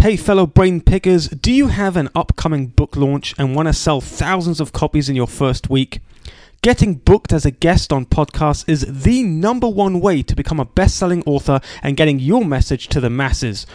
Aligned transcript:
Hey, 0.00 0.16
fellow 0.16 0.46
brain 0.46 0.80
pickers, 0.80 1.28
do 1.28 1.52
you 1.52 1.68
have 1.68 1.94
an 1.94 2.08
upcoming 2.14 2.68
book 2.68 2.96
launch 2.96 3.34
and 3.36 3.54
want 3.54 3.68
to 3.68 3.74
sell 3.74 4.00
thousands 4.00 4.58
of 4.58 4.72
copies 4.72 5.10
in 5.10 5.14
your 5.14 5.26
first 5.26 5.68
week? 5.68 6.00
Getting 6.62 6.94
booked 6.94 7.34
as 7.34 7.44
a 7.44 7.50
guest 7.50 7.92
on 7.92 8.06
podcasts 8.06 8.66
is 8.66 9.02
the 9.04 9.22
number 9.22 9.68
one 9.68 10.00
way 10.00 10.22
to 10.22 10.34
become 10.34 10.58
a 10.58 10.64
best 10.64 10.96
selling 10.96 11.22
author 11.26 11.60
and 11.82 11.98
getting 11.98 12.18
your 12.18 12.46
message 12.46 12.88
to 12.88 12.98
the 12.98 13.10
masses. 13.10 13.66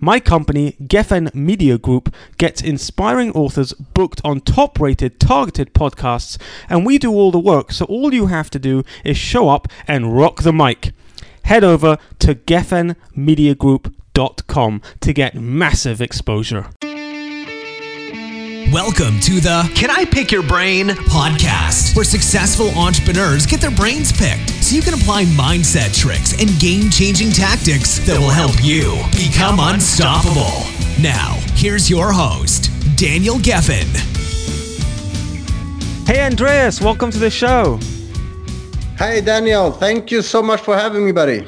My 0.00 0.18
company, 0.18 0.72
Geffen 0.82 1.32
Media 1.32 1.78
Group, 1.78 2.12
gets 2.38 2.60
inspiring 2.60 3.30
authors 3.30 3.72
booked 3.72 4.20
on 4.24 4.40
top 4.40 4.80
rated, 4.80 5.20
targeted 5.20 5.74
podcasts, 5.74 6.38
and 6.68 6.84
we 6.84 6.98
do 6.98 7.12
all 7.12 7.30
the 7.30 7.38
work, 7.38 7.70
so 7.70 7.84
all 7.84 8.12
you 8.12 8.26
have 8.26 8.50
to 8.50 8.58
do 8.58 8.82
is 9.04 9.16
show 9.16 9.48
up 9.48 9.68
and 9.86 10.16
rock 10.16 10.42
the 10.42 10.52
mic. 10.52 10.90
Head 11.44 11.62
over 11.62 11.98
to 12.18 12.34
geffenmediagroup.com 12.34 13.94
to 14.18 15.12
get 15.12 15.36
massive 15.36 16.00
exposure. 16.00 16.66
Welcome 18.72 19.20
to 19.20 19.38
the 19.38 19.70
Can 19.76 19.90
I 19.90 20.04
Pick 20.10 20.32
Your 20.32 20.42
Brain 20.42 20.88
podcast, 20.88 21.94
where 21.94 22.04
successful 22.04 22.70
entrepreneurs 22.76 23.46
get 23.46 23.60
their 23.60 23.70
brains 23.70 24.10
picked 24.10 24.50
so 24.62 24.74
you 24.74 24.82
can 24.82 24.94
apply 24.94 25.24
mindset 25.24 25.96
tricks 25.96 26.32
and 26.32 26.50
game 26.58 26.90
changing 26.90 27.30
tactics 27.30 28.00
that 28.06 28.18
will 28.18 28.28
help 28.28 28.56
you 28.60 29.00
become 29.12 29.60
unstoppable. 29.60 30.66
Now, 31.00 31.38
here's 31.54 31.88
your 31.88 32.10
host, 32.10 32.70
Daniel 32.96 33.36
Geffen. 33.36 33.86
Hey, 36.08 36.26
Andreas, 36.26 36.80
welcome 36.80 37.12
to 37.12 37.18
the 37.18 37.30
show. 37.30 37.78
Hey, 38.98 39.20
Daniel. 39.20 39.70
Thank 39.70 40.10
you 40.10 40.22
so 40.22 40.42
much 40.42 40.60
for 40.62 40.76
having 40.76 41.06
me, 41.06 41.12
buddy. 41.12 41.46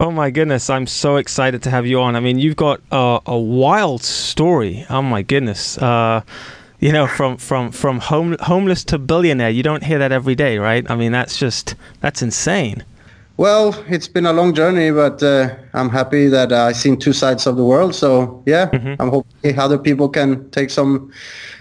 Oh 0.00 0.10
my 0.10 0.30
goodness, 0.30 0.70
I'm 0.70 0.86
so 0.86 1.16
excited 1.16 1.62
to 1.64 1.70
have 1.70 1.86
you 1.86 2.00
on. 2.00 2.16
I 2.16 2.20
mean, 2.20 2.38
you've 2.38 2.56
got 2.56 2.80
a, 2.90 3.20
a 3.26 3.38
wild 3.38 4.02
story. 4.02 4.86
Oh 4.88 5.02
my 5.02 5.20
goodness. 5.20 5.76
Uh, 5.76 6.22
you 6.78 6.90
know, 6.90 7.06
from 7.06 7.36
from 7.36 7.70
from 7.70 8.00
home, 8.00 8.34
homeless 8.40 8.82
to 8.84 8.98
billionaire. 8.98 9.50
You 9.50 9.62
don't 9.62 9.84
hear 9.84 9.98
that 9.98 10.10
every 10.10 10.34
day, 10.34 10.56
right? 10.56 10.90
I 10.90 10.96
mean, 10.96 11.12
that's 11.12 11.36
just 11.36 11.74
that's 12.00 12.22
insane. 12.22 12.82
Well, 13.36 13.74
it's 13.88 14.08
been 14.08 14.24
a 14.24 14.32
long 14.32 14.54
journey, 14.54 14.90
but 14.90 15.22
uh, 15.22 15.54
I'm 15.74 15.90
happy 15.90 16.28
that 16.28 16.50
I've 16.50 16.76
seen 16.76 16.98
two 16.98 17.12
sides 17.12 17.46
of 17.46 17.58
the 17.58 17.64
world. 17.64 17.94
So 17.94 18.42
yeah, 18.46 18.70
mm-hmm. 18.70 18.94
I'm 19.02 19.10
hoping 19.10 19.58
other 19.58 19.76
people 19.76 20.08
can 20.08 20.48
take 20.48 20.70
some 20.70 21.12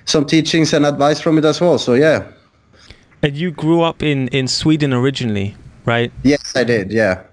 some 0.06 0.26
teachings 0.26 0.74
and 0.74 0.86
advice 0.86 1.20
from 1.20 1.38
it 1.38 1.44
as 1.44 1.60
well. 1.60 1.78
So 1.78 1.94
yeah. 1.94 2.26
And 3.22 3.36
you 3.36 3.52
grew 3.52 3.82
up 3.82 4.02
in 4.02 4.30
in 4.30 4.48
Sweden 4.48 4.94
originally, 4.94 5.58
right? 5.84 6.10
Yes, 6.24 6.56
I 6.56 6.64
did. 6.64 6.94
Yeah. 6.94 7.24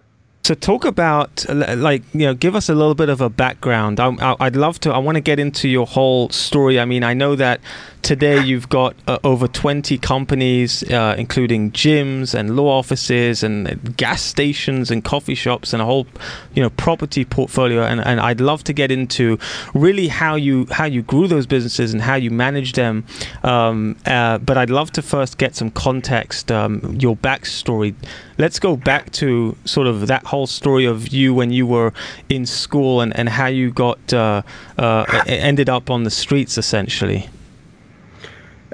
So 0.46 0.54
talk 0.54 0.84
about 0.84 1.44
like 1.48 2.04
you 2.12 2.20
know 2.20 2.32
give 2.32 2.54
us 2.54 2.68
a 2.68 2.74
little 2.76 2.94
bit 2.94 3.08
of 3.08 3.20
a 3.20 3.28
background. 3.28 3.98
I, 3.98 4.36
would 4.38 4.54
love 4.54 4.78
to. 4.82 4.92
I 4.92 4.98
want 4.98 5.16
to 5.16 5.20
get 5.20 5.40
into 5.40 5.68
your 5.68 5.88
whole 5.88 6.28
story. 6.28 6.78
I 6.78 6.84
mean, 6.84 7.02
I 7.02 7.14
know 7.14 7.34
that 7.34 7.60
today 8.06 8.40
you've 8.40 8.68
got 8.68 8.94
uh, 9.08 9.18
over 9.24 9.48
20 9.48 9.98
companies, 9.98 10.88
uh, 10.92 11.16
including 11.18 11.72
gyms 11.72 12.38
and 12.38 12.54
law 12.54 12.78
offices 12.78 13.42
and 13.42 13.96
gas 13.96 14.22
stations 14.22 14.92
and 14.92 15.02
coffee 15.02 15.34
shops 15.34 15.72
and 15.72 15.82
a 15.82 15.84
whole 15.84 16.06
you 16.54 16.62
know 16.62 16.70
property 16.70 17.24
portfolio. 17.24 17.82
And, 17.82 18.00
and 18.00 18.20
I'd 18.20 18.40
love 18.40 18.62
to 18.64 18.72
get 18.72 18.92
into 18.92 19.40
really 19.74 20.06
how 20.06 20.36
you 20.36 20.68
how 20.70 20.84
you 20.84 21.02
grew 21.02 21.26
those 21.26 21.46
businesses 21.46 21.92
and 21.92 22.00
how 22.00 22.14
you 22.14 22.30
manage 22.30 22.74
them. 22.74 23.04
Um, 23.42 23.96
uh, 24.06 24.38
but 24.38 24.56
I'd 24.56 24.70
love 24.70 24.92
to 24.92 25.02
first 25.02 25.36
get 25.36 25.56
some 25.56 25.72
context, 25.72 26.52
um, 26.52 26.96
your 27.00 27.16
backstory. 27.16 27.96
Let's 28.38 28.60
go 28.60 28.76
back 28.76 29.10
to 29.12 29.56
sort 29.64 29.88
of 29.88 30.06
that 30.06 30.24
whole 30.26 30.46
story 30.46 30.84
of 30.84 31.08
you 31.08 31.34
when 31.34 31.50
you 31.50 31.66
were 31.66 31.92
in 32.28 32.46
school 32.46 33.00
and, 33.00 33.16
and 33.18 33.28
how 33.28 33.46
you 33.46 33.72
got 33.72 34.14
uh, 34.14 34.42
uh, 34.78 35.24
ended 35.26 35.68
up 35.68 35.90
on 35.90 36.04
the 36.04 36.10
streets 36.10 36.56
essentially. 36.56 37.28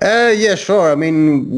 Uh, 0.03 0.35
yeah, 0.37 0.57
sure. 0.57 0.91
I 0.91 0.97
mean, 0.97 1.49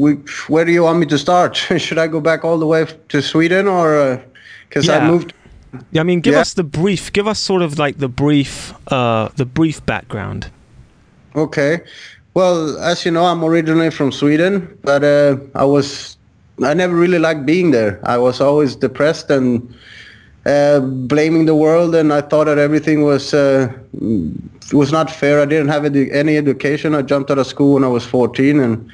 where 0.47 0.65
do 0.65 0.71
you 0.71 0.83
want 0.83 0.99
me 0.99 1.07
to 1.07 1.17
start? 1.17 1.55
Should 1.77 1.97
I 1.97 2.07
go 2.07 2.21
back 2.21 2.45
all 2.45 2.59
the 2.59 2.67
way 2.67 2.85
to 3.09 3.21
Sweden 3.21 3.67
or 3.67 4.23
because 4.69 4.87
uh, 4.87 4.93
yeah. 4.93 4.97
I 4.99 5.07
moved? 5.07 5.33
Yeah, 5.91 6.01
I 6.01 6.03
mean, 6.03 6.21
give 6.21 6.35
yeah. 6.35 6.41
us 6.41 6.53
the 6.53 6.63
brief. 6.63 7.11
Give 7.11 7.27
us 7.27 7.39
sort 7.39 7.63
of 7.63 7.79
like 7.79 7.97
the 7.97 8.07
brief, 8.07 8.73
uh, 8.91 9.29
the 9.35 9.45
brief 9.45 9.83
background. 9.85 10.51
Okay. 11.35 11.81
Well, 12.35 12.77
as 12.79 13.03
you 13.03 13.11
know, 13.11 13.25
I'm 13.25 13.43
originally 13.43 13.89
from 13.89 14.11
Sweden, 14.11 14.77
but 14.83 15.03
uh, 15.03 15.37
I 15.55 15.65
was 15.65 16.17
I 16.63 16.73
never 16.73 16.95
really 16.95 17.19
liked 17.19 17.45
being 17.45 17.71
there. 17.71 17.99
I 18.03 18.17
was 18.17 18.41
always 18.41 18.75
depressed 18.75 19.29
and 19.29 19.73
uh, 20.45 20.81
blaming 20.81 21.45
the 21.45 21.55
world, 21.55 21.95
and 21.95 22.13
I 22.13 22.21
thought 22.21 22.45
that 22.45 22.57
everything 22.57 23.03
was 23.03 23.33
uh, 24.73 24.77
was 24.77 24.91
not 24.91 25.11
fair. 25.11 25.41
I 25.41 25.45
didn't 25.45 25.69
have 25.69 25.83
edu- 25.83 26.13
any 26.13 26.37
education. 26.37 26.95
I 26.95 27.01
jumped 27.01 27.31
out 27.31 27.37
of 27.37 27.47
school 27.47 27.73
when 27.75 27.83
I 27.83 27.87
was 27.87 28.05
14, 28.05 28.59
and 28.59 28.91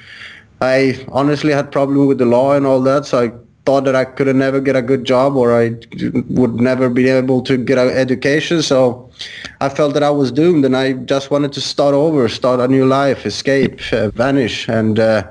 I 0.61 1.05
honestly 1.11 1.53
had 1.53 1.71
problems 1.71 2.07
with 2.07 2.17
the 2.17 2.25
law 2.25 2.53
and 2.53 2.65
all 2.65 2.81
that. 2.81 3.05
So 3.05 3.23
I 3.23 3.31
thought 3.65 3.85
that 3.85 3.95
I 3.95 4.05
could 4.05 4.33
never 4.35 4.59
get 4.59 4.75
a 4.75 4.81
good 4.81 5.05
job, 5.05 5.35
or 5.35 5.55
I 5.55 5.75
would 6.29 6.55
never 6.55 6.89
be 6.89 7.07
able 7.09 7.41
to 7.43 7.57
get 7.57 7.77
an 7.77 7.89
education. 7.89 8.61
So 8.61 9.09
I 9.59 9.69
felt 9.69 9.93
that 9.93 10.03
I 10.03 10.09
was 10.09 10.31
doomed, 10.31 10.65
and 10.65 10.75
I 10.75 10.93
just 10.93 11.31
wanted 11.31 11.53
to 11.53 11.61
start 11.61 11.93
over, 11.93 12.27
start 12.29 12.59
a 12.59 12.67
new 12.67 12.85
life, 12.85 13.25
escape, 13.25 13.79
uh, 13.93 14.09
vanish, 14.09 14.67
and 14.67 14.99
uh, 14.99 15.29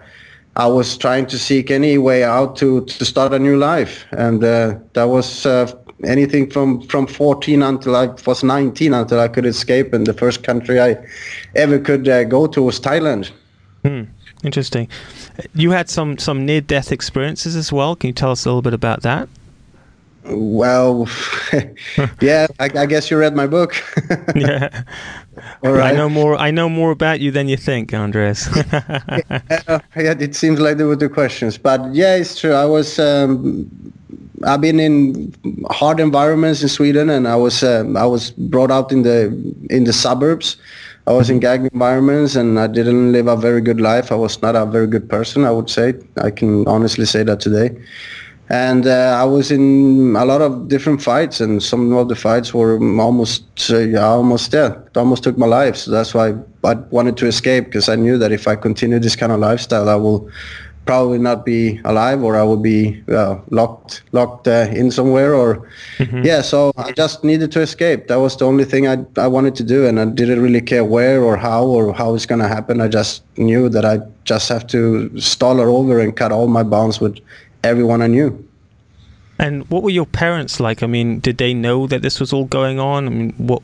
I 0.57 0.67
was 0.67 0.99
trying 0.99 1.27
to 1.27 1.39
seek 1.39 1.71
any 1.71 1.97
way 1.97 2.25
out 2.25 2.57
to, 2.57 2.85
to 2.85 3.05
start 3.05 3.33
a 3.33 3.39
new 3.39 3.57
life. 3.57 4.05
And 4.11 4.43
uh, 4.43 4.75
that 4.95 5.05
was 5.05 5.47
uh, 5.47 5.73
anything 6.05 6.51
from, 6.51 6.83
from 6.83 7.07
14 7.07 7.63
until 7.63 7.97
I 7.97 8.07
was 8.27 8.43
19 8.43 8.95
until 8.95 9.21
I 9.21 9.29
could 9.29 9.47
escape. 9.47 9.93
And 9.93 10.07
the 10.07 10.15
first 10.15 10.43
country 10.43 10.81
I 10.81 10.97
ever 11.55 11.79
could 11.79 12.09
uh, 12.09 12.25
go 12.25 12.47
to 12.49 12.63
was 12.63 12.81
Thailand. 12.81 13.31
Hmm. 13.85 14.05
Interesting. 14.43 14.89
You 15.55 15.71
had 15.71 15.91
some, 15.91 16.17
some 16.19 16.47
near-death 16.47 16.93
experiences 16.93 17.57
as 17.57 17.73
well. 17.73 17.95
Can 17.95 18.09
you 18.09 18.15
tell 18.15 18.31
us 18.31 18.45
a 18.45 18.49
little 18.49 18.63
bit 18.63 18.75
about 18.75 19.03
that? 19.03 19.29
Well, 20.25 21.09
yeah, 22.21 22.47
I, 22.59 22.65
I, 22.65 22.87
guess 22.87 23.11
you 23.11 23.19
read 23.19 23.35
my 23.35 23.47
book. 23.47 23.75
yeah. 24.37 24.83
All 25.65 25.73
right. 25.73 25.93
I 25.93 25.97
know 25.97 26.09
more. 26.09 26.37
I 26.37 26.51
know 26.51 26.69
more 26.69 26.91
about 26.91 27.21
you 27.21 27.31
than 27.31 27.49
you 27.49 27.57
think, 27.57 27.93
Andres. 27.93 28.49
yeah, 28.73 29.81
yeah, 29.97 30.15
it 30.19 30.35
seems 30.35 30.61
like 30.61 30.77
there 30.77 30.87
were 30.87 30.97
two 30.97 31.09
questions, 31.09 31.59
but 31.59 31.81
yeah, 31.95 32.17
it's 32.17 32.39
true. 32.39 32.53
I 32.53 32.65
was. 32.65 32.99
Um, 32.99 33.71
I've 34.47 34.63
been 34.63 34.81
in 34.81 35.35
hard 35.71 36.01
environments 36.01 36.63
in 36.63 36.69
Sweden, 36.69 37.11
and 37.11 37.29
I 37.29 37.37
was 37.37 37.63
um, 37.63 37.97
I 37.97 38.07
was 38.07 38.31
brought 38.31 38.71
out 38.71 38.93
in 38.93 39.03
the 39.03 39.27
in 39.71 39.85
the 39.85 39.93
suburbs. 39.93 40.57
I 41.07 41.13
was 41.13 41.31
in 41.31 41.37
mm-hmm. 41.37 41.65
gang 41.65 41.71
environments, 41.73 42.37
and 42.37 42.59
I 42.59 42.67
didn't 42.67 43.13
live 43.13 43.27
a 43.27 43.37
very 43.37 43.61
good 43.61 43.81
life. 43.81 44.13
I 44.13 44.17
was 44.17 44.41
not 44.43 44.57
a 44.57 44.67
very 44.67 44.87
good 44.87 45.09
person. 45.09 45.45
I 45.45 45.51
would 45.51 45.71
say. 45.71 45.95
I 46.19 46.31
can 46.31 46.67
honestly 46.67 47.05
say 47.05 47.23
that 47.25 47.41
today 47.41 47.77
and 48.51 48.85
uh, 48.85 49.17
I 49.17 49.25
was 49.25 49.53
in 49.53 50.17
a 50.17 50.25
lot 50.25 50.43
of 50.43 50.67
different 50.67 51.01
fights, 51.01 51.41
and 51.41 51.63
some 51.63 51.93
of 51.93 52.09
the 52.09 52.17
fights 52.17 52.53
were 52.53 52.75
almost, 53.01 53.45
uh, 53.71 53.97
almost 54.01 54.53
yeah, 54.53 54.75
almost 54.97 55.23
took 55.23 55.39
my 55.39 55.47
life. 55.47 55.77
So 55.77 55.93
that's 55.93 56.13
why 56.13 56.35
I 56.65 56.75
wanted 56.91 57.17
to 57.19 57.27
escape 57.27 57.67
because 57.67 57.89
I 57.89 57.95
knew 57.95 58.19
that 58.19 58.33
if 58.33 58.49
I 58.49 58.57
continue 58.57 58.99
this 58.99 59.15
kind 59.15 59.31
of 59.31 59.39
lifestyle, 59.39 59.89
I 59.89 59.95
will 59.95 60.29
probably 60.85 61.19
not 61.19 61.47
be 61.47 61.81
alive, 61.85 62.25
or 62.25 62.35
I 62.37 62.43
will 62.43 62.57
be 62.57 63.01
uh, 63.09 63.39
locked, 63.51 64.03
locked 64.11 64.49
uh, 64.49 64.67
in 64.73 64.91
somewhere, 64.91 65.33
or 65.33 65.69
mm-hmm. 65.99 66.23
yeah. 66.25 66.41
So 66.43 66.73
I 66.77 66.91
just 66.91 67.23
needed 67.23 67.53
to 67.53 67.61
escape. 67.61 68.09
That 68.09 68.17
was 68.17 68.37
the 68.37 68.47
only 68.47 68.65
thing 68.65 68.89
I 68.89 68.97
I 69.17 69.29
wanted 69.29 69.55
to 69.57 69.63
do, 69.63 69.87
and 69.87 70.01
I 70.01 70.07
didn't 70.07 70.43
really 70.43 70.61
care 70.61 70.85
where 70.85 71.23
or 71.23 71.37
how 71.37 71.67
or 71.67 71.95
how 71.95 72.17
it's 72.17 72.27
gonna 72.27 72.49
happen. 72.49 72.81
I 72.81 72.89
just 72.89 73.23
knew 73.37 73.69
that 73.69 73.85
I 73.85 74.01
just 74.25 74.49
have 74.49 74.67
to 74.69 75.09
stall 75.21 75.59
her 75.59 75.69
over 75.69 76.01
and 76.01 76.17
cut 76.17 76.33
all 76.33 76.49
my 76.49 76.65
bonds 76.65 77.01
with 77.01 77.21
everyone 77.65 78.03
I 78.03 78.07
knew. 78.07 78.47
And 79.39 79.69
what 79.71 79.83
were 79.83 79.91
your 79.91 80.07
parents 80.07 80.61
like? 80.61 80.83
I 80.83 80.87
mean, 80.87 81.21
did 81.21 81.39
they 81.39 81.55
know 81.55 81.87
that 81.87 82.03
this 82.03 82.21
was 82.21 82.33
all 82.33 82.45
going 82.45 82.79
on? 82.79 83.07
I 83.07 83.11
mean, 83.11 83.33
what 83.39 83.63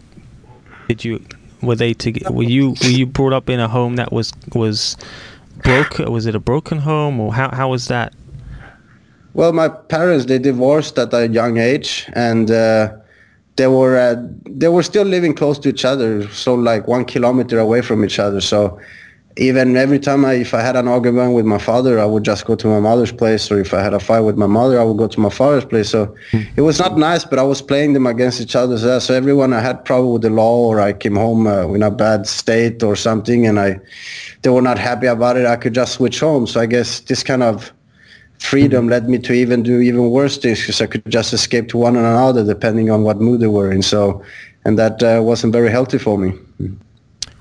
did 0.89 1.05
you 1.05 1.23
were 1.63 1.77
they 1.77 1.93
to 1.95 2.13
were 2.31 2.43
you 2.43 2.71
were 2.83 2.89
you 2.89 3.07
brought 3.07 3.33
up 3.33 3.51
in 3.51 3.61
a 3.61 3.69
home 3.69 3.97
that 3.97 4.13
was 4.13 4.33
was 4.55 4.97
broke? 5.63 5.99
Was 5.99 6.27
it 6.27 6.35
a 6.35 6.41
broken 6.41 6.79
home, 6.79 7.21
or 7.21 7.35
how 7.35 7.55
how 7.55 7.71
was 7.71 7.89
that? 7.89 8.15
Well, 9.35 9.53
my 9.53 9.69
parents 9.69 10.25
they 10.25 10.39
divorced 10.39 10.99
at 10.99 11.13
a 11.13 11.29
young 11.29 11.59
age, 11.59 12.09
and 12.15 12.51
uh, 12.51 12.95
they 13.57 13.67
were 13.67 13.99
uh, 13.99 14.17
they 14.47 14.69
were 14.69 14.83
still 14.83 15.05
living 15.05 15.35
close 15.35 15.59
to 15.59 15.69
each 15.69 15.85
other, 15.85 16.27
so 16.31 16.55
like 16.55 16.89
one 16.89 17.05
kilometer 17.05 17.59
away 17.59 17.83
from 17.83 18.03
each 18.05 18.19
other. 18.19 18.41
So 18.41 18.81
even 19.39 19.77
every 19.77 19.99
time 19.99 20.25
I, 20.25 20.35
if 20.35 20.55
I 20.55 20.63
had 20.63 20.77
an 20.77 20.89
argument 20.89 21.35
with 21.35 21.45
my 21.45 21.59
father, 21.59 22.01
I 22.01 22.07
would 22.07 22.25
just 22.25 22.47
go 22.47 22.55
to 22.55 22.67
my 22.67 22.81
mother's 22.81 23.13
place, 23.13 23.51
or 23.51 23.61
if 23.61 23.75
I 23.75 23.83
had 23.83 23.93
a 23.93 24.01
fight 24.01 24.21
with 24.21 24.37
my 24.37 24.47
mother, 24.47 24.81
I 24.81 24.85
would 24.85 24.97
go 24.97 25.09
to 25.09 25.21
my 25.21 25.29
father's 25.29 25.65
place. 25.67 25.91
So 25.91 26.15
mm. 26.31 26.47
it 26.57 26.63
was 26.63 26.79
not 26.79 26.97
nice, 26.97 27.25
but 27.25 27.39
I 27.39 27.43
was 27.43 27.61
playing 27.61 27.93
them 27.93 28.07
against 28.07 28.41
each 28.41 28.57
other. 28.57 28.79
So 28.99 29.15
everyone 29.15 29.53
I 29.53 29.61
had 29.61 29.85
problem 29.85 30.15
with 30.15 30.23
the 30.23 30.31
law, 30.31 30.67
or 30.69 30.81
I 30.81 30.95
came 30.95 31.17
home 31.17 31.47
uh, 31.47 31.69
in 31.69 31.83
a 31.83 31.91
bad 31.91 32.27
state 32.27 32.83
or 32.83 32.97
something, 32.97 33.47
and 33.47 33.61
I 33.61 33.79
they 34.41 34.49
were 34.49 34.63
not 34.63 34.79
happy 34.79 35.07
about 35.07 35.37
it, 35.37 35.45
I 35.45 35.57
could 35.57 35.75
just 35.75 35.95
switch 35.95 36.21
home. 36.21 36.47
So 36.47 36.61
I 36.61 36.67
guess 36.67 37.01
this 37.01 37.23
kind 37.23 37.43
of 37.43 37.73
freedom 38.39 38.89
led 38.89 39.09
me 39.09 39.19
to 39.19 39.33
even 39.33 39.63
do 39.63 39.81
even 39.81 40.11
worse 40.11 40.39
things 40.39 40.61
because 40.61 40.81
I 40.81 40.87
could 40.87 41.11
just 41.11 41.33
escape 41.33 41.69
to 41.69 41.79
one 41.79 41.97
another 41.97 42.45
depending 42.45 42.91
on 42.91 43.03
what 43.03 43.21
mood 43.21 43.41
they 43.41 43.49
were 43.49 43.71
in. 43.71 43.83
So 43.83 44.23
and 44.65 44.79
that 44.79 45.03
uh, 45.03 45.21
wasn't 45.23 45.53
very 45.53 45.71
healthy 45.71 45.99
for 45.99 46.17
me. 46.19 46.33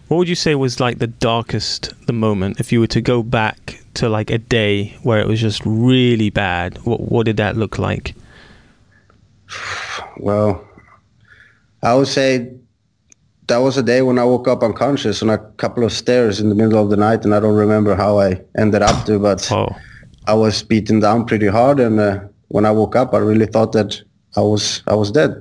What 0.07 0.17
would 0.17 0.29
you 0.29 0.35
say 0.35 0.53
was 0.53 0.79
like 0.79 0.99
the 0.99 1.07
darkest 1.07 1.93
the 2.05 2.13
moment 2.13 2.59
if 2.59 2.71
you 2.71 2.79
were 2.79 2.87
to 2.87 3.01
go 3.01 3.23
back 3.23 3.81
to 3.95 4.07
like 4.07 4.29
a 4.29 4.37
day 4.37 4.95
where 5.01 5.19
it 5.19 5.27
was 5.27 5.41
just 5.41 5.61
really 5.65 6.29
bad? 6.29 6.77
What 6.85 7.01
what 7.01 7.25
did 7.25 7.37
that 7.37 7.57
look 7.57 7.79
like? 7.79 8.15
Well, 10.17 10.65
I 11.83 11.93
would 11.93 12.07
say 12.07 12.53
that 13.47 13.57
was 13.57 13.77
a 13.77 13.83
day 13.83 14.01
when 14.01 14.17
I 14.17 14.23
woke 14.23 14.47
up 14.47 14.63
unconscious 14.63 15.21
on 15.21 15.29
a 15.29 15.37
couple 15.37 15.83
of 15.83 15.91
stairs 15.91 16.39
in 16.39 16.47
the 16.47 16.55
middle 16.55 16.81
of 16.81 16.89
the 16.89 16.95
night, 16.95 17.25
and 17.25 17.35
I 17.35 17.41
don't 17.41 17.55
remember 17.55 17.95
how 17.95 18.19
I 18.19 18.41
ended 18.57 18.81
up 18.81 19.05
there, 19.05 19.19
but 19.19 19.51
Oh, 19.51 19.67
I 20.25 20.33
was 20.33 20.63
beaten 20.63 21.01
down 21.01 21.25
pretty 21.25 21.47
hard, 21.47 21.81
and 21.81 21.99
uh, 21.99 22.19
when 22.47 22.65
I 22.65 22.71
woke 22.71 22.95
up, 22.95 23.13
I 23.13 23.17
really 23.17 23.45
thought 23.45 23.73
that 23.73 24.01
I 24.37 24.41
was 24.41 24.83
I 24.87 24.95
was 24.95 25.11
dead. 25.11 25.31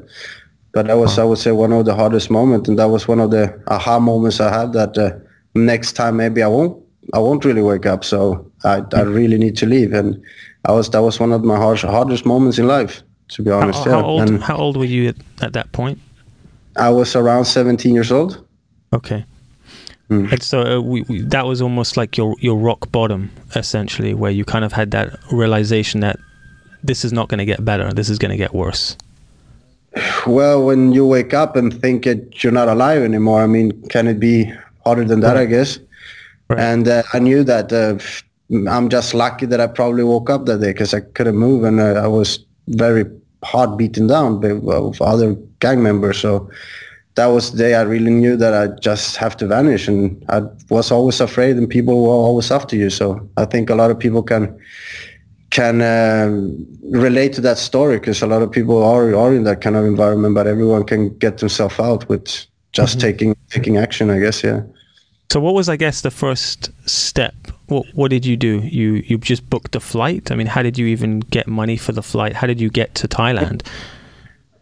But 0.75 0.89
that 0.89 0.99
was, 0.99 1.19
I 1.19 1.25
would 1.25 1.39
say, 1.39 1.53
one 1.53 1.73
of 1.73 1.85
the 1.85 1.95
hardest 1.95 2.31
moments, 2.31 2.69
and 2.69 2.79
that 2.81 2.87
was 2.87 3.07
one 3.07 3.21
of 3.21 3.31
the 3.31 3.59
aha 3.69 4.01
moments 4.01 4.41
I 4.41 4.53
had. 4.53 4.73
That 4.73 4.99
uh, 4.99 5.13
next 5.55 5.93
time 5.93 6.17
maybe 6.17 6.43
I 6.43 6.49
won't 6.49 6.83
I 7.13 7.21
won't 7.21 7.45
really 7.45 7.63
wake 7.63 7.87
up, 7.87 8.05
so 8.05 8.51
I 8.65 8.83
I 8.93 9.03
really 9.03 9.39
need 9.39 9.57
to 9.59 9.67
leave. 9.67 9.93
And 9.93 10.21
I 10.65 10.73
was 10.73 10.91
that 10.91 11.03
was 11.03 11.21
one 11.21 11.33
of 11.33 11.45
my 11.45 11.57
hard, 11.57 11.79
hardest 11.79 12.27
moments 12.27 12.59
in 12.59 12.67
life, 12.67 13.03
to 13.29 13.43
be 13.43 13.51
honest. 13.51 13.85
how 13.85 13.99
yeah. 13.99 14.05
old 14.05 14.29
And 14.29 14.43
how 14.43 14.57
old 14.57 14.77
were 14.77 14.85
you 14.85 15.09
at, 15.09 15.17
at 15.43 15.53
that 15.53 15.71
point? 15.73 15.99
I 16.77 16.91
was 16.91 17.15
around 17.15 17.45
17 17.45 17.95
years 17.95 18.11
old. 18.11 18.45
Okay. 18.93 19.25
Hmm. 20.09 20.27
And 20.33 20.43
so 20.43 20.61
uh, 20.63 20.81
we, 20.81 21.03
we, 21.03 21.23
that 21.23 21.47
was 21.47 21.63
almost 21.63 21.97
like 21.97 22.17
your 22.17 22.35
your 22.41 22.57
rock 22.57 22.91
bottom, 22.91 23.31
essentially, 23.55 24.13
where 24.13 24.31
you 24.31 24.45
kind 24.45 24.65
of 24.65 24.73
had 24.73 24.91
that 24.91 25.19
realization 25.33 26.01
that 26.01 26.19
this 26.83 27.05
is 27.05 27.13
not 27.13 27.29
going 27.29 27.39
to 27.39 27.45
get 27.45 27.65
better. 27.65 27.93
This 27.93 28.09
is 28.09 28.19
going 28.19 28.31
to 28.33 28.37
get 28.37 28.53
worse. 28.53 28.97
Well, 30.27 30.65
when 30.65 30.93
you 30.93 31.07
wake 31.07 31.35
up 31.35 31.57
and 31.57 31.73
think 31.81 32.05
that 32.05 32.43
you're 32.43 32.53
not 32.53 32.69
alive 32.69 33.03
anymore, 33.03 33.43
I 33.43 33.47
mean, 33.47 33.71
can 33.89 34.07
it 34.09 34.19
be 34.19 34.53
harder 34.85 35.05
than 35.05 35.21
that? 35.21 35.37
I 35.37 35.47
guess. 35.47 35.79
Right. 36.49 36.61
And 36.61 36.89
uh, 36.89 37.03
I 37.13 37.19
knew 37.19 37.45
that 37.45 37.73
uh, 37.73 37.99
I'm 38.69 38.89
just 38.89 39.15
lucky 39.15 39.47
that 39.47 39.61
I 39.61 39.67
probably 39.67 40.05
woke 40.05 40.31
up 40.31 40.47
that 40.47 40.61
day 40.61 40.73
because 40.73 40.93
I 40.95 41.01
couldn't 41.01 41.37
move 41.37 41.65
and 41.65 41.81
uh, 41.81 41.95
I 41.95 42.07
was 42.07 42.45
very 42.69 43.05
hard 43.43 43.77
beaten 43.77 44.07
down 44.07 44.41
by 44.41 44.51
other 45.05 45.35
gang 45.61 45.83
members. 45.83 46.19
So 46.19 46.51
that 47.15 47.27
was 47.27 47.53
the 47.53 47.59
day 47.59 47.75
I 47.75 47.83
really 47.83 48.11
knew 48.11 48.37
that 48.37 48.55
I 48.55 48.67
just 48.81 49.17
have 49.17 49.37
to 49.39 49.47
vanish. 49.47 49.87
And 49.87 50.23
I 50.29 50.43
was 50.71 50.91
always 50.91 51.21
afraid, 51.21 51.57
and 51.57 51.69
people 51.69 52.03
were 52.03 52.09
always 52.09 52.51
after 52.51 52.77
you. 52.77 52.91
So 52.91 53.27
I 53.37 53.45
think 53.45 53.71
a 53.71 53.75
lot 53.75 53.91
of 53.91 53.99
people 53.99 54.23
can 54.23 54.59
can 55.55 55.81
um 55.81 56.67
relate 56.91 57.33
to 57.33 57.41
that 57.41 57.59
story 57.59 57.99
because 57.99 58.21
a 58.23 58.27
lot 58.27 58.43
of 58.43 58.51
people 58.51 58.83
are 58.83 59.15
are 59.15 59.33
in 59.35 59.45
that 59.45 59.61
kind 59.61 59.77
of 59.77 59.85
environment, 59.85 60.35
but 60.35 60.47
everyone 60.47 60.85
can 60.85 61.17
get 61.19 61.39
themselves 61.39 61.79
out 61.79 62.09
with 62.09 62.47
just 62.73 63.01
taking 63.01 63.35
taking 63.49 63.79
action. 63.79 64.11
I 64.11 64.19
guess, 64.19 64.43
yeah. 64.45 64.63
So 65.31 65.41
what 65.41 65.55
was, 65.55 65.69
I 65.69 65.77
guess, 65.77 66.03
the 66.03 66.11
first 66.11 66.71
step? 66.89 67.35
What 67.67 67.87
what 67.95 68.11
did 68.11 68.27
you 68.27 68.37
do? 68.37 68.59
You 68.59 69.03
you 69.07 69.17
just 69.19 69.49
booked 69.49 69.75
a 69.77 69.81
flight. 69.81 70.31
I 70.31 70.35
mean, 70.35 70.49
how 70.49 70.63
did 70.63 70.77
you 70.77 70.87
even 70.87 71.21
get 71.21 71.47
money 71.47 71.77
for 71.77 71.93
the 71.93 72.03
flight? 72.03 72.35
How 72.35 72.47
did 72.47 72.61
you 72.61 72.69
get 72.69 72.95
to 72.97 73.09
Thailand? 73.09 73.63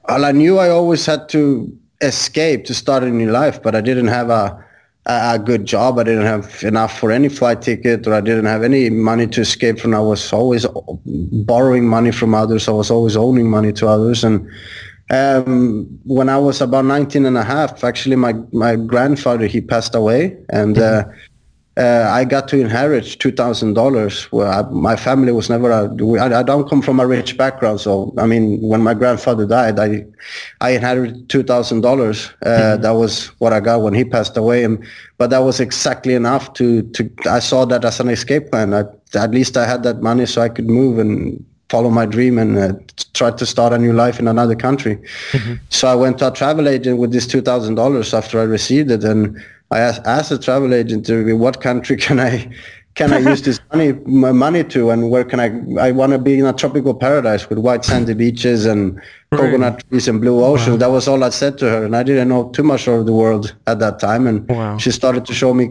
Well, 0.08 0.24
I 0.24 0.32
knew 0.32 0.58
I 0.58 0.68
always 0.68 1.06
had 1.06 1.28
to 1.30 1.72
escape 2.00 2.64
to 2.66 2.74
start 2.74 3.02
a 3.02 3.10
new 3.10 3.30
life, 3.30 3.62
but 3.62 3.74
I 3.74 3.80
didn't 3.80 4.08
have 4.08 4.30
a, 4.30 4.64
a 5.06 5.38
good 5.38 5.64
job. 5.64 5.99
I 5.99 6.04
didn't 6.04 6.26
have 6.26 6.62
enough 6.62 6.99
for 6.99 7.10
any 7.10 7.28
flight 7.28 7.62
ticket, 7.62 8.06
or 8.06 8.14
I 8.14 8.20
didn't 8.20 8.46
have 8.46 8.62
any 8.62 8.90
money 8.90 9.26
to 9.28 9.40
escape 9.40 9.81
from. 9.81 9.94
I 9.94 10.00
was 10.00 10.32
always 10.32 10.66
borrowing 11.04 11.88
money 11.88 12.12
from 12.12 12.34
others. 12.34 12.69
I 12.69 12.72
was 12.72 12.90
always 12.90 13.16
owning 13.16 13.50
money 13.50 13.72
to 13.75 13.88
others. 13.88 14.22
And 14.22 14.49
um, 15.10 15.87
when 16.04 16.28
I 16.28 16.38
was 16.38 16.60
about 16.60 16.84
19 16.84 17.26
and 17.26 17.37
a 17.37 17.43
half, 17.44 17.82
actually, 17.82 18.16
my, 18.16 18.34
my 18.52 18.76
grandfather, 18.76 19.46
he 19.46 19.60
passed 19.60 19.94
away. 19.94 20.37
And 20.50 20.78
uh, 20.78 21.05
uh, 21.76 22.06
I 22.10 22.24
got 22.24 22.48
to 22.48 22.60
inherit 22.60 23.04
$2,000. 23.04 24.32
Well, 24.32 24.70
my 24.70 24.94
family 24.94 25.32
was 25.32 25.48
never, 25.48 25.72
I, 25.72 25.84
I 26.40 26.42
don't 26.42 26.69
come 26.69 26.82
from 26.82 27.00
a 27.00 27.06
rich 27.06 27.38
background. 27.38 27.80
So, 27.80 28.12
I 28.19 28.26
mean, 28.26 28.60
when 28.60 28.82
my 28.82 28.92
grandfather 28.94 29.46
died, 29.46 29.78
I, 29.78 30.04
I 30.60 30.70
inherited 30.70 31.28
$2,000. 31.28 32.32
Uh, 32.44 32.76
That 32.76 32.90
was 32.90 33.28
what 33.38 33.52
I 33.54 33.60
got 33.60 33.80
when 33.80 33.94
he 33.94 34.04
passed 34.04 34.36
away. 34.36 34.64
And, 34.64 34.84
but 35.16 35.30
that 35.30 35.38
was 35.38 35.60
exactly 35.60 36.14
enough 36.14 36.52
to, 36.54 36.82
to, 36.90 37.10
I 37.30 37.38
saw 37.38 37.64
that 37.64 37.84
as 37.86 38.00
an 38.00 38.08
escape 38.10 38.50
plan. 38.50 38.74
I, 38.74 38.84
at 39.14 39.30
least 39.30 39.56
I 39.56 39.66
had 39.66 39.82
that 39.84 40.02
money 40.02 40.26
so 40.26 40.42
I 40.42 40.50
could 40.50 40.69
move 40.69 40.98
and 40.98 41.42
follow 41.70 41.88
my 41.88 42.04
dream 42.04 42.38
and 42.38 42.58
uh, 42.58 42.72
try 43.14 43.30
to 43.30 43.46
start 43.46 43.72
a 43.72 43.78
new 43.78 43.94
life 43.94 44.20
in 44.20 44.28
another 44.28 44.54
country. 44.54 44.98
So 45.70 45.88
I 45.88 45.94
went 45.94 46.19
to 46.19 46.28
a 46.28 46.30
travel 46.30 46.69
agent 46.69 46.98
with 46.98 47.12
this 47.12 47.26
$2,000 47.26 48.12
after 48.12 48.38
I 48.40 48.42
received 48.44 48.90
it. 48.90 49.04
And 49.04 49.42
I 49.72 49.78
asked, 49.80 50.02
asked 50.06 50.30
the 50.30 50.38
travel 50.38 50.74
agent, 50.74 51.08
what 51.38 51.60
country 51.60 51.96
can 51.96 52.20
I 52.20 52.50
can 52.94 53.12
I 53.12 53.19
use 53.19 53.40
this 53.40 53.58
money 53.72 53.92
my 54.04 54.32
money 54.32 54.64
to, 54.64 54.90
and 54.90 55.10
where 55.10 55.24
can 55.24 55.40
I? 55.40 55.48
I 55.88 55.92
want 55.92 56.12
to 56.12 56.19
be 56.19 56.38
in 56.38 56.44
a 56.44 56.52
tropical 56.52 56.94
paradise 56.94 57.48
with 57.48 57.58
white 57.58 57.84
sandy 57.86 58.12
beaches 58.12 58.66
and 58.66 59.00
coconut 59.30 59.82
trees 59.88 60.08
and 60.08 60.20
blue 60.20 60.44
oceans. 60.44 60.78
That 60.78 60.90
was 60.90 61.08
all 61.08 61.24
I 61.24 61.30
said 61.30 61.56
to 61.58 61.70
her, 61.70 61.84
and 61.86 61.96
I 61.96 62.02
didn't 62.02 62.28
know 62.28 62.50
too 62.50 62.62
much 62.62 62.86
of 62.88 63.06
the 63.06 63.12
world 63.14 63.54
at 63.66 63.78
that 63.78 63.98
time. 63.98 64.26
And 64.26 64.46
Wow. 64.48 64.76
she 64.76 64.90
started 64.90 65.24
to 65.24 65.32
show 65.32 65.54
me 65.54 65.70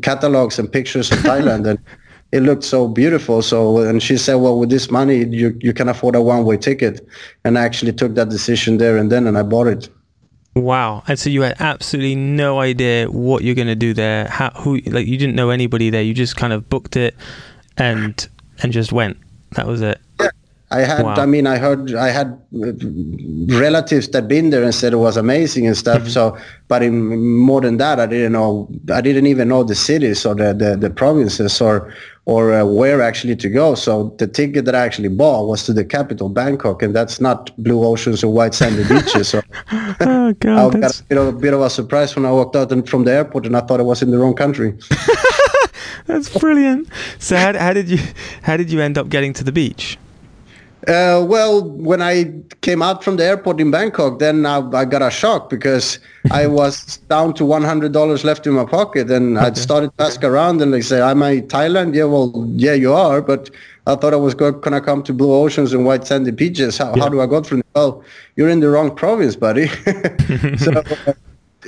catalogs 0.00 0.58
and 0.58 0.72
pictures 0.72 1.12
of 1.12 1.18
Thailand, 1.18 1.66
and 1.66 1.78
it 2.32 2.42
looked 2.42 2.64
so 2.64 2.88
beautiful. 2.88 3.42
So, 3.42 3.78
and 3.80 4.02
she 4.02 4.16
said, 4.16 4.36
"Well, 4.36 4.58
with 4.58 4.70
this 4.70 4.90
money, 4.90 5.26
you 5.26 5.54
you 5.60 5.74
can 5.74 5.90
afford 5.90 6.14
a 6.16 6.22
one-way 6.22 6.56
ticket." 6.56 7.06
And 7.44 7.58
I 7.58 7.64
actually 7.64 7.92
took 7.92 8.14
that 8.14 8.30
decision 8.30 8.78
there 8.78 8.96
and 8.96 9.12
then, 9.12 9.26
and 9.26 9.36
I 9.36 9.42
bought 9.42 9.66
it. 9.66 9.90
Wow! 10.54 11.02
And 11.08 11.18
so 11.18 11.30
you 11.30 11.42
had 11.42 11.56
absolutely 11.60 12.14
no 12.14 12.60
idea 12.60 13.10
what 13.10 13.42
you're 13.42 13.54
going 13.54 13.68
to 13.68 13.74
do 13.74 13.94
there. 13.94 14.28
How 14.28 14.50
who 14.50 14.78
like 14.86 15.06
you 15.06 15.16
didn't 15.16 15.34
know 15.34 15.50
anybody 15.50 15.88
there. 15.88 16.02
You 16.02 16.12
just 16.12 16.36
kind 16.36 16.52
of 16.52 16.68
booked 16.68 16.96
it 16.96 17.14
and 17.78 18.28
and 18.62 18.72
just 18.72 18.92
went. 18.92 19.16
That 19.52 19.66
was 19.66 19.80
it. 19.80 19.98
I 20.72 20.80
had, 20.80 21.04
Wow. 21.04 21.14
I 21.14 21.26
mean, 21.26 21.46
I 21.46 21.58
heard, 21.58 21.94
I 21.94 22.08
had 22.08 22.38
relatives 22.52 24.08
that 24.08 24.26
been 24.26 24.50
there 24.50 24.62
and 24.62 24.74
said 24.74 24.92
it 24.92 24.96
was 24.96 25.16
amazing 25.16 25.66
and 25.66 25.76
stuff. 25.76 26.08
So, 26.08 26.36
but 26.68 26.82
in, 26.82 27.36
more 27.38 27.60
than 27.60 27.76
that, 27.76 28.00
I 28.00 28.06
didn't 28.06 28.32
know, 28.32 28.68
I 28.92 29.00
didn't 29.00 29.26
even 29.26 29.48
know 29.48 29.64
the 29.64 29.74
cities 29.74 30.24
or 30.24 30.34
the, 30.34 30.54
the, 30.54 30.76
the 30.76 30.90
provinces 30.90 31.60
or, 31.60 31.92
or 32.24 32.54
uh, 32.54 32.64
where 32.64 33.02
actually 33.02 33.36
to 33.36 33.48
go. 33.48 33.74
So 33.74 34.14
the 34.18 34.26
ticket 34.26 34.64
that 34.64 34.74
I 34.74 34.80
actually 34.80 35.08
bought 35.08 35.46
was 35.46 35.64
to 35.64 35.72
the 35.72 35.84
capital, 35.84 36.28
Bangkok, 36.28 36.82
and 36.82 36.94
that's 36.94 37.20
not 37.20 37.50
blue 37.58 37.84
oceans 37.84 38.24
or 38.24 38.32
white 38.32 38.54
sandy 38.54 38.84
beaches. 38.84 39.28
So 39.28 39.42
Oh 40.00 40.28
I 40.30 40.32
got 40.32 40.74
a 40.74 41.04
bit 41.08 41.18
of, 41.18 41.26
a 41.26 41.32
bit 41.32 41.54
of 41.54 41.60
a 41.60 41.70
surprise 41.70 42.16
when 42.16 42.24
I 42.24 42.30
walked 42.30 42.56
out 42.56 42.72
and, 42.72 42.88
from 42.88 43.04
the 43.04 43.12
airport 43.12 43.46
and 43.46 43.56
I 43.56 43.60
thought 43.60 43.80
I 43.80 43.82
was 43.82 44.02
in 44.02 44.10
the 44.10 44.18
wrong 44.18 44.34
country. 44.34 44.78
that's 46.06 46.28
brilliant. 46.38 46.88
So 47.18 47.36
how, 47.36 47.56
how 47.58 47.72
did 47.72 47.88
you 47.88 47.98
how 48.42 48.56
did 48.56 48.70
you 48.70 48.80
end 48.80 48.98
up 48.98 49.08
getting 49.08 49.32
to 49.34 49.44
the 49.44 49.52
beach? 49.52 49.98
Uh, 50.88 51.24
well, 51.28 51.62
when 51.62 52.02
I 52.02 52.32
came 52.60 52.82
out 52.82 53.04
from 53.04 53.16
the 53.16 53.24
airport 53.24 53.60
in 53.60 53.70
Bangkok, 53.70 54.18
then 54.18 54.44
I, 54.44 54.58
I 54.72 54.84
got 54.84 55.00
a 55.00 55.10
shock 55.10 55.48
because 55.48 56.00
I 56.32 56.46
was 56.58 56.96
down 57.08 57.34
to 57.34 57.44
one 57.44 57.62
hundred 57.62 57.92
dollars 57.92 58.24
left 58.24 58.48
in 58.48 58.54
my 58.54 58.64
pocket, 58.64 59.08
and 59.08 59.38
I 59.38 59.52
started 59.52 59.96
to 59.98 60.04
ask 60.04 60.24
around, 60.24 60.60
and 60.60 60.74
they 60.74 60.80
say, 60.80 61.00
"Am 61.00 61.22
I 61.22 61.40
Thailand?" 61.42 61.94
Yeah, 61.94 62.04
well, 62.04 62.32
yeah, 62.56 62.72
you 62.72 62.92
are, 62.92 63.22
but 63.22 63.48
I 63.86 63.94
thought 63.94 64.12
I 64.12 64.16
was 64.16 64.34
gonna 64.34 64.80
come 64.80 65.04
to 65.04 65.12
blue 65.12 65.32
oceans 65.32 65.72
and 65.72 65.84
white 65.84 66.04
sandy 66.04 66.32
beaches. 66.32 66.78
How, 66.78 66.98
how 66.98 67.08
do 67.08 67.20
I 67.20 67.26
go 67.26 67.42
through? 67.42 67.62
Well, 67.74 68.02
you're 68.34 68.48
in 68.48 68.58
the 68.58 68.68
wrong 68.68 68.94
province, 68.94 69.36
buddy. 69.36 69.68
so. 70.58 70.82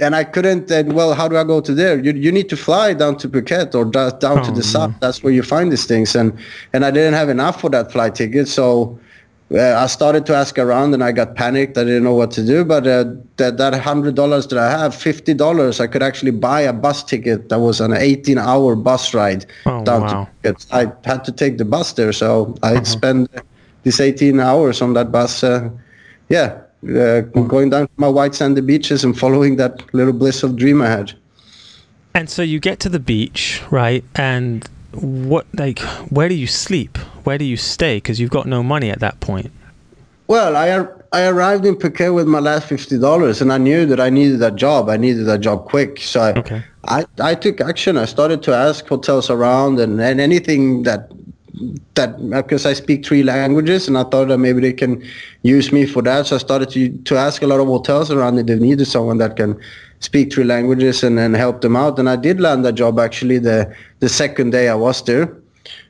And 0.00 0.16
I 0.16 0.24
couldn't. 0.24 0.68
And 0.72 0.92
well, 0.94 1.14
how 1.14 1.28
do 1.28 1.36
I 1.36 1.44
go 1.44 1.60
to 1.60 1.72
there? 1.72 2.00
You 2.00 2.12
you 2.14 2.32
need 2.32 2.48
to 2.48 2.56
fly 2.56 2.94
down 2.94 3.16
to 3.18 3.28
Phuket 3.28 3.76
or 3.76 3.84
down 3.84 4.42
to 4.42 4.50
Oh, 4.50 4.54
the 4.54 4.62
south. 4.64 4.92
That's 4.98 5.22
where 5.22 5.32
you 5.32 5.44
find 5.44 5.70
these 5.70 5.86
things. 5.86 6.16
And 6.16 6.36
and 6.72 6.84
I 6.84 6.90
didn't 6.90 7.14
have 7.14 7.28
enough 7.28 7.60
for 7.60 7.70
that 7.70 7.92
flight 7.92 8.16
ticket, 8.16 8.48
so 8.48 8.98
uh, 9.52 9.74
I 9.76 9.86
started 9.86 10.26
to 10.26 10.34
ask 10.34 10.58
around 10.58 10.94
and 10.94 11.04
I 11.04 11.12
got 11.12 11.34
panicked. 11.34 11.76
I 11.76 11.84
didn't 11.84 12.04
know 12.04 12.14
what 12.14 12.30
to 12.32 12.44
do. 12.44 12.64
But 12.64 12.86
uh, 12.86 13.04
that 13.36 13.58
that 13.58 13.74
hundred 13.74 14.14
dollars 14.14 14.46
that 14.48 14.58
I 14.58 14.70
have, 14.70 14.94
fifty 14.94 15.34
dollars, 15.34 15.80
I 15.80 15.86
could 15.86 16.02
actually 16.02 16.30
buy 16.32 16.62
a 16.62 16.72
bus 16.72 17.04
ticket. 17.04 17.48
That 17.50 17.60
was 17.60 17.80
an 17.80 17.92
eighteen-hour 17.92 18.76
bus 18.76 19.14
ride 19.14 19.46
Oh, 19.66 19.84
down 19.84 20.02
wow. 20.02 20.28
to 20.42 20.56
I 20.72 20.92
had 21.04 21.24
to 21.24 21.32
take 21.32 21.58
the 21.58 21.64
bus 21.64 21.92
there, 21.92 22.12
so 22.12 22.54
I 22.62 22.82
spent 22.84 23.30
these 23.82 24.00
eighteen 24.00 24.40
hours 24.40 24.80
on 24.82 24.94
that 24.94 25.12
bus. 25.12 25.44
Uh, 25.44 25.68
yeah, 26.30 26.58
uh, 26.88 27.20
going 27.20 27.70
down 27.70 27.86
to 27.86 27.92
my 27.96 28.08
white 28.08 28.34
sandy 28.34 28.62
beaches 28.62 29.04
and 29.04 29.16
following 29.18 29.56
that 29.56 29.82
little 29.94 30.12
blissful 30.14 30.52
dream 30.52 30.80
I 30.80 30.88
had. 30.88 31.12
And 32.14 32.30
so 32.30 32.42
you 32.42 32.60
get 32.60 32.78
to 32.80 32.88
the 32.88 33.00
beach, 33.00 33.60
right? 33.70 34.04
And 34.14 34.66
what 35.02 35.46
like 35.54 35.78
where 36.10 36.28
do 36.28 36.34
you 36.34 36.46
sleep? 36.46 36.98
Where 37.24 37.38
do 37.38 37.44
you 37.44 37.56
stay? 37.56 37.96
Because 37.96 38.20
you've 38.20 38.30
got 38.30 38.46
no 38.46 38.62
money 38.62 38.90
at 38.90 39.00
that 39.00 39.20
point. 39.20 39.50
Well, 40.26 40.56
I 40.56 40.70
ar- 40.70 41.04
I 41.12 41.26
arrived 41.26 41.66
in 41.66 41.76
Phuket 41.76 42.14
with 42.14 42.26
my 42.26 42.38
last 42.40 42.66
fifty 42.66 42.98
dollars, 42.98 43.40
and 43.42 43.52
I 43.52 43.58
knew 43.58 43.86
that 43.86 44.00
I 44.00 44.10
needed 44.10 44.42
a 44.42 44.50
job. 44.50 44.88
I 44.88 44.96
needed 44.96 45.28
a 45.28 45.38
job 45.38 45.66
quick, 45.66 46.00
so 46.00 46.20
I, 46.20 46.32
Okay. 46.38 46.62
I 46.84 47.04
I 47.20 47.34
took 47.34 47.60
action. 47.60 47.96
I 47.98 48.06
started 48.06 48.42
to 48.44 48.54
ask 48.54 48.86
hotels 48.86 49.30
around, 49.30 49.78
and, 49.80 50.00
and 50.00 50.20
anything 50.20 50.82
that 50.84 51.10
that 51.94 52.16
because 52.30 52.66
I 52.66 52.72
speak 52.72 53.04
three 53.06 53.22
languages, 53.22 53.86
and 53.86 53.96
I 53.98 54.04
thought 54.04 54.28
that 54.28 54.38
maybe 54.38 54.60
they 54.60 54.72
can 54.72 55.02
use 55.42 55.72
me 55.72 55.86
for 55.86 56.02
that. 56.02 56.26
So 56.26 56.36
I 56.36 56.38
started 56.38 56.70
to 56.70 56.88
to 56.88 57.16
ask 57.16 57.42
a 57.42 57.46
lot 57.46 57.60
of 57.60 57.66
hotels 57.66 58.10
around 58.10 58.38
if 58.38 58.46
they 58.46 58.56
needed 58.58 58.86
someone 58.86 59.18
that 59.18 59.36
can 59.36 59.60
speak 60.04 60.32
three 60.32 60.44
languages 60.44 61.02
and, 61.02 61.18
and 61.18 61.34
help 61.36 61.60
them 61.60 61.76
out. 61.76 61.98
And 61.98 62.08
I 62.08 62.16
did 62.16 62.40
land 62.40 62.64
that 62.64 62.74
job 62.74 62.98
actually 62.98 63.38
the 63.38 63.58
the 64.00 64.08
second 64.08 64.50
day 64.50 64.68
I 64.68 64.78
was 64.86 65.02
there 65.04 65.26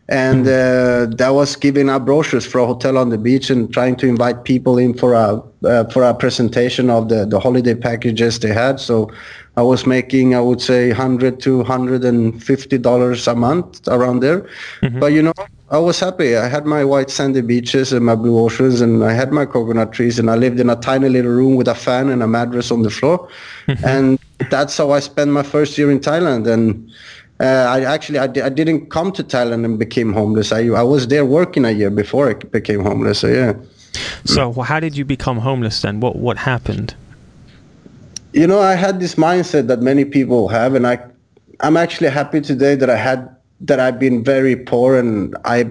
and 0.08 0.46
uh, 0.46 1.06
that 1.16 1.30
was 1.30 1.56
giving 1.56 1.88
out 1.88 2.04
brochures 2.04 2.44
for 2.44 2.58
a 2.58 2.66
hotel 2.66 2.98
on 2.98 3.08
the 3.08 3.16
beach 3.16 3.48
and 3.48 3.72
trying 3.72 3.96
to 3.96 4.06
invite 4.06 4.44
people 4.44 4.76
in 4.76 4.92
for 4.92 5.14
a 5.14 5.42
uh, 5.64 5.84
for 5.88 6.02
a 6.02 6.12
presentation 6.12 6.90
of 6.90 7.08
the 7.08 7.24
the 7.24 7.40
holiday 7.40 7.74
packages 7.74 8.38
they 8.38 8.52
had. 8.52 8.78
So 8.78 9.10
I 9.56 9.62
was 9.62 9.86
making, 9.86 10.34
I 10.34 10.40
would 10.40 10.60
say, 10.60 10.90
hundred 10.90 11.40
to 11.40 11.64
hundred 11.64 12.04
and 12.04 12.42
fifty 12.42 12.76
dollars 12.76 13.26
a 13.26 13.34
month 13.34 13.88
around 13.88 14.20
there. 14.20 14.46
Mm-hmm. 14.82 15.00
But 15.00 15.12
you 15.12 15.22
know, 15.22 15.32
I 15.70 15.78
was 15.78 15.98
happy. 15.98 16.36
I 16.36 16.46
had 16.46 16.66
my 16.66 16.84
white 16.84 17.10
sandy 17.10 17.40
beaches 17.40 17.92
and 17.92 18.04
my 18.04 18.14
blue 18.14 18.38
oceans, 18.38 18.80
and 18.80 19.02
I 19.02 19.12
had 19.12 19.32
my 19.32 19.46
coconut 19.46 19.92
trees, 19.92 20.18
and 20.18 20.30
I 20.30 20.36
lived 20.36 20.60
in 20.60 20.68
a 20.68 20.76
tiny 20.76 21.08
little 21.08 21.32
room 21.32 21.56
with 21.56 21.68
a 21.68 21.74
fan 21.74 22.10
and 22.10 22.22
a 22.22 22.26
mattress 22.26 22.70
on 22.70 22.82
the 22.82 22.90
floor, 22.90 23.28
and 23.84 24.18
that's 24.50 24.76
how 24.76 24.90
I 24.90 25.00
spent 25.00 25.30
my 25.30 25.42
first 25.42 25.78
year 25.78 25.90
in 25.90 26.00
Thailand. 26.00 26.46
And 26.46 26.90
uh, 27.40 27.44
I 27.44 27.82
actually 27.82 28.18
I, 28.18 28.24
I 28.24 28.50
didn't 28.50 28.90
come 28.90 29.10
to 29.12 29.24
Thailand 29.24 29.64
and 29.64 29.78
became 29.78 30.12
homeless. 30.12 30.52
I 30.52 30.66
I 30.66 30.82
was 30.82 31.08
there 31.08 31.24
working 31.24 31.64
a 31.64 31.70
year 31.70 31.90
before 31.90 32.28
I 32.30 32.34
became 32.34 32.80
homeless. 32.80 33.20
So 33.20 33.28
yeah. 33.28 33.54
So 34.24 34.52
how 34.52 34.80
did 34.80 34.96
you 34.96 35.04
become 35.04 35.38
homeless 35.38 35.80
then? 35.80 36.00
What 36.00 36.16
what 36.16 36.36
happened? 36.36 36.94
You 38.34 38.46
know, 38.46 38.60
I 38.60 38.74
had 38.74 39.00
this 39.00 39.14
mindset 39.14 39.68
that 39.68 39.80
many 39.80 40.04
people 40.04 40.48
have, 40.48 40.74
and 40.74 40.86
I 40.86 40.98
I'm 41.60 41.76
actually 41.76 42.10
happy 42.10 42.40
today 42.40 42.74
that 42.74 42.90
I 42.90 42.96
had 42.96 43.33
that 43.60 43.80
I've 43.80 43.98
been 43.98 44.24
very 44.24 44.56
poor 44.56 44.98
and 44.98 45.36
I 45.44 45.70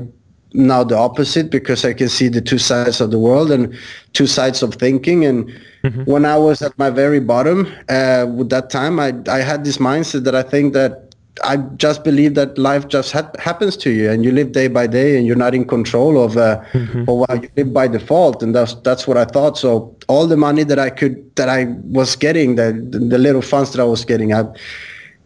now 0.53 0.83
the 0.83 0.97
opposite 0.97 1.49
because 1.49 1.83
I 1.83 1.93
can 1.93 2.09
see 2.09 2.27
the 2.27 2.41
two 2.41 2.59
sides 2.59 3.01
of 3.01 3.11
the 3.11 3.19
world 3.19 3.51
and 3.51 3.75
two 4.13 4.27
sides 4.27 4.61
of 4.61 4.75
thinking. 4.75 5.25
And 5.25 5.49
mm-hmm. 5.83 6.03
when 6.03 6.25
I 6.25 6.37
was 6.37 6.61
at 6.61 6.77
my 6.77 6.89
very 6.89 7.19
bottom, 7.19 7.71
uh, 7.89 8.27
with 8.29 8.49
that 8.49 8.69
time, 8.69 8.99
I 8.99 9.13
I 9.27 9.39
had 9.39 9.65
this 9.65 9.77
mindset 9.77 10.23
that 10.25 10.35
I 10.35 10.43
think 10.43 10.73
that 10.73 11.13
I 11.43 11.57
just 11.57 12.03
believe 12.03 12.35
that 12.35 12.57
life 12.59 12.87
just 12.87 13.11
ha- 13.11 13.31
happens 13.39 13.75
to 13.77 13.89
you, 13.89 14.09
and 14.11 14.23
you 14.23 14.31
live 14.31 14.51
day 14.51 14.67
by 14.67 14.85
day, 14.85 15.17
and 15.17 15.25
you're 15.25 15.35
not 15.35 15.55
in 15.55 15.65
control 15.65 16.23
of, 16.23 16.37
uh, 16.37 16.61
mm-hmm. 16.73 17.01
of 17.01 17.07
what 17.07 17.41
you 17.41 17.49
live 17.57 17.73
by 17.73 17.87
default, 17.87 18.43
and 18.43 18.53
that's 18.53 18.75
that's 18.75 19.07
what 19.07 19.17
I 19.17 19.25
thought. 19.25 19.57
So 19.57 19.95
all 20.07 20.27
the 20.27 20.37
money 20.37 20.63
that 20.63 20.77
I 20.77 20.91
could 20.91 21.35
that 21.35 21.49
I 21.49 21.65
was 21.85 22.15
getting, 22.15 22.55
the 22.55 22.73
the 22.91 23.17
little 23.17 23.41
funds 23.41 23.71
that 23.71 23.81
I 23.81 23.85
was 23.85 24.05
getting, 24.05 24.31
I 24.31 24.45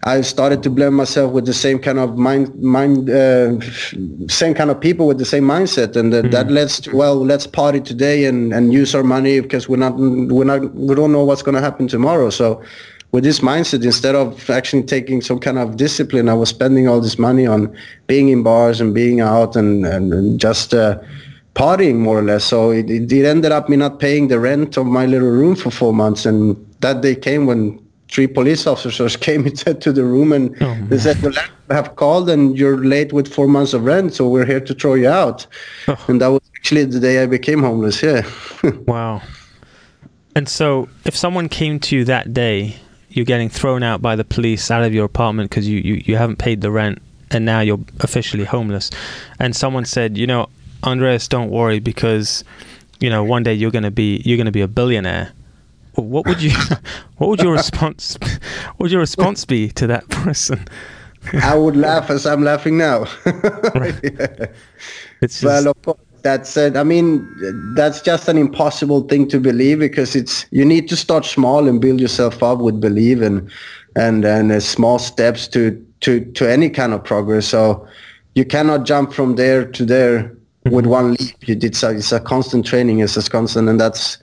I 0.04 0.22
started 0.22 0.64
to 0.64 0.70
blame 0.70 0.94
myself 0.94 1.34
with 1.34 1.46
the 1.46 1.54
same 1.54 1.80
kind 1.80 2.00
of 2.00 2.18
mind 2.18 2.54
mind 2.62 3.10
uh, 3.10 3.60
same 4.28 4.54
kind 4.54 4.70
of 4.70 4.80
people 4.80 5.08
with 5.08 5.18
the 5.18 5.26
same 5.26 5.44
mindset, 5.44 5.96
and 5.96 6.14
mm-hmm. 6.14 6.30
that 6.30 6.50
leads 6.50 6.80
to 6.82 6.96
well, 6.96 7.16
let's 7.16 7.48
party 7.48 7.82
today 7.82 8.26
and 8.26 8.54
and 8.54 8.72
use 8.72 8.94
our 8.94 9.04
money 9.04 9.40
because 9.40 9.68
we're 9.68 9.78
not 9.78 9.96
we're 9.98 10.46
not 10.46 10.74
we 10.76 10.96
don't 10.96 11.12
know 11.12 11.24
what's 11.24 11.42
going 11.42 11.56
to 11.56 11.62
happen 11.62 11.88
tomorrow. 11.88 12.30
So 12.30 12.62
with 13.12 13.24
this 13.24 13.40
mindset, 13.40 13.84
instead 13.84 14.16
of 14.16 14.50
actually 14.50 14.84
taking 14.84 15.22
some 15.22 15.40
kind 15.40 15.58
of 15.58 15.78
discipline, 15.78 16.30
I 16.30 16.34
was 16.34 16.50
spending 16.50 16.88
all 16.88 17.00
this 17.02 17.18
money 17.18 17.48
on 17.48 17.76
being 18.06 18.30
in 18.30 18.44
bars 18.44 18.82
and 18.82 18.94
being 18.94 19.22
out 19.22 19.56
and, 19.56 19.86
and, 19.86 20.14
and 20.14 20.40
just 20.40 20.74
uh, 20.74 21.00
partying 21.56 21.96
more 21.96 22.20
or 22.20 22.22
less. 22.22 22.44
So 22.44 22.72
it, 22.72 22.90
it, 22.90 23.12
ended 23.26 23.52
up 23.52 23.70
me 23.70 23.78
not 23.78 24.00
paying 24.00 24.28
the 24.28 24.40
rent 24.40 24.78
of 24.78 24.86
my 24.86 25.06
little 25.06 25.30
room 25.30 25.56
for 25.56 25.72
four 25.72 25.94
months. 25.94 26.26
And 26.26 26.58
that 26.82 27.02
day 27.02 27.16
came 27.16 27.46
when 27.46 27.80
three 28.10 28.28
police 28.28 28.68
officers 28.68 29.16
came 29.28 29.46
into 29.46 29.92
the 29.92 30.04
room 30.04 30.32
and 30.32 30.56
oh, 30.62 30.78
they 30.90 30.98
said, 30.98 31.22
well, 31.22 31.34
I 31.70 31.74
have 31.74 31.96
called 31.96 32.30
and 32.30 32.58
you're 32.58 32.78
late 32.78 33.14
with 33.14 33.32
four 33.34 33.48
months 33.48 33.74
of 33.74 33.84
rent, 33.84 34.14
so 34.14 34.28
we're 34.28 34.46
here 34.46 34.62
to 34.62 34.74
throw 34.74 34.94
you 34.94 35.10
out. 35.10 35.46
Oh. 35.88 36.06
And 36.08 36.22
that 36.22 36.28
was 36.28 36.42
actually 36.56 36.86
the 36.86 37.00
day 37.00 37.22
I 37.22 37.26
became 37.26 37.62
homeless, 37.62 38.02
yeah. 38.02 38.30
wow. 38.86 39.22
And 40.36 40.48
so 40.48 40.88
if 41.06 41.16
someone 41.16 41.50
came 41.50 41.80
to 41.82 41.96
you 41.96 42.06
that 42.06 42.34
day 42.34 42.78
you're 43.10 43.26
getting 43.26 43.50
thrown 43.50 43.82
out 43.82 44.02
by 44.02 44.16
the 44.16 44.24
police 44.24 44.70
out 44.70 44.84
of 44.84 44.94
your 44.94 45.06
apartment 45.06 45.50
because 45.50 45.68
you, 45.68 45.80
you, 45.80 46.04
you 46.06 46.16
haven't 46.16 46.38
paid 46.38 46.62
the 46.62 46.70
rent 46.70 47.02
and 47.32 47.46
now 47.46 47.60
you're 47.62 47.80
officially 48.00 48.46
homeless. 48.46 48.92
And 49.40 49.56
someone 49.56 49.86
said, 49.86 50.18
you 50.18 50.28
know, 50.28 50.50
Andreas, 50.84 51.28
don't 51.28 51.50
worry 51.50 51.80
because, 51.80 52.44
you 53.00 53.10
know, 53.10 53.24
one 53.24 53.42
day 53.42 53.54
you're 53.54 53.72
gonna 53.72 53.92
be 53.92 54.22
you're 54.24 54.38
gonna 54.38 54.52
be 54.52 54.62
a 54.62 54.68
billionaire. 54.68 55.32
What 55.98 56.28
would 56.28 56.42
you 56.42 56.52
what 57.18 57.30
would 57.30 57.42
your 57.42 57.54
response 57.64 58.18
what 58.22 58.80
would 58.80 58.92
your 58.92 59.02
response 59.02 59.46
be 59.46 59.70
to 59.70 59.88
that 59.88 60.08
person? 60.10 60.66
I 61.42 61.56
would 61.56 61.76
laugh 61.76 62.10
as 62.10 62.26
I'm 62.26 62.44
laughing 62.44 62.78
now. 62.78 63.06
right. 63.76 63.96
yeah. 64.04 64.48
It's 65.22 65.42
just, 65.42 65.44
well, 65.44 65.70
of 65.70 65.82
course, 65.82 66.00
that's 66.22 66.56
it. 66.56 66.78
I 66.78 66.84
mean, 66.84 67.28
that's 67.76 68.02
just 68.02 68.28
an 68.28 68.38
impossible 68.38 69.02
thing 69.08 69.28
to 69.30 69.40
believe 69.40 69.80
because 69.80 70.16
it's 70.16 70.46
you 70.52 70.64
need 70.64 70.88
to 70.90 70.96
start 70.96 71.26
small 71.26 71.68
and 71.68 71.82
build 71.82 72.00
yourself 72.00 72.42
up 72.44 72.60
with 72.60 72.80
belief 72.80 73.22
and 73.22 73.50
and 73.96 74.24
and 74.26 74.52
uh, 74.52 74.60
small 74.60 75.00
steps 75.00 75.48
to 75.50 75.84
to 76.02 76.24
to 76.34 76.50
any 76.50 76.70
kind 76.70 76.94
of 76.94 77.04
progress. 77.04 77.48
So 77.48 77.88
you 78.36 78.46
cannot 78.46 78.86
jump 78.86 79.14
from 79.14 79.36
there 79.36 79.66
to 79.66 79.86
there 79.86 80.32
with 80.66 80.86
mm-hmm. 80.86 80.90
one 80.90 81.12
leap. 81.14 81.48
You 81.48 81.56
did 81.56 81.76
so. 81.76 81.90
It's 81.90 82.12
a 82.12 82.20
constant 82.20 82.66
training. 82.66 83.00
It's 83.00 83.18
a 83.18 83.30
constant, 83.30 83.68
and 83.68 83.80
that's 83.80 84.18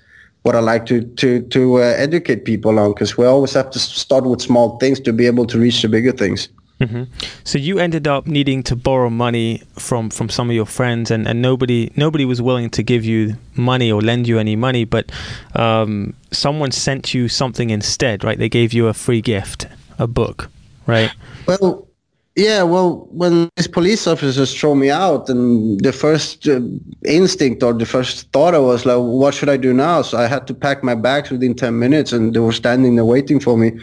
what 0.45 0.55
I 0.55 0.61
like 0.61 0.87
to 0.87 1.03
to 1.03 1.43
to 1.43 1.77
uh, 1.79 1.81
educate 1.81 2.45
people 2.45 2.79
on 2.79 2.93
because 2.93 3.19
we 3.19 3.27
always 3.27 3.55
have 3.55 3.71
to 3.71 3.79
start 3.79 4.25
with 4.25 4.41
small 4.41 4.79
things 4.79 5.01
to 5.01 5.13
be 5.13 5.27
able 5.27 5.47
to 5.47 5.59
reach 5.59 5.83
the 5.83 5.89
bigger 5.89 6.13
things. 6.13 6.49
Mm-hmm. 6.81 7.05
So 7.45 7.59
you 7.59 7.79
ended 7.79 8.07
up 8.07 8.27
needing 8.27 8.63
to 8.65 8.77
borrow 8.77 9.09
money 9.09 9.63
from, 9.79 10.11
from 10.11 10.29
some 10.29 10.51
of 10.51 10.57
your 10.57 10.67
friends, 10.67 11.11
and, 11.11 11.27
and 11.27 11.41
nobody 11.41 11.91
nobody 11.97 12.25
was 12.25 12.43
willing 12.43 12.69
to 12.71 12.83
give 12.83 13.05
you 13.05 13.37
money 13.55 13.91
or 13.91 14.03
lend 14.03 14.29
you 14.29 14.39
any 14.39 14.57
money. 14.57 14.85
But 14.85 15.11
um, 15.55 16.15
someone 16.31 16.73
sent 16.73 17.15
you 17.15 17.29
something 17.29 17.71
instead, 17.71 18.23
right? 18.23 18.39
They 18.39 18.49
gave 18.49 18.73
you 18.73 18.89
a 18.89 18.95
free 18.95 19.23
gift, 19.23 19.67
a 19.99 20.07
book, 20.07 20.51
right? 20.87 21.11
Well, 21.47 21.89
yeah. 22.37 22.63
Well, 22.63 23.09
when 23.11 23.51
these 23.57 23.69
police 23.69 24.07
officers 24.07 24.59
throw 24.59 24.75
me 24.75 24.91
out, 24.91 25.29
and 25.29 25.81
the 25.81 25.93
first 25.93 26.49
uh, 26.49 26.61
instinct 27.05 27.63
or 27.63 27.73
the 27.73 27.87
first 27.87 28.31
thought 28.33 28.55
I 28.55 28.59
was 28.59 28.85
like, 28.85 28.99
"What 28.99 29.35
should 29.35 29.49
I 29.49 29.57
do 29.57 29.73
now?" 29.73 30.03
So 30.03 30.19
I 30.19 30.27
had 30.27 30.47
to 30.49 30.55
pack 30.55 30.83
my 30.83 30.95
bags 30.95 31.31
within 31.31 31.55
ten 31.55 31.79
minutes, 31.79 32.13
and 32.13 32.35
they 32.35 32.41
were 32.41 32.53
standing 32.53 32.97
there 32.97 33.05
waiting 33.05 33.41
for 33.41 33.57
me. 33.57 33.79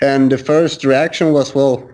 And 0.00 0.30
the 0.32 0.38
first 0.38 0.84
reaction 0.84 1.32
was, 1.32 1.54
"Well." 1.54 1.88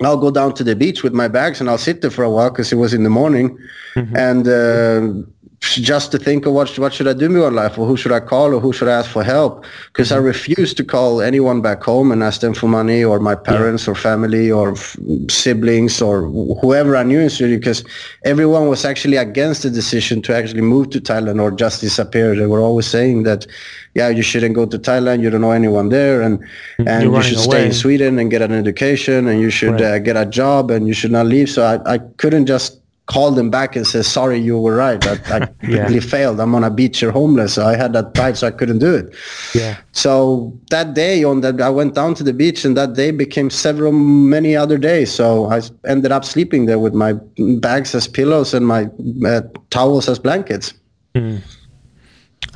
I'll 0.00 0.16
go 0.16 0.30
down 0.30 0.54
to 0.54 0.62
the 0.62 0.76
beach 0.76 1.02
with 1.02 1.12
my 1.12 1.26
bags 1.26 1.60
and 1.60 1.68
I'll 1.68 1.76
sit 1.76 2.02
there 2.02 2.10
for 2.10 2.22
a 2.22 2.30
while 2.30 2.50
because 2.50 2.72
it 2.72 2.76
was 2.76 2.94
in 2.94 3.02
the 3.02 3.10
morning, 3.10 3.58
mm-hmm. 3.96 4.16
and 4.16 4.46
uh, 4.46 5.26
just 5.60 6.12
to 6.12 6.18
think 6.18 6.46
of 6.46 6.52
what 6.52 6.78
what 6.78 6.92
should 6.92 7.08
I 7.08 7.12
do 7.12 7.28
with 7.28 7.36
my 7.36 7.62
life, 7.62 7.78
or 7.78 7.86
who 7.86 7.96
should 7.96 8.12
I 8.12 8.20
call, 8.20 8.54
or 8.54 8.60
who 8.60 8.72
should 8.72 8.88
I 8.88 8.92
ask 8.92 9.10
for 9.10 9.24
help? 9.24 9.64
Because 9.88 10.08
mm-hmm. 10.08 10.22
I 10.22 10.32
refused 10.32 10.76
to 10.76 10.84
call 10.84 11.20
anyone 11.20 11.60
back 11.60 11.82
home 11.82 12.12
and 12.12 12.22
ask 12.22 12.40
them 12.40 12.54
for 12.54 12.68
money, 12.68 13.02
or 13.02 13.18
my 13.18 13.34
parents, 13.34 13.86
yeah. 13.86 13.92
or 13.92 13.94
family, 13.94 14.50
or 14.50 14.72
f- 14.72 14.96
siblings, 15.28 16.00
or 16.00 16.22
whoever 16.60 16.96
I 16.96 17.02
knew 17.02 17.20
in 17.20 17.30
Sweden, 17.30 17.58
because 17.58 17.84
everyone 18.24 18.68
was 18.68 18.84
actually 18.84 19.16
against 19.16 19.62
the 19.62 19.70
decision 19.70 20.22
to 20.22 20.34
actually 20.34 20.62
move 20.62 20.90
to 20.90 21.00
Thailand 21.00 21.42
or 21.42 21.50
just 21.50 21.80
disappear. 21.80 22.34
They 22.34 22.46
were 22.46 22.60
always 22.60 22.86
saying 22.86 23.24
that 23.24 23.46
yeah, 23.94 24.08
you 24.08 24.22
shouldn't 24.22 24.54
go 24.54 24.64
to 24.66 24.78
Thailand. 24.78 25.22
You 25.22 25.30
don't 25.30 25.40
know 25.40 25.50
anyone 25.50 25.88
there, 25.88 26.22
and 26.22 26.38
and 26.78 27.04
You're 27.04 27.16
you 27.16 27.22
should 27.22 27.38
away. 27.38 27.46
stay 27.46 27.66
in 27.66 27.72
Sweden 27.72 28.18
and 28.18 28.30
get 28.30 28.42
an 28.42 28.52
education, 28.52 29.26
and 29.26 29.40
you 29.40 29.50
should 29.50 29.80
right. 29.80 29.82
uh, 29.82 29.98
get 29.98 30.16
a 30.16 30.24
job, 30.24 30.70
and 30.70 30.86
you 30.86 30.94
should 30.94 31.10
not 31.10 31.26
leave. 31.26 31.50
So 31.50 31.64
I, 31.64 31.94
I 31.94 31.98
couldn't 31.98 32.46
just 32.46 32.77
call 33.08 33.32
them 33.32 33.50
back 33.50 33.74
and 33.74 33.86
say 33.86 34.02
sorry, 34.02 34.38
you 34.38 34.58
were 34.58 34.76
right. 34.76 35.04
I, 35.06 35.14
I 35.36 35.48
yeah. 35.66 35.78
really 35.86 36.00
failed. 36.00 36.38
I'm 36.40 36.54
on 36.54 36.62
a 36.62 36.70
beach 36.70 37.00
here 37.00 37.10
homeless. 37.10 37.54
So 37.54 37.66
I 37.66 37.74
had 37.74 37.92
that 37.94 38.14
pride, 38.14 38.36
so 38.36 38.46
I 38.46 38.50
couldn't 38.50 38.78
do 38.78 38.94
it. 38.94 39.14
Yeah. 39.54 39.78
So 39.92 40.56
that 40.70 40.94
day 40.94 41.24
on 41.24 41.40
that, 41.40 41.60
I 41.60 41.70
went 41.70 41.94
down 41.94 42.14
to 42.16 42.22
the 42.22 42.32
beach, 42.32 42.64
and 42.64 42.76
that 42.76 42.92
day 42.92 43.10
became 43.10 43.50
several 43.50 43.92
many 43.92 44.54
other 44.54 44.78
days. 44.78 45.12
So 45.12 45.46
I 45.46 45.62
ended 45.86 46.12
up 46.12 46.24
sleeping 46.24 46.66
there 46.66 46.78
with 46.78 46.94
my 46.94 47.14
bags 47.60 47.94
as 47.94 48.06
pillows 48.06 48.54
and 48.54 48.66
my 48.66 48.88
uh, 49.26 49.40
towels 49.70 50.08
as 50.08 50.18
blankets. 50.18 50.74
Mm. 51.14 51.40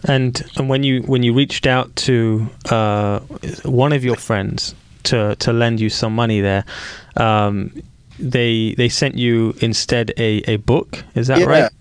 And 0.04 0.42
and 0.56 0.68
when 0.68 0.84
you 0.84 1.02
when 1.02 1.22
you 1.22 1.32
reached 1.32 1.66
out 1.66 1.94
to 1.96 2.46
uh, 2.70 3.20
one 3.64 3.92
of 3.92 4.04
your 4.04 4.16
friends 4.16 4.74
to 5.04 5.34
to 5.36 5.52
lend 5.52 5.80
you 5.80 5.88
some 5.88 6.14
money 6.14 6.40
there, 6.40 6.64
um, 7.16 7.72
they 8.18 8.74
they 8.76 8.88
sent 8.88 9.16
you 9.16 9.54
instead 9.60 10.12
a, 10.16 10.42
a 10.46 10.56
book. 10.56 11.04
Is 11.14 11.26
that 11.28 11.40
yeah. 11.40 11.46
right? 11.46 11.72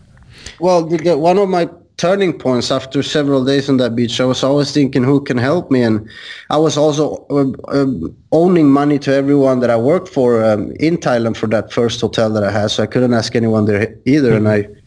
Well, 0.60 0.86
one 0.86 1.38
of 1.38 1.50
my 1.50 1.70
turning 2.02 2.34
points 2.34 2.72
after 2.72 3.04
several 3.04 3.46
days 3.46 3.70
on 3.70 3.78
that 3.78 3.96
beach, 3.96 4.20
I 4.20 4.26
was 4.26 4.44
always 4.44 4.72
thinking 4.72 5.04
who 5.04 5.22
can 5.22 5.38
help 5.38 5.70
me, 5.70 5.84
and 5.84 6.10
I 6.50 6.58
was 6.58 6.76
also 6.76 7.28
uh, 7.30 7.52
uh, 7.68 7.86
owning 8.32 8.72
money 8.72 8.98
to 9.06 9.14
everyone 9.14 9.60
that 9.60 9.70
I 9.70 9.78
worked 9.78 10.10
for 10.10 10.44
um, 10.44 10.72
in 10.80 10.98
Thailand 10.98 11.38
for 11.38 11.46
that 11.50 11.72
first 11.72 12.02
hotel 12.02 12.32
that 12.32 12.44
I 12.44 12.50
had, 12.50 12.72
so 12.72 12.82
I 12.82 12.88
couldn't 12.88 13.14
ask 13.14 13.36
anyone 13.36 13.66
there 13.66 13.96
either, 14.06 14.32
mm-hmm. 14.32 14.48
and 14.48 14.66
I 14.66 14.82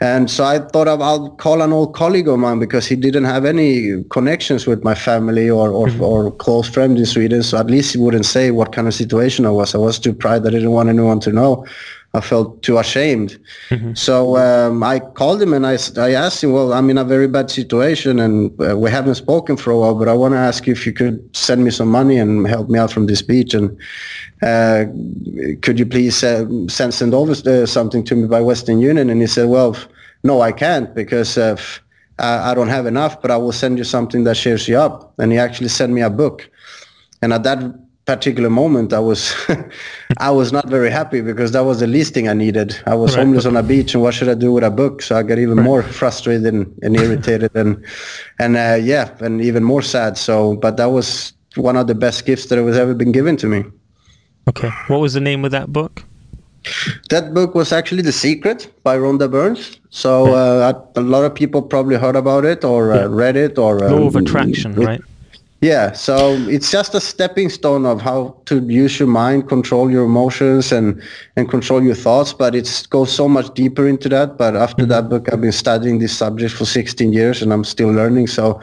and 0.00 0.30
so 0.30 0.44
I 0.44 0.58
thought 0.58 0.88
of, 0.88 1.00
I'll 1.00 1.30
call 1.30 1.62
an 1.62 1.72
old 1.72 1.94
colleague 1.94 2.28
of 2.28 2.38
mine 2.38 2.58
because 2.58 2.86
he 2.86 2.96
didn't 2.96 3.24
have 3.24 3.46
any 3.46 4.04
connections 4.10 4.66
with 4.66 4.84
my 4.84 4.94
family 4.94 5.48
or, 5.48 5.70
or, 5.70 5.86
mm-hmm. 5.86 6.02
or 6.02 6.30
close 6.32 6.68
friends 6.68 7.00
in 7.00 7.06
Sweden. 7.06 7.42
So 7.42 7.56
at 7.56 7.68
least 7.68 7.94
he 7.94 7.98
wouldn't 7.98 8.26
say 8.26 8.50
what 8.50 8.72
kind 8.72 8.86
of 8.86 8.94
situation 8.94 9.46
I 9.46 9.50
was. 9.50 9.74
I 9.74 9.78
was 9.78 9.98
too 9.98 10.12
pride. 10.12 10.46
I 10.46 10.50
didn't 10.50 10.72
want 10.72 10.90
anyone 10.90 11.20
to 11.20 11.32
know. 11.32 11.64
I 12.14 12.20
felt 12.20 12.62
too 12.62 12.78
ashamed. 12.78 13.38
Mm-hmm. 13.68 13.94
So 13.94 14.36
um, 14.38 14.82
I 14.82 15.00
called 15.00 15.42
him 15.42 15.52
and 15.52 15.66
I, 15.66 15.76
I 15.98 16.12
asked 16.12 16.42
him, 16.42 16.52
well, 16.52 16.72
I'm 16.72 16.88
in 16.88 16.98
a 16.98 17.04
very 17.04 17.28
bad 17.28 17.50
situation 17.50 18.18
and 18.18 18.58
uh, 18.60 18.76
we 18.76 18.90
haven't 18.90 19.16
spoken 19.16 19.56
for 19.56 19.70
a 19.70 19.78
while, 19.78 19.94
but 19.94 20.08
I 20.08 20.14
want 20.14 20.32
to 20.32 20.38
ask 20.38 20.66
you 20.66 20.72
if 20.72 20.86
you 20.86 20.92
could 20.92 21.36
send 21.36 21.62
me 21.62 21.70
some 21.70 21.88
money 21.88 22.16
and 22.16 22.46
help 22.46 22.70
me 22.70 22.78
out 22.78 22.90
from 22.90 23.06
this 23.06 23.20
beach. 23.20 23.52
And 23.52 23.76
uh, 24.42 24.86
could 25.60 25.78
you 25.78 25.86
please 25.86 26.24
uh, 26.24 26.46
send, 26.68 26.94
send 26.94 27.12
over 27.12 27.32
uh, 27.32 27.66
something 27.66 28.02
to 28.04 28.14
me 28.14 28.26
by 28.26 28.40
Western 28.40 28.80
Union? 28.80 29.10
And 29.10 29.20
he 29.20 29.26
said, 29.26 29.48
well, 29.48 29.76
no, 30.24 30.40
I 30.40 30.52
can't 30.52 30.94
because 30.94 31.36
uh, 31.36 31.56
I 32.18 32.54
don't 32.54 32.68
have 32.68 32.86
enough, 32.86 33.20
but 33.20 33.30
I 33.30 33.36
will 33.36 33.52
send 33.52 33.76
you 33.76 33.84
something 33.84 34.24
that 34.24 34.36
cheers 34.36 34.66
you 34.68 34.78
up. 34.78 35.12
And 35.18 35.32
he 35.32 35.38
actually 35.38 35.68
sent 35.68 35.92
me 35.92 36.00
a 36.00 36.10
book. 36.10 36.48
And 37.20 37.32
at 37.32 37.42
that 37.42 37.58
particular 38.06 38.48
moment 38.48 38.92
I 38.92 39.00
was 39.00 39.34
I 40.18 40.30
was 40.30 40.52
not 40.52 40.68
very 40.68 40.90
happy 40.90 41.20
because 41.20 41.50
that 41.52 41.64
was 41.64 41.80
the 41.80 41.88
least 41.88 42.14
thing 42.14 42.28
I 42.28 42.34
needed. 42.34 42.80
I 42.86 42.94
was 42.94 43.16
right. 43.16 43.24
homeless 43.24 43.46
on 43.46 43.56
a 43.56 43.62
beach 43.62 43.94
and 43.94 44.02
what 44.02 44.14
should 44.14 44.28
I 44.28 44.34
do 44.34 44.52
with 44.52 44.64
a 44.64 44.70
book? 44.70 45.02
So 45.02 45.16
I 45.16 45.22
got 45.24 45.38
even 45.38 45.58
right. 45.58 45.64
more 45.64 45.82
frustrated 45.82 46.54
and, 46.54 46.72
and 46.82 46.96
irritated 46.96 47.50
and 47.54 47.84
and 48.38 48.56
uh, 48.56 48.78
yeah, 48.80 49.14
and 49.20 49.42
even 49.42 49.64
more 49.64 49.82
sad. 49.82 50.16
So 50.16 50.56
but 50.56 50.76
that 50.76 50.86
was 50.86 51.32
one 51.56 51.76
of 51.76 51.88
the 51.88 51.94
best 51.94 52.24
gifts 52.26 52.46
that 52.46 52.62
was 52.62 52.76
ever 52.76 52.94
been 52.94 53.12
given 53.12 53.36
to 53.38 53.48
me. 53.48 53.64
Okay. 54.48 54.70
What 54.86 55.00
was 55.00 55.14
the 55.14 55.20
name 55.20 55.44
of 55.44 55.50
that 55.50 55.72
book? 55.72 56.04
That 57.10 57.34
book 57.34 57.54
was 57.54 57.72
actually 57.72 58.02
The 58.02 58.12
Secret 58.12 58.72
by 58.82 58.96
Rhonda 58.96 59.30
Burns. 59.30 59.80
So 59.90 60.34
uh, 60.34 60.72
a 60.96 61.00
lot 61.00 61.24
of 61.24 61.34
people 61.34 61.62
probably 61.62 61.96
heard 61.96 62.16
about 62.16 62.44
it 62.44 62.64
or 62.64 62.92
uh, 62.92 63.06
read 63.06 63.36
it 63.36 63.58
or 63.58 63.84
um, 63.84 63.92
Law 63.92 64.06
of 64.06 64.16
Attraction, 64.16 64.74
right? 64.74 65.00
Yeah, 65.66 65.90
so 65.94 66.34
it's 66.48 66.70
just 66.70 66.94
a 66.94 67.00
stepping 67.00 67.48
stone 67.48 67.86
of 67.86 68.00
how 68.00 68.40
to 68.44 68.60
use 68.68 69.00
your 69.00 69.08
mind, 69.08 69.48
control 69.48 69.90
your 69.90 70.04
emotions, 70.04 70.70
and 70.70 71.02
and 71.34 71.50
control 71.50 71.82
your 71.82 71.96
thoughts. 71.96 72.32
But 72.32 72.54
it 72.54 72.86
goes 72.90 73.10
so 73.10 73.28
much 73.28 73.52
deeper 73.54 73.88
into 73.88 74.08
that. 74.10 74.38
But 74.38 74.54
after 74.54 74.84
mm-hmm. 74.84 74.90
that 74.90 75.08
book, 75.08 75.32
I've 75.32 75.40
been 75.40 75.50
studying 75.50 75.98
this 75.98 76.16
subject 76.16 76.54
for 76.54 76.66
16 76.66 77.12
years, 77.12 77.42
and 77.42 77.52
I'm 77.52 77.64
still 77.64 77.90
learning. 77.90 78.28
So 78.28 78.60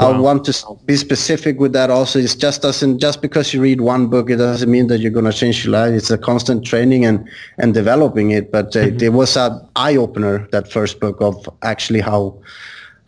wow. 0.00 0.12
I 0.12 0.20
want 0.20 0.44
to 0.44 0.54
be 0.86 0.96
specific 0.96 1.58
with 1.58 1.72
that. 1.72 1.90
Also, 1.90 2.20
it's 2.20 2.36
just 2.36 2.62
doesn't 2.62 3.00
just 3.00 3.20
because 3.20 3.52
you 3.52 3.60
read 3.60 3.80
one 3.80 4.06
book, 4.06 4.30
it 4.30 4.36
doesn't 4.36 4.70
mean 4.70 4.86
that 4.86 5.00
you're 5.00 5.16
going 5.18 5.32
to 5.32 5.32
change 5.32 5.64
your 5.64 5.72
life. 5.72 5.92
It's 5.92 6.12
a 6.12 6.18
constant 6.18 6.64
training 6.64 7.04
and 7.04 7.28
and 7.58 7.74
developing 7.74 8.30
it. 8.30 8.52
But 8.52 8.76
uh, 8.76 8.86
mm-hmm. 8.86 9.04
it 9.04 9.12
was 9.12 9.36
a 9.36 9.60
eye 9.74 9.96
opener 9.96 10.46
that 10.52 10.70
first 10.70 11.00
book 11.00 11.16
of 11.20 11.34
actually 11.62 12.00
how 12.00 12.38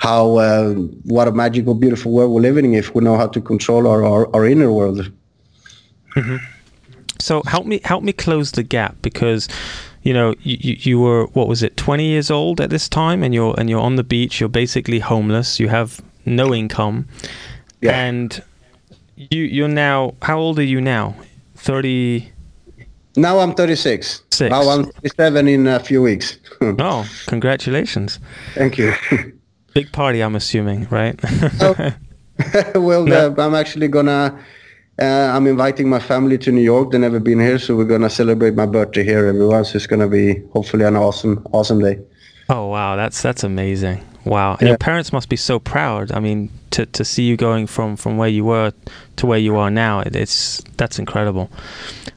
how 0.01 0.39
uh, 0.39 0.73
what 1.05 1.29
a 1.29 1.33
magical, 1.33 1.75
beautiful 1.75 2.11
world 2.11 2.33
we're 2.33 2.41
living 2.41 2.65
in 2.65 2.75
if 2.75 2.95
we 2.95 3.05
know 3.05 3.17
how 3.17 3.29
to 3.29 3.41
control 3.41 3.87
our 3.87 4.03
our, 4.03 4.35
our 4.35 4.47
inner 4.47 4.73
world. 4.73 5.13
Mm-hmm. 6.17 6.37
So 7.19 7.43
help 7.47 7.67
me 7.67 7.81
help 7.85 8.03
me 8.03 8.13
close 8.13 8.53
the 8.53 8.63
gap 8.63 8.97
because 9.03 9.47
you 10.03 10.15
know 10.15 10.35
you, 10.41 10.77
you 10.81 10.99
were 10.99 11.27
what 11.35 11.49
was 11.49 11.63
it 11.63 11.77
20 11.77 12.07
years 12.07 12.31
old 12.31 12.61
at 12.61 12.71
this 12.71 12.89
time 12.89 13.23
and 13.23 13.35
you're 13.35 13.55
and 13.59 13.69
you're 13.69 13.81
on 13.81 13.97
the 13.97 14.03
beach 14.03 14.41
you're 14.41 14.49
basically 14.49 14.99
homeless 14.99 15.61
you 15.61 15.69
have 15.69 16.01
no 16.25 16.55
income 16.55 17.07
yeah. 17.83 18.01
and 18.01 18.43
you 19.17 19.43
you're 19.43 19.69
now 19.69 20.15
how 20.23 20.39
old 20.39 20.59
are 20.59 20.65
you 20.65 20.81
now 20.81 21.15
30 21.57 22.33
now 23.17 23.39
i'm 23.39 23.55
36 23.55 24.23
Six. 24.31 24.51
now 24.51 24.63
i'm 24.71 24.85
37 24.85 25.49
in 25.49 25.67
a 25.67 25.79
few 25.81 26.01
weeks 26.01 26.39
oh 26.63 27.07
congratulations 27.27 28.19
thank 28.55 28.79
you 28.79 28.95
Big 29.75 29.93
party, 29.93 30.23
I'm 30.23 30.35
assuming, 30.37 30.87
right? 30.91 31.19
oh, 31.61 31.95
well, 32.75 33.05
no. 33.05 33.35
uh, 33.37 33.43
I'm 33.47 33.55
actually 33.55 33.89
gonna. 33.89 34.39
Uh, 35.01 35.33
I'm 35.35 35.47
inviting 35.47 35.89
my 35.89 35.99
family 35.99 36.37
to 36.39 36.53
New 36.53 36.61
York. 36.61 36.91
They've 36.91 37.01
never 37.01 37.21
been 37.21 37.41
here, 37.41 37.59
so 37.59 37.77
we're 37.77 37.85
gonna 37.85 38.11
celebrate 38.11 38.55
my 38.55 38.67
birthday 38.67 39.05
here, 39.05 39.27
everyone. 39.27 39.65
So 39.65 39.77
it's 39.77 39.87
gonna 39.87 40.09
be 40.09 40.43
hopefully 40.53 40.85
an 40.85 40.97
awesome, 40.97 41.47
awesome 41.53 41.79
day. 41.79 41.99
Oh 42.49 42.67
wow, 42.67 42.97
that's 42.97 43.23
that's 43.23 43.45
amazing. 43.45 44.05
Wow, 44.25 44.53
and 44.53 44.63
yeah. 44.63 44.69
your 44.69 44.79
parents 44.79 45.13
must 45.13 45.29
be 45.29 45.37
so 45.37 45.59
proud. 45.59 46.13
I 46.13 46.21
mean, 46.21 46.51
to 46.73 46.87
to 46.87 47.05
see 47.05 47.23
you 47.23 47.37
going 47.37 47.67
from 47.67 47.97
from 47.97 48.17
where 48.17 48.29
you 48.29 48.45
were 48.45 48.73
to 49.17 49.27
where 49.27 49.39
you 49.39 49.57
are 49.57 49.71
now, 49.71 50.01
it, 50.01 50.17
it's 50.17 50.63
that's 50.77 50.99
incredible. 50.99 51.51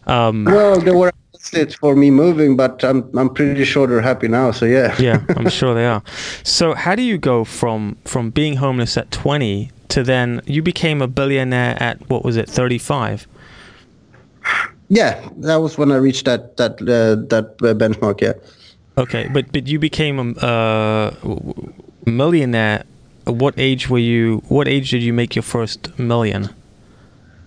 Um, 0.08 0.46
well, 0.46 0.80
they 0.80 0.92
were 0.92 1.14
it 1.56 1.76
for 1.76 1.96
me 1.96 2.12
moving, 2.12 2.56
but 2.56 2.84
I'm 2.84 3.10
I'm 3.18 3.30
pretty 3.30 3.64
sure 3.66 3.88
they're 3.88 4.02
happy 4.02 4.28
now. 4.28 4.52
So 4.52 4.66
yeah. 4.66 4.96
yeah, 5.00 5.24
I'm 5.36 5.50
sure 5.60 5.74
they 5.74 5.86
are. 5.86 6.04
So 6.44 6.74
how 6.74 6.96
do 6.96 7.02
you 7.02 7.18
go 7.18 7.44
from 7.44 7.98
from 8.06 8.30
being 8.30 8.58
homeless 8.58 8.98
at 8.98 9.12
20 9.12 9.72
to 9.90 10.04
then 10.04 10.42
you 10.46 10.62
became 10.62 11.02
a 11.02 11.08
billionaire 11.08 11.82
at 11.82 12.10
what 12.10 12.24
was 12.24 12.38
it 12.38 12.50
35? 12.50 13.28
Yeah, 14.90 15.28
that 15.38 15.58
was 15.58 15.78
when 15.78 15.92
I 15.92 15.96
reached 15.96 16.26
that 16.26 16.58
that 16.58 16.82
uh, 16.82 17.16
that 17.30 17.56
uh, 17.62 17.74
benchmark. 17.74 18.22
Yeah. 18.22 18.34
Okay, 18.98 19.28
but 19.34 19.52
but 19.52 19.68
you 19.68 19.80
became 19.80 20.20
a 20.20 20.46
uh, 20.46 21.16
millionaire. 22.06 22.84
What 23.26 23.56
age 23.58 23.90
were 23.90 24.00
you? 24.00 24.44
What 24.50 24.68
age 24.68 24.92
did 24.92 25.02
you 25.02 25.14
make 25.14 25.36
your 25.36 25.44
first 25.44 25.98
million? 25.98 26.50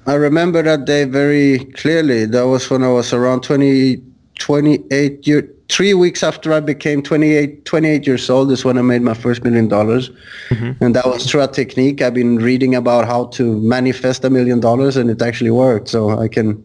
I 0.07 0.15
remember 0.15 0.63
that 0.63 0.85
day 0.85 1.05
very 1.05 1.59
clearly. 1.75 2.27
That 2.27 2.47
was 2.47 2.71
when 2.71 2.83
I 2.85 2.89
was 2.89 3.13
around 3.13 3.43
20, 3.43 4.01
28 4.39 5.27
year, 5.27 5.51
three 5.69 5.95
weeks 5.95 6.23
after 6.23 6.53
I 6.53 6.61
became 6.61 7.03
28, 7.03 7.65
28 7.65 8.07
years 8.07 8.31
old 8.31 8.53
is 8.53 8.65
when 8.65 8.79
I 8.79 8.83
made 8.83 9.03
my 9.03 9.15
first 9.15 9.43
million 9.43 9.67
dollars. 9.67 10.11
Mm-hmm. 10.51 10.85
And 10.85 10.95
that 10.95 11.07
was 11.07 11.29
through 11.29 11.43
a 11.43 11.49
technique. 11.49 12.03
I've 12.03 12.15
been 12.15 12.37
reading 12.37 12.75
about 12.77 13.07
how 13.07 13.27
to 13.27 13.59
manifest 13.61 14.25
a 14.25 14.31
million 14.31 14.61
dollars 14.61 14.97
and 14.97 15.11
it 15.11 15.21
actually 15.21 15.51
worked. 15.51 15.89
So 15.89 16.17
I 16.19 16.29
can 16.29 16.65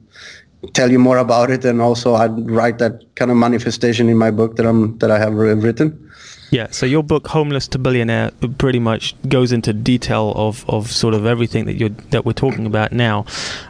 tell 0.73 0.91
you 0.91 0.99
more 0.99 1.17
about 1.17 1.49
it. 1.49 1.65
And 1.65 1.81
also 1.81 2.13
I'd 2.13 2.47
write 2.49 2.77
that 2.77 3.03
kind 3.15 3.31
of 3.31 3.37
manifestation 3.37 4.07
in 4.07 4.17
my 4.17 4.29
book 4.29 4.55
that 4.57 4.67
I'm, 4.67 4.99
that 4.99 5.09
I 5.09 5.17
have 5.17 5.33
written. 5.33 6.10
Yeah, 6.51 6.67
so 6.69 6.85
your 6.85 7.01
book 7.01 7.27
"Homeless 7.29 7.67
to 7.69 7.79
Billionaire" 7.79 8.31
pretty 8.57 8.79
much 8.79 9.15
goes 9.29 9.53
into 9.53 9.71
detail 9.71 10.33
of, 10.35 10.69
of 10.69 10.91
sort 10.91 11.13
of 11.13 11.25
everything 11.25 11.65
that 11.65 11.75
you 11.75 11.89
that 12.09 12.25
we're 12.25 12.33
talking 12.33 12.65
about 12.65 12.91
now. 12.91 13.25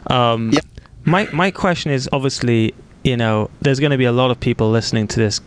Um, 0.08 0.50
yep. 0.50 0.64
My 1.04 1.28
my 1.32 1.52
question 1.52 1.92
is 1.92 2.08
obviously, 2.12 2.74
you 3.04 3.16
know, 3.16 3.50
there's 3.60 3.78
going 3.78 3.92
to 3.92 3.98
be 3.98 4.04
a 4.04 4.12
lot 4.12 4.32
of 4.32 4.40
people 4.40 4.68
listening 4.68 5.06
to 5.08 5.20
this, 5.20 5.40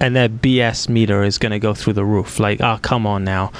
and 0.00 0.16
their 0.16 0.30
BS 0.30 0.88
meter 0.88 1.22
is 1.22 1.36
going 1.36 1.52
to 1.52 1.58
go 1.58 1.74
through 1.74 1.92
the 1.92 2.06
roof. 2.06 2.40
Like, 2.40 2.62
oh, 2.62 2.78
come 2.80 3.06
on 3.06 3.22
now, 3.22 3.52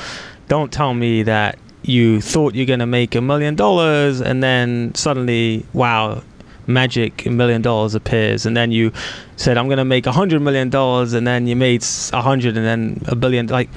don't 0.48 0.72
tell 0.72 0.94
me 0.94 1.22
that 1.24 1.58
you 1.82 2.22
thought 2.22 2.54
you're 2.54 2.66
going 2.66 2.80
to 2.80 2.86
make 2.86 3.14
a 3.14 3.20
million 3.20 3.56
dollars, 3.56 4.22
and 4.22 4.42
then 4.42 4.94
suddenly, 4.94 5.66
wow, 5.74 6.22
magic 6.68 7.26
million 7.26 7.62
dollars 7.62 7.94
appears 7.94 8.44
and 8.46 8.56
then 8.56 8.70
you 8.70 8.92
said 9.36 9.56
i'm 9.56 9.66
going 9.66 9.78
to 9.78 9.84
make 9.84 10.06
a 10.06 10.12
hundred 10.12 10.40
million 10.42 10.68
dollars 10.68 11.14
and 11.14 11.26
then 11.26 11.46
you 11.46 11.56
made 11.56 11.84
a 12.12 12.22
hundred 12.22 12.56
and 12.56 12.64
then 12.64 13.02
a 13.06 13.16
billion. 13.16 13.46
Like 13.46 13.68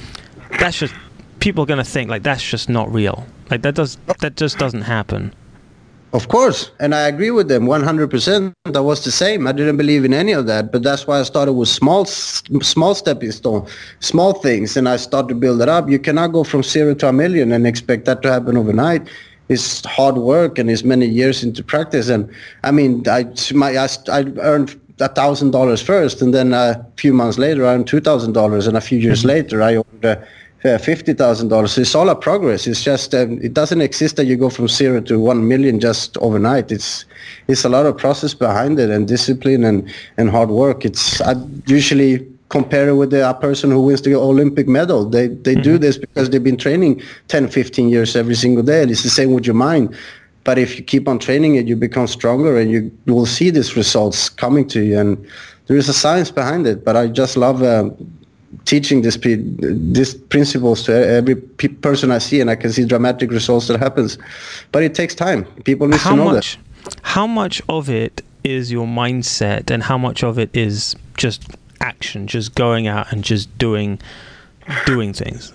that's 0.60 0.78
just 0.78 0.94
people 1.40 1.64
are 1.64 1.68
going 1.68 1.84
to 1.84 1.84
think 1.84 2.10
like 2.10 2.24
that's 2.24 2.44
just 2.44 2.70
not 2.70 2.92
real. 2.92 3.26
Like 3.50 3.62
that 3.64 3.76
does 3.76 3.98
that 4.20 4.36
just 4.36 4.58
doesn't 4.58 4.82
happen. 4.82 5.34
Of 6.14 6.28
course 6.28 6.72
and 6.82 6.94
i 6.94 7.08
agree 7.08 7.32
with 7.32 7.48
them 7.48 7.64
100% 7.66 8.54
that 8.66 8.84
was 8.84 9.06
the 9.06 9.12
same. 9.12 9.48
I 9.48 9.54
didn't 9.54 9.78
believe 9.78 10.04
in 10.04 10.14
any 10.14 10.34
of 10.34 10.46
that 10.48 10.72
but 10.74 10.84
that's 10.84 11.08
why 11.08 11.20
i 11.20 11.24
started 11.24 11.54
with 11.54 11.70
small 11.70 12.04
small 12.06 12.94
stepping 12.96 13.32
stone 13.32 13.66
small 14.02 14.34
things 14.34 14.76
and 14.76 14.90
i 14.90 14.98
started 14.98 15.30
to 15.30 15.36
build 15.36 15.62
it 15.62 15.70
up. 15.70 15.90
You 15.90 16.00
cannot 16.00 16.34
go 16.34 16.44
from 16.44 16.64
zero 16.64 16.94
to 16.96 17.08
a 17.08 17.14
million 17.14 17.54
and 17.54 17.66
expect 17.66 18.06
that 18.06 18.22
to 18.24 18.32
happen 18.32 18.58
overnight 18.58 19.08
is 19.52 19.84
hard 19.86 20.16
work 20.16 20.58
and 20.58 20.70
is 20.70 20.84
many 20.84 21.06
years 21.06 21.44
into 21.44 21.64
practice. 21.64 22.10
And 22.10 22.30
I 22.64 22.72
mean, 22.72 23.04
I 23.08 23.26
my 23.54 23.78
I, 23.78 23.88
I 24.12 24.20
earned 24.40 24.80
a 25.00 25.10
thousand 25.10 25.52
dollars 25.52 25.82
first, 25.82 26.22
and 26.22 26.34
then 26.34 26.54
a 26.54 26.86
few 26.96 27.14
months 27.14 27.38
later, 27.38 27.66
I 27.66 27.74
earned 27.74 27.88
two 27.88 28.00
thousand 28.00 28.34
dollars, 28.34 28.68
and 28.68 28.78
a 28.78 28.82
few 28.82 29.00
years 29.00 29.20
mm-hmm. 29.20 29.36
later, 29.36 29.62
I 29.62 29.76
earned. 29.76 30.06
Uh, 30.06 30.16
uh, 30.64 30.78
fifty 30.78 31.14
thousand 31.14 31.48
dollars. 31.48 31.72
So 31.74 31.82
it's 31.82 31.96
all 31.96 32.10
a 32.10 32.16
progress. 32.16 32.68
It's 32.68 32.84
just 32.84 33.16
um, 33.16 33.40
it 33.42 33.54
doesn't 33.54 33.82
exist 33.82 34.16
that 34.18 34.26
you 34.26 34.38
go 34.38 34.50
from 34.50 34.68
zero 34.68 35.02
to 35.02 35.20
one 35.20 35.48
million 35.48 35.80
just 35.80 36.18
overnight. 36.20 36.72
It's 36.72 37.06
it's 37.48 37.66
a 37.66 37.70
lot 37.70 37.88
of 37.88 37.98
process 37.98 38.36
behind 38.36 38.80
it 38.80 38.92
and 38.92 39.08
discipline 39.08 39.64
and 39.64 39.92
and 40.18 40.30
hard 40.30 40.50
work. 40.50 40.86
It's 40.86 41.20
I 41.22 41.34
usually 41.66 42.28
compare 42.52 42.90
it 42.90 42.96
with 42.96 43.14
a 43.14 43.34
person 43.34 43.72
who 43.72 43.82
wins 43.82 44.02
the 44.02 44.14
Olympic 44.14 44.68
medal. 44.68 45.10
They 45.10 45.28
they 45.28 45.56
mm-hmm. 45.56 45.72
do 45.72 45.78
this 45.78 45.98
because 45.98 46.30
they've 46.30 46.44
been 46.44 46.58
training 46.58 47.02
10, 47.30 47.48
15 47.48 47.90
years 47.90 48.16
every 48.16 48.36
single 48.36 48.64
day. 48.64 48.82
And 48.84 48.92
it's 48.92 49.04
the 49.04 49.10
same 49.10 49.34
with 49.34 49.46
your 49.46 49.56
mind. 49.56 49.96
But 50.44 50.58
if 50.58 50.78
you 50.78 50.84
keep 50.84 51.08
on 51.08 51.18
training 51.20 51.56
it, 51.56 51.68
you 51.68 51.76
become 51.76 52.08
stronger 52.08 52.60
and 52.60 52.72
you, 52.72 52.92
you 53.06 53.14
will 53.14 53.28
see 53.28 53.52
these 53.52 53.76
results 53.76 54.30
coming 54.30 54.68
to 54.70 54.84
you. 54.84 55.00
And 55.00 55.18
there 55.68 55.78
is 55.78 55.88
a 55.88 55.94
science 55.94 56.32
behind 56.32 56.68
it. 56.68 56.84
But 56.84 56.96
I 56.98 57.08
just 57.08 57.38
love 57.38 57.62
uh, 57.62 57.90
teaching 58.66 59.02
this 59.02 59.18
these 59.18 60.16
principles 60.16 60.84
to 60.84 60.92
every 60.92 61.36
pe- 61.36 61.80
person 61.88 62.12
I 62.12 62.20
see, 62.20 62.42
and 62.42 62.50
I 62.50 62.56
can 62.56 62.72
see 62.72 62.86
dramatic 62.86 63.32
results 63.32 63.68
that 63.68 63.80
happens. 63.80 64.18
But 64.72 64.84
it 64.84 64.94
takes 64.96 65.16
time. 65.16 65.46
People 65.64 65.88
need 65.88 66.00
how 66.00 66.12
to 66.12 66.16
know 66.18 66.26
much, 66.26 66.58
that. 66.84 66.96
How 67.04 67.28
much 67.28 67.62
of 67.70 67.90
it 67.90 68.22
is 68.44 68.72
your 68.72 68.88
mindset, 68.88 69.72
and 69.72 69.84
how 69.84 69.98
much 69.98 70.24
of 70.24 70.38
it 70.40 70.50
is 70.56 70.96
just 71.18 71.42
action, 71.82 72.28
just 72.28 72.56
going 72.56 72.88
out 72.88 73.12
and 73.12 73.24
just 73.24 73.56
doing 73.58 74.00
doing 74.86 75.14
things? 75.14 75.54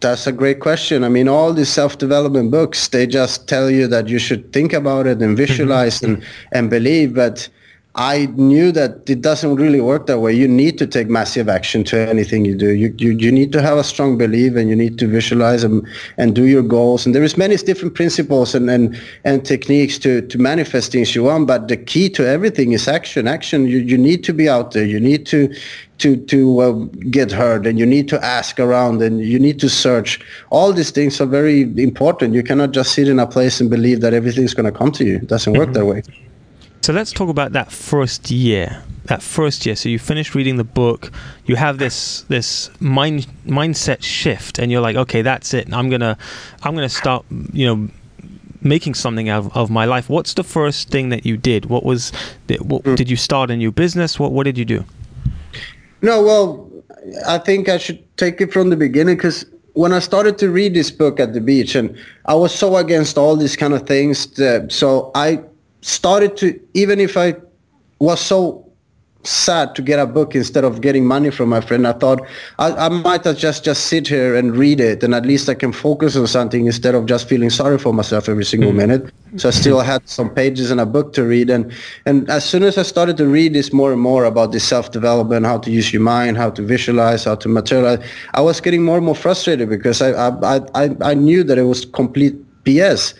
That's 0.00 0.26
a 0.26 0.32
great 0.32 0.60
question. 0.60 1.04
I 1.04 1.08
mean, 1.08 1.28
all 1.28 1.52
these 1.52 1.68
self-development 1.68 2.50
books, 2.50 2.88
they 2.88 3.06
just 3.06 3.48
tell 3.48 3.70
you 3.70 3.86
that 3.88 4.08
you 4.08 4.18
should 4.18 4.52
think 4.52 4.72
about 4.72 5.06
it 5.06 5.20
and 5.20 5.36
visualize 5.36 6.00
mm-hmm. 6.00 6.14
and, 6.14 6.24
and 6.52 6.70
believe. 6.70 7.14
But 7.14 7.48
I 7.96 8.26
knew 8.36 8.70
that 8.70 9.10
it 9.10 9.20
doesn't 9.20 9.56
really 9.56 9.80
work 9.80 10.06
that 10.06 10.20
way. 10.20 10.32
You 10.32 10.46
need 10.46 10.78
to 10.78 10.86
take 10.86 11.08
massive 11.08 11.48
action 11.48 11.82
to 11.84 11.98
anything 12.08 12.44
you 12.44 12.54
do. 12.54 12.70
You, 12.70 12.94
you, 12.98 13.10
you 13.10 13.32
need 13.32 13.50
to 13.50 13.60
have 13.60 13.78
a 13.78 13.84
strong 13.84 14.16
belief 14.16 14.54
and 14.54 14.70
you 14.70 14.76
need 14.76 14.96
to 15.00 15.08
visualize 15.08 15.64
and, 15.64 15.84
and 16.16 16.32
do 16.32 16.44
your 16.44 16.62
goals. 16.62 17.04
And 17.04 17.16
there 17.16 17.24
is 17.24 17.36
many 17.36 17.56
different 17.56 17.94
principles 17.94 18.54
and, 18.54 18.70
and, 18.70 18.96
and 19.24 19.44
techniques 19.44 19.98
to, 19.98 20.22
to 20.28 20.38
manifest 20.38 20.92
things 20.92 21.16
you 21.16 21.24
want. 21.24 21.48
But 21.48 21.66
the 21.66 21.76
key 21.76 22.08
to 22.10 22.24
everything 22.24 22.70
is 22.70 22.86
action. 22.86 23.26
Action. 23.26 23.66
You, 23.66 23.78
you 23.78 23.98
need 23.98 24.22
to 24.22 24.32
be 24.32 24.48
out 24.48 24.70
there. 24.70 24.84
You 24.84 25.00
need 25.00 25.26
to, 25.26 25.52
to, 25.98 26.16
to 26.16 26.60
uh, 26.60 26.72
get 27.10 27.32
heard 27.32 27.66
and 27.66 27.76
you 27.76 27.86
need 27.86 28.08
to 28.10 28.24
ask 28.24 28.60
around 28.60 29.02
and 29.02 29.20
you 29.20 29.40
need 29.40 29.58
to 29.60 29.68
search. 29.68 30.20
All 30.50 30.72
these 30.72 30.92
things 30.92 31.20
are 31.20 31.26
very 31.26 31.62
important. 31.82 32.34
You 32.34 32.44
cannot 32.44 32.70
just 32.70 32.92
sit 32.92 33.08
in 33.08 33.18
a 33.18 33.26
place 33.26 33.60
and 33.60 33.68
believe 33.68 34.00
that 34.02 34.14
everything's 34.14 34.54
going 34.54 34.72
to 34.72 34.78
come 34.78 34.92
to 34.92 35.04
you. 35.04 35.16
It 35.16 35.26
doesn't 35.26 35.54
work 35.54 35.70
mm-hmm. 35.70 35.72
that 35.72 35.86
way. 35.86 36.29
So 36.90 36.94
let's 36.94 37.12
talk 37.12 37.28
about 37.28 37.52
that 37.52 37.70
first 37.70 38.32
year. 38.32 38.82
That 39.04 39.22
first 39.22 39.64
year. 39.64 39.76
So 39.76 39.88
you 39.88 40.00
finish 40.00 40.34
reading 40.34 40.56
the 40.56 40.64
book, 40.64 41.12
you 41.46 41.54
have 41.54 41.78
this 41.78 42.22
this 42.22 42.68
mind 42.80 43.28
mindset 43.46 44.02
shift, 44.02 44.58
and 44.58 44.72
you're 44.72 44.80
like, 44.80 44.96
okay, 44.96 45.22
that's 45.22 45.54
it. 45.54 45.72
I'm 45.72 45.88
gonna 45.88 46.18
I'm 46.64 46.74
gonna 46.74 46.88
start, 46.88 47.24
you 47.52 47.64
know, 47.64 47.88
making 48.60 48.94
something 48.94 49.30
of, 49.30 49.56
of 49.56 49.70
my 49.70 49.84
life. 49.84 50.10
What's 50.10 50.34
the 50.34 50.42
first 50.42 50.88
thing 50.88 51.10
that 51.10 51.24
you 51.24 51.36
did? 51.36 51.66
What 51.66 51.84
was 51.84 52.10
the, 52.48 52.56
what, 52.56 52.82
mm. 52.82 52.96
did 52.96 53.08
you 53.08 53.14
start 53.14 53.52
a 53.52 53.56
new 53.56 53.70
business? 53.70 54.18
What 54.18 54.32
what 54.32 54.42
did 54.42 54.58
you 54.58 54.64
do? 54.64 54.84
No, 56.02 56.20
well, 56.20 56.68
I 57.24 57.38
think 57.38 57.68
I 57.68 57.78
should 57.78 58.02
take 58.16 58.40
it 58.40 58.52
from 58.52 58.68
the 58.68 58.76
beginning 58.76 59.14
because 59.14 59.46
when 59.74 59.92
I 59.92 60.00
started 60.00 60.38
to 60.38 60.50
read 60.50 60.74
this 60.74 60.90
book 60.90 61.20
at 61.20 61.34
the 61.34 61.40
beach, 61.40 61.76
and 61.76 61.96
I 62.24 62.34
was 62.34 62.52
so 62.52 62.78
against 62.78 63.16
all 63.16 63.36
these 63.36 63.54
kind 63.54 63.74
of 63.74 63.86
things, 63.86 64.26
that, 64.32 64.72
so 64.72 65.12
I 65.14 65.44
started 65.80 66.36
to 66.38 66.60
even 66.74 67.00
if 67.00 67.16
I 67.16 67.36
was 67.98 68.20
so 68.20 68.70
sad 69.24 69.74
to 69.74 69.82
get 69.82 69.98
a 69.98 70.06
book 70.06 70.34
instead 70.34 70.64
of 70.64 70.80
getting 70.80 71.04
money 71.04 71.30
from 71.30 71.48
my 71.48 71.60
friend. 71.60 71.86
I 71.86 71.92
thought 71.92 72.26
I, 72.58 72.72
I 72.72 72.88
might 72.88 73.24
just 73.36 73.64
just 73.64 73.86
sit 73.86 74.08
here 74.08 74.34
and 74.34 74.56
read 74.56 74.80
it, 74.80 75.02
and 75.02 75.14
at 75.14 75.26
least 75.26 75.48
I 75.48 75.54
can 75.54 75.72
focus 75.72 76.16
on 76.16 76.26
something 76.26 76.66
instead 76.66 76.94
of 76.94 77.06
just 77.06 77.28
feeling 77.28 77.50
sorry 77.50 77.78
for 77.78 77.92
myself 77.92 78.28
every 78.28 78.44
single 78.44 78.72
mm. 78.72 78.76
minute. 78.76 79.12
So 79.36 79.48
I 79.48 79.52
still 79.52 79.80
had 79.80 80.08
some 80.08 80.30
pages 80.30 80.70
in 80.70 80.78
a 80.78 80.86
book 80.86 81.12
to 81.14 81.24
read, 81.24 81.50
and 81.50 81.72
and 82.06 82.28
as 82.30 82.44
soon 82.44 82.62
as 82.62 82.78
I 82.78 82.82
started 82.82 83.16
to 83.18 83.26
read 83.26 83.54
this 83.54 83.72
more 83.72 83.92
and 83.92 84.00
more 84.00 84.24
about 84.24 84.52
this 84.52 84.64
self 84.66 84.90
development, 84.90 85.46
how 85.46 85.58
to 85.58 85.70
use 85.70 85.92
your 85.92 86.02
mind, 86.02 86.36
how 86.36 86.50
to 86.50 86.62
visualize, 86.62 87.24
how 87.24 87.34
to 87.36 87.48
materialize, 87.48 88.00
I 88.34 88.40
was 88.40 88.60
getting 88.60 88.82
more 88.82 88.96
and 88.96 89.06
more 89.06 89.16
frustrated 89.16 89.68
because 89.68 90.00
I 90.02 90.10
I 90.12 90.60
I, 90.74 90.96
I 91.02 91.14
knew 91.14 91.44
that 91.44 91.58
it 91.58 91.64
was 91.64 91.84
complete 91.84 92.34
BS. 92.64 93.14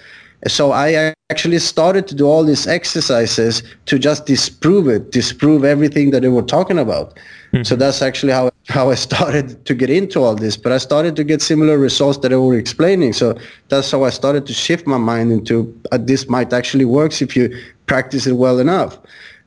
So 0.48 0.72
I 0.72 1.12
actually 1.30 1.58
started 1.58 2.06
to 2.08 2.14
do 2.14 2.26
all 2.26 2.44
these 2.44 2.66
exercises 2.66 3.62
to 3.86 3.98
just 3.98 4.26
disprove 4.26 4.88
it, 4.88 5.12
disprove 5.12 5.64
everything 5.64 6.10
that 6.10 6.22
they 6.22 6.28
were 6.28 6.42
talking 6.42 6.78
about. 6.78 7.14
Mm-hmm. 7.52 7.62
So 7.62 7.76
that's 7.76 8.02
actually 8.02 8.32
how 8.32 8.50
how 8.68 8.90
I 8.90 8.94
started 8.94 9.64
to 9.66 9.74
get 9.74 9.90
into 9.90 10.22
all 10.22 10.36
this. 10.36 10.56
But 10.56 10.72
I 10.72 10.78
started 10.78 11.16
to 11.16 11.24
get 11.24 11.42
similar 11.42 11.76
results 11.78 12.18
that 12.18 12.32
I 12.32 12.36
were 12.36 12.56
explaining. 12.56 13.12
So 13.12 13.36
that's 13.68 13.90
how 13.90 14.04
I 14.04 14.10
started 14.10 14.46
to 14.46 14.52
shift 14.52 14.86
my 14.86 14.98
mind 14.98 15.32
into 15.32 15.54
uh, 15.90 15.98
this 15.98 16.28
might 16.28 16.52
actually 16.52 16.84
works 16.84 17.20
if 17.20 17.34
you 17.36 17.44
practice 17.86 18.26
it 18.26 18.34
well 18.34 18.58
enough. 18.60 18.98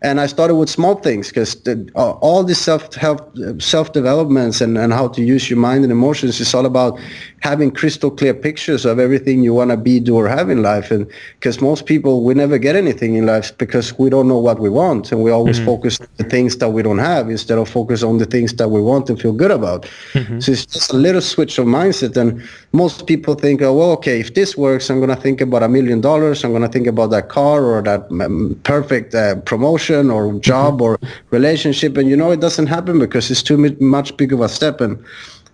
And 0.03 0.19
I 0.19 0.27
started 0.27 0.55
with 0.55 0.69
small 0.69 0.95
things 0.95 1.29
because 1.29 1.55
uh, 1.65 2.11
all 2.19 2.43
these 2.43 2.57
self-help, 2.57 3.61
self-developments 3.61 4.59
and, 4.59 4.77
and 4.77 4.91
how 4.91 5.07
to 5.07 5.23
use 5.23 5.49
your 5.49 5.57
mind 5.57 5.85
and 5.85 5.91
emotions 5.93 6.41
is 6.41 6.53
all 6.53 6.65
about 6.65 6.99
having 7.39 7.71
crystal 7.71 8.11
clear 8.11 8.33
pictures 8.33 8.85
of 8.85 8.99
everything 8.99 9.43
you 9.43 9.53
want 9.53 9.71
to 9.71 9.77
be, 9.77 10.01
do, 10.01 10.15
or 10.15 10.27
have 10.27 10.49
in 10.49 10.61
life. 10.61 10.91
And 10.91 11.09
because 11.39 11.61
most 11.61 11.85
people, 11.85 12.23
we 12.25 12.33
never 12.33 12.57
get 12.57 12.75
anything 12.75 13.15
in 13.15 13.25
life 13.25 13.57
because 13.57 13.97
we 13.97 14.09
don't 14.09 14.27
know 14.27 14.39
what 14.39 14.59
we 14.59 14.69
want. 14.69 15.11
And 15.13 15.23
we 15.23 15.31
always 15.31 15.57
mm-hmm. 15.57 15.67
focus 15.67 16.01
on 16.01 16.07
the 16.17 16.25
things 16.25 16.57
that 16.57 16.69
we 16.69 16.83
don't 16.83 16.99
have 16.99 17.29
instead 17.29 17.57
of 17.57 17.69
focus 17.69 18.03
on 18.03 18.17
the 18.17 18.25
things 18.25 18.53
that 18.55 18.69
we 18.69 18.81
want 18.81 19.09
and 19.09 19.19
feel 19.19 19.33
good 19.33 19.51
about. 19.51 19.83
Mm-hmm. 20.11 20.39
So 20.41 20.51
it's 20.51 20.65
just 20.65 20.91
a 20.91 20.97
little 20.97 21.21
switch 21.21 21.57
of 21.57 21.65
mindset. 21.65 22.17
And 22.17 22.43
most 22.73 23.05
people 23.05 23.35
think, 23.35 23.61
oh, 23.61 23.71
well, 23.71 23.91
okay, 23.91 24.19
if 24.19 24.33
this 24.33 24.57
works, 24.57 24.89
I'm 24.89 24.97
going 24.97 25.15
to 25.15 25.21
think 25.21 25.41
about 25.41 25.61
a 25.61 25.69
million 25.69 26.01
dollars. 26.01 26.43
I'm 26.43 26.51
going 26.51 26.63
to 26.63 26.67
think 26.67 26.87
about 26.87 27.11
that 27.11 27.29
car 27.29 27.63
or 27.63 27.83
that 27.83 28.11
um, 28.11 28.59
perfect 28.63 29.13
uh, 29.13 29.35
promotion 29.41 30.09
or 30.09 30.33
job 30.39 30.75
mm-hmm. 30.75 30.83
or 30.83 30.99
relationship. 31.29 31.97
And 31.97 32.09
you 32.09 32.17
know, 32.17 32.31
it 32.31 32.39
doesn't 32.39 32.67
happen 32.67 32.97
because 32.97 33.29
it's 33.29 33.43
too 33.43 33.57
much 33.79 34.17
big 34.17 34.33
of 34.33 34.41
a 34.41 34.49
step. 34.49 34.81
And 34.81 34.97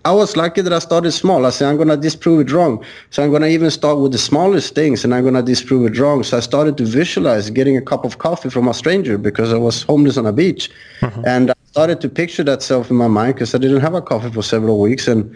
I 0.05 0.13
was 0.13 0.38
lucky 0.38 0.62
that 0.62 0.71
I 0.71 0.79
started 0.79 1.12
small. 1.12 1.45
I 1.45 1.49
said, 1.49 1.67
I'm 1.67 1.75
going 1.75 1.89
to 1.89 1.97
disprove 1.97 2.39
it 2.39 2.53
wrong. 2.53 2.82
So 3.10 3.21
I'm 3.21 3.32
going 3.32 3.41
to 3.41 3.49
even 3.49 3.69
start 3.69 3.99
with 3.99 4.13
the 4.13 4.17
smallest 4.17 4.73
things 4.73 5.03
and 5.03 5.13
I'm 5.13 5.23
going 5.23 5.34
to 5.34 5.43
disprove 5.43 5.91
it 5.91 5.99
wrong. 5.99 6.23
So 6.23 6.38
I 6.38 6.39
started 6.39 6.77
to 6.77 6.86
visualize 6.86 7.49
getting 7.49 7.75
a 7.75 7.82
cup 7.82 8.05
of 8.05 8.19
coffee 8.19 8.49
from 8.49 8.69
a 8.69 8.73
stranger 8.73 9.17
because 9.17 9.51
I 9.51 9.58
was 9.58 9.84
homeless 9.84 10.15
on 10.15 10.25
a 10.25 10.32
beach. 10.32 10.71
Uh-huh. 11.01 11.21
And 11.25 11.51
I 11.51 11.55
started 11.65 11.99
to 11.99 12.08
picture 12.08 12.45
that 12.45 12.63
self 12.63 12.89
in 12.89 12.95
my 12.95 13.10
mind 13.10 13.36
because 13.36 13.53
I 13.53 13.58
didn't 13.58 13.82
have 13.82 13.93
a 13.93 14.01
coffee 14.01 14.32
for 14.32 14.41
several 14.41 14.79
weeks. 14.79 15.05
And 15.10 15.36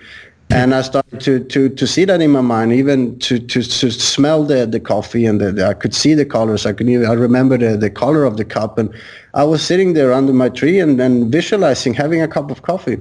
and 0.54 0.76
I 0.76 0.82
started 0.84 1.20
to, 1.22 1.44
to, 1.46 1.70
to 1.70 1.88
see 1.88 2.06
that 2.06 2.22
in 2.22 2.32
my 2.32 2.42
mind, 2.42 2.74
even 2.74 3.18
to, 3.20 3.40
to, 3.40 3.64
to 3.64 3.92
smell 3.92 4.44
the, 4.44 4.68
the 4.68 4.80
coffee 4.80 5.26
and 5.26 5.42
the, 5.42 5.52
the, 5.52 5.68
I 5.68 5.74
could 5.74 5.96
see 5.96 6.14
the 6.14 6.26
colors. 6.26 6.66
I 6.66 6.74
could 6.74 6.88
even, 6.88 7.08
I 7.08 7.14
remember 7.14 7.58
the, 7.58 7.76
the 7.76 7.90
color 7.90 8.24
of 8.24 8.38
the 8.38 8.46
cup 8.46 8.78
and 8.78 8.94
I 9.34 9.44
was 9.46 9.66
sitting 9.66 9.94
there 9.94 10.14
under 10.14 10.32
my 10.32 10.50
tree 10.50 10.80
and 10.80 11.00
then 11.00 11.32
visualizing 11.32 11.96
having 11.96 12.22
a 12.22 12.28
cup 12.28 12.52
of 12.52 12.62
coffee. 12.62 12.98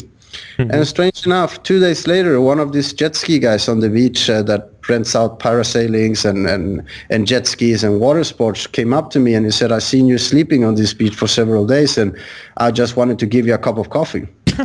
Mm-hmm. 0.57 0.71
And 0.71 0.89
strange 0.89 1.27
enough, 1.27 1.63
two 1.63 1.79
days 1.79 2.07
later, 2.07 2.41
one 2.41 2.59
of 2.59 2.73
these 2.73 2.95
jet 2.95 3.15
ski 3.15 3.39
guys 3.39 3.69
on 3.69 3.81
the 3.81 3.91
beach 3.91 4.31
uh, 4.31 4.43
that 4.45 4.71
rents 4.89 5.15
out 5.15 5.39
parasailings 5.39 6.25
and, 6.25 6.47
and, 6.47 6.83
and 7.11 7.27
jet 7.27 7.47
skis 7.47 7.85
and 7.85 8.01
water 8.01 8.25
sports 8.25 8.67
came 8.67 8.95
up 8.95 9.11
to 9.11 9.21
me 9.21 9.35
and 9.35 9.45
he 9.45 9.53
said, 9.53 9.71
I've 9.73 9.83
seen 9.83 10.07
you 10.07 10.17
sleeping 10.17 10.65
on 10.65 10.77
this 10.77 10.95
beach 10.95 11.15
for 11.15 11.27
several 11.27 11.67
days 11.67 11.99
and 11.99 12.17
I 12.57 12.71
just 12.71 12.97
wanted 12.97 13.19
to 13.19 13.27
give 13.27 13.47
you 13.47 13.53
a 13.53 13.59
cup 13.59 13.77
of 13.77 13.91
coffee. 13.91 14.27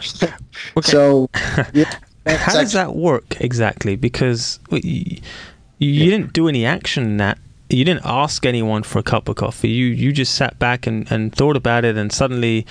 so, 0.82 1.28
yeah, 1.74 1.94
how 2.26 2.54
does 2.54 2.72
that 2.72 2.94
work 2.94 3.40
exactly? 3.40 3.96
Because 3.96 4.58
you, 4.70 5.20
you 5.78 6.10
didn't 6.10 6.32
do 6.32 6.48
any 6.48 6.66
action 6.66 7.04
in 7.04 7.16
that 7.18 7.38
you 7.68 7.84
didn't 7.84 8.04
ask 8.04 8.46
anyone 8.46 8.82
for 8.82 8.98
a 8.98 9.02
cup 9.02 9.28
of 9.28 9.36
coffee. 9.36 9.68
You 9.68 9.86
you 9.86 10.12
just 10.12 10.34
sat 10.34 10.58
back 10.58 10.86
and, 10.86 11.10
and 11.10 11.34
thought 11.34 11.56
about 11.56 11.84
it, 11.84 11.96
and 11.96 12.12
suddenly 12.12 12.66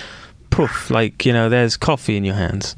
poof, 0.49 0.89
like, 0.89 1.25
you 1.25 1.33
know, 1.33 1.49
there's 1.49 1.75
coffee 1.75 2.15
in 2.15 2.23
your 2.23 2.35
hands. 2.35 2.75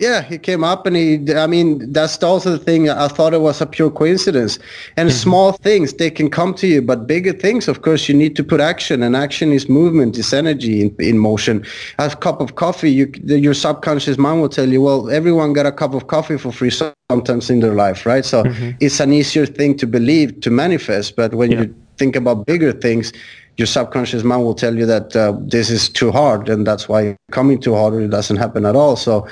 Yeah, 0.00 0.22
he 0.22 0.38
came 0.38 0.64
up 0.64 0.86
and 0.86 0.96
he, 0.96 1.32
I 1.34 1.46
mean, 1.46 1.92
that's 1.92 2.20
also 2.20 2.50
the 2.50 2.58
thing. 2.58 2.90
I 2.90 3.06
thought 3.06 3.32
it 3.32 3.40
was 3.40 3.60
a 3.60 3.66
pure 3.66 3.90
coincidence. 3.90 4.58
And 4.96 5.08
mm-hmm. 5.08 5.16
small 5.16 5.52
things, 5.52 5.94
they 5.94 6.10
can 6.10 6.30
come 6.30 6.52
to 6.54 6.66
you, 6.66 6.82
but 6.82 7.06
bigger 7.06 7.32
things, 7.32 7.68
of 7.68 7.82
course, 7.82 8.08
you 8.08 8.14
need 8.14 8.34
to 8.34 8.42
put 8.42 8.60
action 8.60 9.04
and 9.04 9.14
action 9.14 9.52
is 9.52 9.68
movement, 9.68 10.18
is 10.18 10.32
energy 10.32 10.82
in, 10.82 10.96
in 10.98 11.18
motion. 11.18 11.64
A 12.00 12.10
cup 12.16 12.40
of 12.40 12.56
coffee, 12.56 12.90
you, 12.90 13.12
your 13.24 13.54
subconscious 13.54 14.18
mind 14.18 14.40
will 14.40 14.48
tell 14.48 14.68
you, 14.68 14.82
well, 14.82 15.08
everyone 15.10 15.52
got 15.52 15.66
a 15.66 15.72
cup 15.72 15.94
of 15.94 16.08
coffee 16.08 16.38
for 16.38 16.50
free 16.50 16.72
sometimes 17.10 17.48
in 17.48 17.60
their 17.60 17.74
life, 17.74 18.04
right? 18.04 18.24
So 18.24 18.42
mm-hmm. 18.42 18.70
it's 18.80 18.98
an 18.98 19.12
easier 19.12 19.46
thing 19.46 19.76
to 19.76 19.86
believe, 19.86 20.40
to 20.40 20.50
manifest. 20.50 21.14
But 21.14 21.34
when 21.34 21.52
yeah. 21.52 21.60
you 21.62 21.74
think 21.98 22.16
about 22.16 22.46
bigger 22.46 22.72
things, 22.72 23.12
your 23.56 23.66
subconscious 23.66 24.24
mind 24.24 24.42
will 24.42 24.54
tell 24.54 24.76
you 24.76 24.86
that 24.86 25.14
uh, 25.14 25.32
this 25.40 25.70
is 25.70 25.88
too 25.88 26.10
hard 26.10 26.48
and 26.48 26.66
that's 26.66 26.88
why 26.88 27.16
coming 27.30 27.60
too 27.60 27.74
hard 27.74 27.94
it 27.94 28.08
doesn't 28.08 28.36
happen 28.36 28.66
at 28.66 28.74
all 28.74 28.96
so 28.96 29.26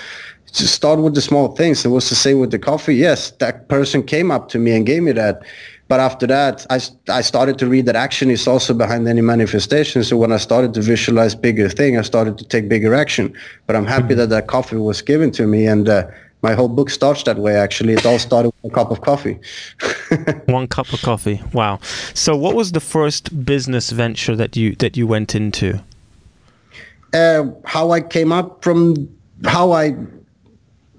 just 0.52 0.74
start 0.74 1.00
with 1.00 1.14
the 1.14 1.22
small 1.22 1.48
things. 1.56 1.84
It 1.84 1.88
was 1.88 2.08
the 2.08 2.14
same 2.14 2.38
with 2.38 2.50
the 2.50 2.58
coffee 2.58 2.94
yes 2.94 3.30
that 3.32 3.68
person 3.68 4.02
came 4.02 4.30
up 4.30 4.48
to 4.50 4.58
me 4.58 4.72
and 4.72 4.86
gave 4.86 5.02
me 5.02 5.12
that. 5.12 5.42
But 5.88 6.00
after 6.00 6.26
that 6.26 6.66
I, 6.70 6.80
I 7.08 7.20
started 7.22 7.58
to 7.58 7.66
read 7.66 7.86
that 7.86 7.96
action 7.96 8.30
is 8.30 8.46
also 8.46 8.74
behind 8.74 9.08
any 9.08 9.20
manifestation. 9.20 10.04
So 10.04 10.16
when 10.16 10.32
i 10.32 10.36
started 10.36 10.74
to 10.74 10.80
visualize 10.80 11.34
bigger 11.34 11.68
thing 11.68 11.98
i 11.98 12.02
started 12.02 12.38
to 12.38 12.44
take 12.44 12.68
bigger 12.68 12.94
action. 12.94 13.34
But 13.66 13.76
i'm 13.76 13.86
happy 13.86 14.14
that 14.14 14.28
that 14.30 14.46
coffee 14.46 14.76
was 14.76 15.02
given 15.02 15.30
to 15.32 15.46
me 15.46 15.66
and 15.66 15.88
uh, 15.88 16.06
my 16.42 16.54
whole 16.54 16.68
book 16.68 16.90
starts 16.90 17.22
that 17.22 17.38
way 17.38 17.54
actually. 17.54 17.94
It 17.94 18.04
all 18.04 18.18
started 18.18 18.52
with 18.62 18.72
a 18.72 18.74
cup 18.74 18.90
of 18.90 19.00
coffee. 19.00 19.38
One 20.46 20.66
cup 20.66 20.92
of 20.92 21.00
coffee. 21.00 21.40
Wow. 21.52 21.78
So 22.14 22.36
what 22.36 22.56
was 22.56 22.72
the 22.72 22.80
first 22.80 23.44
business 23.44 23.90
venture 23.90 24.34
that 24.36 24.56
you 24.56 24.74
that 24.76 24.96
you 24.96 25.06
went 25.06 25.34
into? 25.34 25.80
Uh, 27.14 27.44
how 27.64 27.90
i 27.90 28.00
came 28.00 28.32
up 28.32 28.64
from 28.64 28.96
how 29.44 29.72
i 29.72 29.94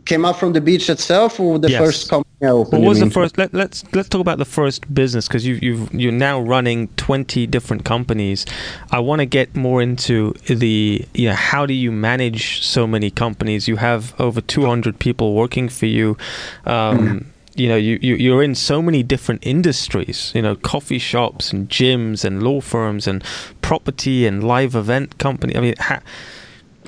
came 0.06 0.26
up 0.26 0.36
from 0.38 0.54
the 0.54 0.62
beach 0.62 0.90
itself 0.90 1.40
or 1.40 1.58
the 1.60 1.70
yes. 1.70 1.80
first 1.80 2.10
company 2.10 2.34
I 2.42 2.48
opened? 2.48 2.84
What 2.84 2.90
was 2.90 3.00
the 3.00 3.10
first? 3.10 3.38
Let, 3.38 3.50
us 3.50 3.54
let's, 3.54 3.84
let's 3.94 4.10
talk 4.10 4.22
about 4.22 4.38
the 4.38 4.46
first 4.46 4.94
business 4.94 5.28
because 5.28 5.46
you 5.46 5.56
you've 5.62 5.94
you're 5.94 6.12
now 6.12 6.42
running 6.42 6.90
twenty 6.90 7.48
different 7.48 7.86
companies. 7.86 8.46
I 8.92 9.00
want 9.00 9.20
to 9.20 9.26
get 9.26 9.56
more 9.56 9.82
into 9.82 10.34
the 10.46 11.06
you 11.14 11.30
know 11.30 11.36
how 11.36 11.66
do 11.66 11.74
you 11.74 11.92
manage 11.92 12.64
so 12.64 12.86
many 12.86 13.10
companies? 13.12 13.68
You 13.68 13.78
have 13.78 14.20
over 14.20 14.42
two 14.42 14.66
hundred 14.66 15.00
people 15.00 15.34
working 15.34 15.70
for 15.70 15.86
you. 15.86 16.18
Um, 16.66 16.98
mm. 17.00 17.26
You 17.56 17.70
know, 17.70 17.76
you, 17.76 18.00
you 18.02 18.16
you're 18.16 18.42
in 18.42 18.56
so 18.56 18.82
many 18.82 19.04
different 19.04 19.46
industries. 19.46 20.32
You 20.34 20.42
know, 20.42 20.56
coffee 20.56 20.98
shops 20.98 21.54
and 21.54 21.70
gyms 21.70 22.26
and 22.26 22.42
law 22.42 22.62
firms 22.62 23.06
and 23.08 23.24
property 23.62 24.26
and 24.26 24.44
live 24.44 24.76
event 24.76 25.18
company. 25.18 25.56
I 25.56 25.60
mean. 25.60 25.76
Ha- 25.80 26.02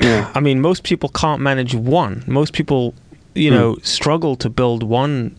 yeah. 0.02 0.30
I 0.36 0.40
mean, 0.42 0.60
most 0.60 0.84
people 0.84 1.10
can't 1.10 1.42
manage 1.42 1.74
one. 1.74 2.24
Most 2.28 2.54
people 2.54 2.94
you 3.36 3.50
hmm. 3.50 3.56
know, 3.56 3.78
struggle 3.84 4.36
to 4.38 4.50
build 4.50 4.84
one 4.84 5.36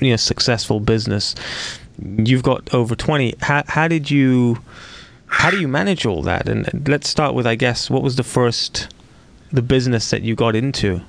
you 0.00 0.10
know 0.10 0.16
successful 0.16 0.80
business. 0.80 1.34
You've 1.98 2.42
got 2.42 2.72
over 2.74 2.94
twenty. 2.94 3.34
How 3.40 3.62
how 3.66 3.88
did 3.88 4.10
you 4.10 4.58
how 5.30 5.50
do 5.50 5.60
you 5.60 5.68
manage 5.68 6.04
all 6.04 6.22
that? 6.22 6.48
And 6.48 6.88
let's 6.88 7.08
start 7.08 7.34
with, 7.34 7.46
I 7.46 7.54
guess, 7.54 7.88
what 7.88 8.02
was 8.02 8.16
the 8.16 8.24
first, 8.24 8.92
the 9.52 9.62
business 9.62 10.10
that 10.10 10.22
you 10.22 10.34
got 10.34 10.56
into? 10.56 11.00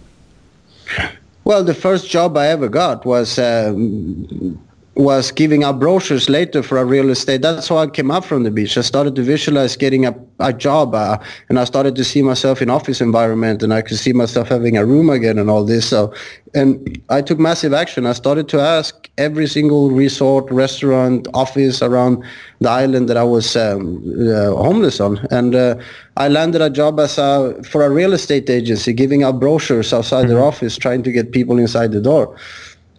Well, 1.44 1.64
the 1.64 1.74
first 1.74 2.10
job 2.10 2.38
I 2.38 2.48
ever 2.48 2.70
got 2.70 3.04
was 3.04 3.40
um, 3.40 4.64
was 4.96 5.32
giving 5.32 5.64
out 5.64 5.80
brochures 5.80 6.30
later 6.30 6.62
for 6.62 6.78
a 6.78 6.84
real 6.84 7.10
estate. 7.10 7.42
That's 7.42 7.70
how 7.70 7.78
I 7.78 7.88
came 7.88 8.12
up 8.12 8.26
from 8.26 8.44
the 8.44 8.52
beach. 8.52 8.78
I 8.78 8.82
started 8.82 9.16
to 9.16 9.24
visualize 9.24 9.78
getting 9.78 10.06
a, 10.06 10.14
a 10.40 10.52
job 10.52 10.94
uh, 10.94 11.18
and 11.48 11.58
I 11.58 11.64
started 11.64 11.96
to 11.96 12.04
see 12.04 12.22
myself 12.22 12.62
in 12.62 12.70
office 12.70 13.00
environment 13.00 13.64
and 13.64 13.74
I 13.74 13.84
could 13.84 13.98
see 13.98 14.12
myself 14.12 14.50
having 14.50 14.76
a 14.76 14.86
room 14.86 15.10
again 15.10 15.40
and 15.40 15.50
all 15.50 15.64
this. 15.64 15.88
So, 15.88 16.14
and 16.54 17.02
I 17.10 17.22
took 17.22 17.40
massive 17.40 17.72
action. 17.72 18.06
I 18.06 18.12
started 18.12 18.50
to 18.50 18.60
ask 18.60 19.10
every 19.18 19.48
single 19.48 19.92
resort, 19.92 20.52
restaurant, 20.52 21.26
office 21.34 21.82
around 21.82 22.22
the 22.60 22.70
island 22.70 23.08
that 23.08 23.16
I 23.16 23.24
was 23.24 23.56
um, 23.56 24.04
uh, 24.28 24.54
homeless 24.56 25.00
on. 25.00 25.26
And 25.32 25.56
uh, 25.56 25.76
I 26.18 26.28
landed 26.28 26.62
a 26.62 26.70
job 26.70 27.00
as 27.00 27.18
a, 27.18 27.56
for 27.64 27.86
a 27.86 27.90
real 27.90 28.12
estate 28.12 28.50
agency, 28.50 28.92
giving 28.92 29.24
out 29.24 29.40
brochures 29.40 29.94
outside 29.94 30.26
mm-hmm. 30.26 30.34
their 30.34 30.44
office, 30.44 30.76
trying 30.76 31.04
to 31.04 31.14
get 31.14 31.32
people 31.32 31.58
inside 31.58 31.94
the 31.94 32.02
door. 32.02 32.36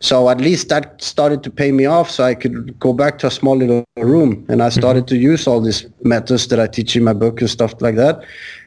So 0.02 0.28
at 0.28 0.40
least 0.40 0.68
that 0.68 1.00
started 1.00 1.44
to 1.44 1.50
pay 1.50 1.70
me 1.70 1.86
off 1.86 2.10
so 2.10 2.24
I 2.24 2.34
could 2.34 2.76
go 2.80 2.92
back 2.92 3.18
to 3.20 3.28
a 3.28 3.30
small 3.30 3.56
little 3.56 3.84
room. 3.96 4.44
And 4.48 4.60
I 4.60 4.68
started 4.68 5.04
mm-hmm. 5.04 5.14
to 5.14 5.28
use 5.30 5.46
all 5.46 5.60
these 5.60 5.86
methods 6.02 6.48
that 6.48 6.58
I 6.58 6.66
teach 6.66 6.96
in 6.96 7.04
my 7.04 7.12
book 7.12 7.40
and 7.40 7.48
stuff 7.48 7.80
like 7.80 7.94
that. 7.94 8.24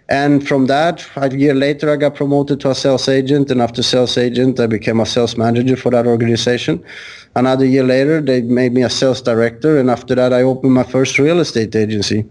And 0.07 0.47
from 0.47 0.67
that, 0.67 1.05
a 1.17 1.35
year 1.35 1.53
later, 1.53 1.91
I 1.91 1.97
got 1.97 2.15
promoted 2.15 2.61
to 2.61 2.69
a 2.69 2.75
sales 2.75 3.09
agent. 3.09 3.51
And 3.51 3.61
after 3.61 3.83
sales 3.83 4.17
agent, 4.17 4.61
I 4.61 4.67
became 4.67 5.01
a 5.01 5.05
sales 5.05 5.35
manager 5.35 5.75
for 5.75 5.89
that 5.91 6.07
organization. 6.07 6.81
Another 7.35 7.65
year 7.65 7.83
later, 7.83 8.21
they 8.21 8.41
made 8.41 8.71
me 8.71 8.83
a 8.83 8.89
sales 8.89 9.21
director. 9.21 9.77
And 9.77 9.89
after 9.89 10.15
that, 10.15 10.31
I 10.31 10.41
opened 10.41 10.73
my 10.73 10.83
first 10.83 11.19
real 11.19 11.39
estate 11.41 11.75
agency. 11.75 12.23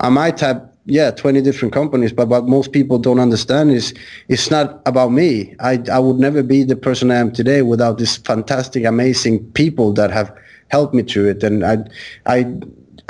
I 0.00 0.08
might 0.08 0.40
have 0.40 0.69
yeah 0.90 1.10
20 1.10 1.40
different 1.40 1.72
companies 1.72 2.12
but 2.12 2.28
what 2.28 2.46
most 2.46 2.72
people 2.72 2.98
don't 2.98 3.20
understand 3.20 3.70
is 3.70 3.94
it's 4.28 4.50
not 4.50 4.82
about 4.86 5.12
me. 5.12 5.54
I 5.60 5.82
i 5.92 5.98
would 5.98 6.18
never 6.18 6.42
be 6.42 6.64
the 6.64 6.76
person 6.76 7.10
i 7.10 7.16
am 7.16 7.30
today 7.32 7.62
without 7.62 7.98
these 7.98 8.16
fantastic 8.16 8.84
amazing 8.84 9.44
people 9.52 9.92
that 9.94 10.10
have 10.10 10.36
helped 10.68 10.94
me 10.94 11.02
through 11.02 11.30
it. 11.30 11.42
And 11.42 11.64
i 11.64 11.76
i 12.26 12.46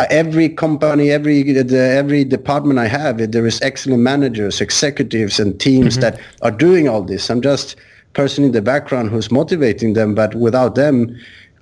every 0.09 0.49
company 0.49 1.11
every 1.11 1.43
the, 1.43 1.79
every 1.79 2.25
department 2.25 2.79
i 2.79 2.87
have 2.87 3.19
there 3.33 3.47
is 3.47 3.61
excellent 3.61 4.03
managers 4.03 4.61
executives 4.61 5.38
and 5.38 5.61
teams 5.61 5.99
mm-hmm. 5.99 6.16
that 6.16 6.21
are 6.43 6.51
doing 6.51 6.88
all 6.88 7.03
this. 7.03 7.31
I'm 7.31 7.43
just 7.43 7.77
person 8.12 8.45
in 8.45 8.53
the 8.53 8.62
background 8.62 9.11
who's 9.11 9.31
motivating 9.31 9.95
them 9.95 10.14
but 10.14 10.35
without 10.35 10.75
them 10.75 11.16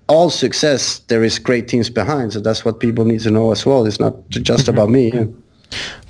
all 0.09 0.31
success 0.31 1.01
there 1.11 1.23
is 1.23 1.39
great 1.39 1.69
teams 1.69 1.91
behind. 1.91 2.33
So 2.33 2.41
that's 2.41 2.65
what 2.65 2.81
people 2.81 3.05
need 3.05 3.21
to 3.21 3.31
know 3.31 3.53
as 3.53 3.65
well. 3.67 3.87
It's 3.87 4.01
not 4.01 4.15
just 4.31 4.67
mm-hmm. 4.67 4.75
about 4.75 4.91
me 4.91 5.13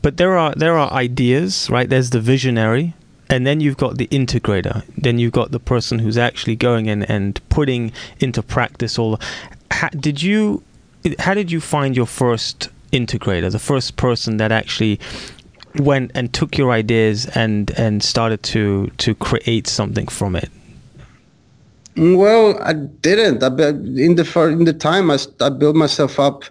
but 0.03 0.17
there 0.17 0.37
are 0.37 0.55
there 0.55 0.79
are 0.79 0.93
ideas, 0.93 1.69
right? 1.71 1.89
There's 1.89 2.11
the 2.11 2.21
visionary, 2.21 2.95
and 3.29 3.47
then 3.47 3.61
you've 3.61 3.77
got 3.77 3.99
the 3.99 4.07
integrator. 4.09 4.83
Then 4.97 5.19
you've 5.19 5.33
got 5.33 5.51
the 5.51 5.61
person 5.61 5.99
who's 5.99 6.19
actually 6.19 6.57
going 6.57 6.87
in 6.87 7.03
and 7.05 7.41
putting 7.49 7.93
into 8.21 8.43
practice 8.43 8.99
all. 8.99 9.21
How, 9.71 9.89
did 9.89 10.23
you? 10.23 10.63
How 11.19 11.35
did 11.35 11.51
you 11.51 11.61
find 11.61 11.97
your 11.97 12.07
first 12.07 12.69
integrator? 12.93 13.51
The 13.51 13.59
first 13.59 13.97
person 13.97 14.39
that 14.39 14.53
actually 14.53 14.99
went 15.77 16.11
and 16.15 16.33
took 16.33 16.57
your 16.57 16.73
ideas 16.73 17.27
and 17.27 17.71
and 17.73 18.03
started 18.03 18.43
to 18.45 18.91
to 18.99 19.15
create 19.15 19.67
something 19.67 20.07
from 20.07 20.37
it. 20.37 20.51
Well, 21.97 22.61
I 22.63 22.75
didn't. 22.75 23.43
I, 23.43 23.49
in 23.49 24.15
the 24.15 24.49
in 24.53 24.65
the 24.65 24.73
time 24.73 25.11
I, 25.11 25.19
I 25.41 25.49
built 25.49 25.77
myself 25.77 26.21
up 26.21 26.45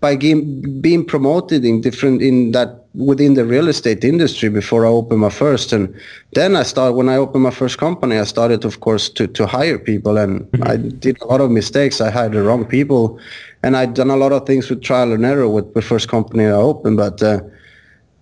by 0.00 0.16
being 0.16 1.04
promoted 1.04 1.64
in 1.64 1.80
different 1.80 2.22
in 2.22 2.52
that 2.52 2.84
within 2.94 3.34
the 3.34 3.44
real 3.44 3.68
estate 3.68 4.04
industry 4.04 4.48
before 4.48 4.86
I 4.86 4.88
opened 4.88 5.20
my 5.20 5.30
first. 5.30 5.72
And 5.72 5.94
then 6.32 6.56
I 6.56 6.62
started 6.62 6.94
when 6.94 7.08
I 7.08 7.16
opened 7.16 7.42
my 7.42 7.50
first 7.50 7.78
company 7.78 8.18
I 8.18 8.24
started 8.24 8.64
of 8.64 8.80
course 8.80 9.08
to 9.10 9.26
to 9.26 9.46
hire 9.46 9.78
people. 9.78 10.18
And 10.18 10.40
mm-hmm. 10.42 10.64
I 10.64 10.76
did 10.76 11.20
a 11.22 11.26
lot 11.26 11.40
of 11.40 11.50
mistakes. 11.50 12.00
I 12.00 12.10
hired 12.10 12.32
the 12.32 12.42
wrong 12.42 12.64
people. 12.64 13.18
And 13.62 13.76
I'd 13.76 13.94
done 13.94 14.10
a 14.10 14.16
lot 14.16 14.32
of 14.32 14.46
things 14.46 14.68
with 14.70 14.82
trial 14.82 15.12
and 15.12 15.24
error 15.24 15.48
with 15.48 15.74
the 15.74 15.82
first 15.82 16.08
company 16.08 16.44
I 16.44 16.52
opened. 16.52 16.98
But 16.98 17.22
uh, 17.22 17.40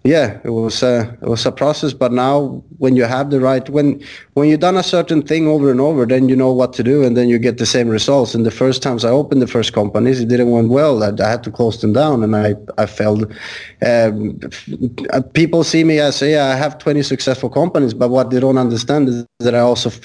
yeah, 0.04 0.38
it 0.44 0.50
was 0.50 0.82
a 0.82 1.16
it 1.22 1.28
was 1.28 1.46
a 1.46 1.52
process. 1.52 1.94
But 1.94 2.12
now, 2.12 2.62
when 2.76 2.94
you 2.94 3.04
have 3.04 3.30
the 3.30 3.40
right 3.40 3.66
when 3.70 4.04
when 4.34 4.50
you've 4.50 4.60
done 4.60 4.76
a 4.76 4.82
certain 4.82 5.22
thing 5.22 5.48
over 5.48 5.70
and 5.70 5.80
over, 5.80 6.04
then 6.04 6.28
you 6.28 6.36
know 6.36 6.52
what 6.52 6.74
to 6.74 6.82
do, 6.82 7.02
and 7.02 7.16
then 7.16 7.30
you 7.30 7.38
get 7.38 7.56
the 7.56 7.64
same 7.64 7.88
results. 7.88 8.34
And 8.34 8.44
the 8.44 8.50
first 8.50 8.82
times 8.82 9.06
I 9.06 9.08
opened 9.08 9.40
the 9.40 9.46
first 9.46 9.72
companies, 9.72 10.20
it 10.20 10.28
didn't 10.28 10.50
went 10.50 10.68
well. 10.68 11.02
I, 11.02 11.10
I 11.24 11.30
had 11.30 11.42
to 11.44 11.50
close 11.50 11.80
them 11.80 11.94
down, 11.94 12.22
and 12.22 12.36
I 12.36 12.54
I 12.76 12.84
failed. 12.84 13.32
Um, 13.80 14.38
people 15.32 15.64
see 15.64 15.84
me 15.84 16.00
as 16.00 16.20
yeah, 16.20 16.48
I 16.48 16.56
have 16.56 16.76
20 16.76 17.02
successful 17.02 17.48
companies, 17.48 17.94
but 17.94 18.10
what 18.10 18.28
they 18.28 18.40
don't 18.40 18.58
understand 18.58 19.08
is 19.08 19.24
that 19.38 19.54
I 19.54 19.60
also 19.60 19.88
f- 19.88 20.04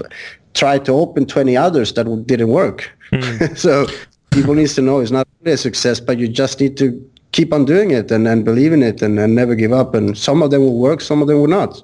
tried 0.53 0.85
to 0.85 0.93
open 0.93 1.25
20 1.25 1.57
others 1.57 1.91
that 1.93 2.05
didn't 2.25 2.49
work. 2.49 2.89
Mm. 3.11 3.57
so 3.65 3.85
people 4.31 4.53
need 4.53 4.69
to 4.69 4.81
know 4.81 5.01
it's 5.01 5.11
not 5.11 5.27
really 5.41 5.55
a 5.55 5.57
success, 5.57 5.99
but 5.99 6.17
you 6.17 6.29
just 6.29 6.61
need 6.61 6.77
to 6.77 7.09
keep 7.31 7.53
on 7.53 7.65
doing 7.65 7.91
it 7.91 8.11
and, 8.11 8.27
and 8.27 8.43
believe 8.43 8.73
in 8.73 8.83
it 8.83 9.01
and, 9.01 9.19
and 9.19 9.35
never 9.35 9.55
give 9.55 9.71
up. 9.71 9.93
And 9.93 10.17
some 10.17 10.41
of 10.41 10.51
them 10.51 10.61
will 10.61 10.79
work, 10.79 11.01
some 11.01 11.21
of 11.21 11.27
them 11.27 11.39
will 11.39 11.47
not. 11.47 11.81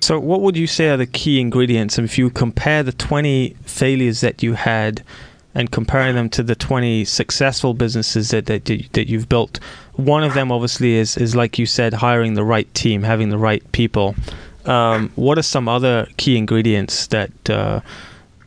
So, 0.00 0.18
what 0.18 0.40
would 0.42 0.56
you 0.56 0.66
say 0.66 0.88
are 0.90 0.96
the 0.96 1.06
key 1.06 1.40
ingredients? 1.40 1.98
And 1.98 2.04
if 2.04 2.18
you 2.18 2.30
compare 2.30 2.82
the 2.82 2.92
20 2.92 3.56
failures 3.62 4.20
that 4.20 4.42
you 4.42 4.54
had 4.54 5.02
and 5.54 5.70
comparing 5.70 6.14
them 6.14 6.28
to 6.30 6.42
the 6.42 6.54
20 6.54 7.04
successful 7.04 7.74
businesses 7.74 8.30
that, 8.30 8.46
that, 8.46 8.64
that 8.64 9.08
you've 9.08 9.28
built, 9.28 9.58
one 9.94 10.22
of 10.22 10.34
them 10.34 10.52
obviously 10.52 10.94
is, 10.94 11.16
is, 11.16 11.34
like 11.34 11.58
you 11.58 11.66
said, 11.66 11.92
hiring 11.92 12.34
the 12.34 12.44
right 12.44 12.72
team, 12.74 13.02
having 13.02 13.30
the 13.30 13.38
right 13.38 13.70
people. 13.72 14.14
Um, 14.66 15.10
what 15.16 15.38
are 15.38 15.42
some 15.42 15.68
other 15.68 16.06
key 16.16 16.36
ingredients 16.36 17.08
that, 17.08 17.50
uh, 17.50 17.80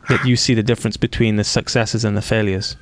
that 0.08 0.24
you 0.24 0.36
see 0.36 0.54
the 0.54 0.62
difference 0.62 0.96
between 0.96 1.36
the 1.36 1.44
successes 1.44 2.04
and 2.04 2.16
the 2.16 2.22
failures? 2.22 2.76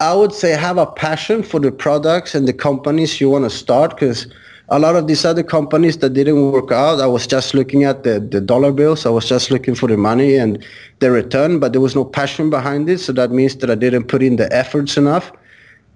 I 0.00 0.14
would 0.14 0.32
say 0.32 0.52
have 0.52 0.78
a 0.78 0.86
passion 0.86 1.42
for 1.42 1.58
the 1.58 1.72
products 1.72 2.34
and 2.34 2.46
the 2.46 2.52
companies 2.52 3.20
you 3.20 3.30
want 3.30 3.44
to 3.44 3.50
start 3.50 3.90
because 3.90 4.28
a 4.68 4.78
lot 4.78 4.96
of 4.96 5.06
these 5.06 5.24
other 5.24 5.42
companies 5.42 5.98
that 5.98 6.10
didn't 6.10 6.52
work 6.52 6.70
out, 6.70 7.00
I 7.00 7.06
was 7.06 7.26
just 7.26 7.54
looking 7.54 7.84
at 7.84 8.04
the, 8.04 8.20
the 8.20 8.40
dollar 8.40 8.70
bills. 8.70 9.06
I 9.06 9.10
was 9.10 9.26
just 9.26 9.50
looking 9.50 9.74
for 9.74 9.88
the 9.88 9.96
money 9.96 10.36
and 10.36 10.64
the 11.00 11.10
return, 11.10 11.58
but 11.58 11.72
there 11.72 11.80
was 11.80 11.94
no 11.94 12.04
passion 12.04 12.50
behind 12.50 12.88
it. 12.88 12.98
So 12.98 13.12
that 13.14 13.30
means 13.30 13.56
that 13.56 13.70
I 13.70 13.74
didn't 13.74 14.04
put 14.04 14.22
in 14.22 14.36
the 14.36 14.52
efforts 14.54 14.96
enough. 14.96 15.32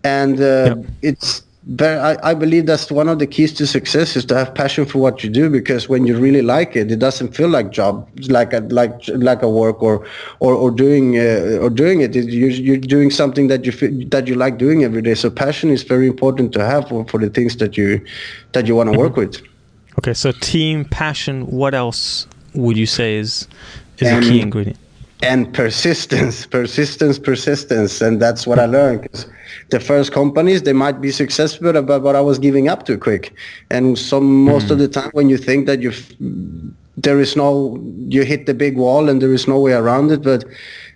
And 0.04 0.40
uh, 0.40 0.76
yep. 0.76 0.86
it's 1.02 1.42
very, 1.64 1.98
I, 1.98 2.30
I, 2.30 2.34
believe 2.34 2.66
that's 2.66 2.90
one 2.90 3.08
of 3.08 3.20
the 3.20 3.26
keys 3.26 3.52
to 3.54 3.66
success 3.68 4.16
is 4.16 4.24
to 4.26 4.34
have 4.34 4.52
passion 4.52 4.84
for 4.84 4.98
what 4.98 5.22
you 5.22 5.30
do 5.30 5.48
because 5.48 5.88
when 5.88 6.06
you 6.06 6.18
really 6.18 6.42
like 6.42 6.74
it, 6.74 6.90
it 6.90 6.98
doesn't 6.98 7.36
feel 7.36 7.48
like 7.48 7.70
job, 7.70 8.08
like 8.28 8.52
a, 8.52 8.60
like 8.60 8.92
like 9.08 9.42
a 9.42 9.48
work 9.48 9.80
or 9.80 10.04
or, 10.40 10.54
or 10.54 10.72
doing 10.72 11.18
uh, 11.18 11.58
or 11.60 11.70
doing 11.70 12.00
it. 12.00 12.16
You're, 12.16 12.50
you're 12.50 12.76
doing 12.78 13.10
something 13.10 13.46
that 13.46 13.64
you 13.64 13.70
feel, 13.70 13.92
that 14.08 14.26
you 14.26 14.34
like 14.34 14.58
doing 14.58 14.82
every 14.82 15.02
day. 15.02 15.14
So 15.14 15.30
passion 15.30 15.70
is 15.70 15.84
very 15.84 16.08
important 16.08 16.52
to 16.54 16.64
have 16.64 16.88
for, 16.88 17.04
for 17.06 17.20
the 17.20 17.30
things 17.30 17.56
that 17.58 17.76
you 17.76 18.04
that 18.52 18.66
you 18.66 18.74
want 18.74 18.88
to 18.88 18.92
mm-hmm. 18.92 19.00
work 19.00 19.16
with. 19.16 19.40
Okay, 19.98 20.14
so 20.14 20.32
team 20.32 20.84
passion. 20.84 21.46
What 21.46 21.74
else 21.74 22.26
would 22.54 22.76
you 22.76 22.86
say 22.86 23.16
is 23.16 23.46
is 23.98 24.10
a 24.10 24.20
key 24.20 24.40
ingredient? 24.40 24.78
And 25.22 25.54
persistence, 25.54 26.44
persistence, 26.46 27.20
persistence, 27.20 28.00
and 28.00 28.20
that's 28.20 28.48
what 28.48 28.58
I 28.58 28.66
learned 28.66 29.26
the 29.72 29.80
first 29.80 30.12
companies 30.12 30.62
they 30.62 30.72
might 30.72 31.00
be 31.00 31.10
successful 31.10 31.72
but, 31.72 31.98
but 32.06 32.14
i 32.14 32.20
was 32.20 32.38
giving 32.38 32.68
up 32.68 32.86
too 32.86 32.98
quick. 32.98 33.34
And 33.70 33.98
so 33.98 34.20
most 34.20 34.64
mm-hmm. 34.64 34.72
of 34.72 34.78
the 34.78 34.88
time 34.88 35.10
when 35.12 35.28
you 35.28 35.38
think 35.38 35.66
that 35.66 35.82
you 35.82 35.92
there 36.96 37.18
is 37.20 37.36
no 37.36 37.80
you 38.16 38.22
hit 38.22 38.46
the 38.46 38.54
big 38.54 38.76
wall 38.76 39.08
and 39.08 39.20
there 39.20 39.32
is 39.32 39.48
no 39.48 39.58
way 39.58 39.72
around 39.72 40.12
it 40.12 40.22
but 40.22 40.44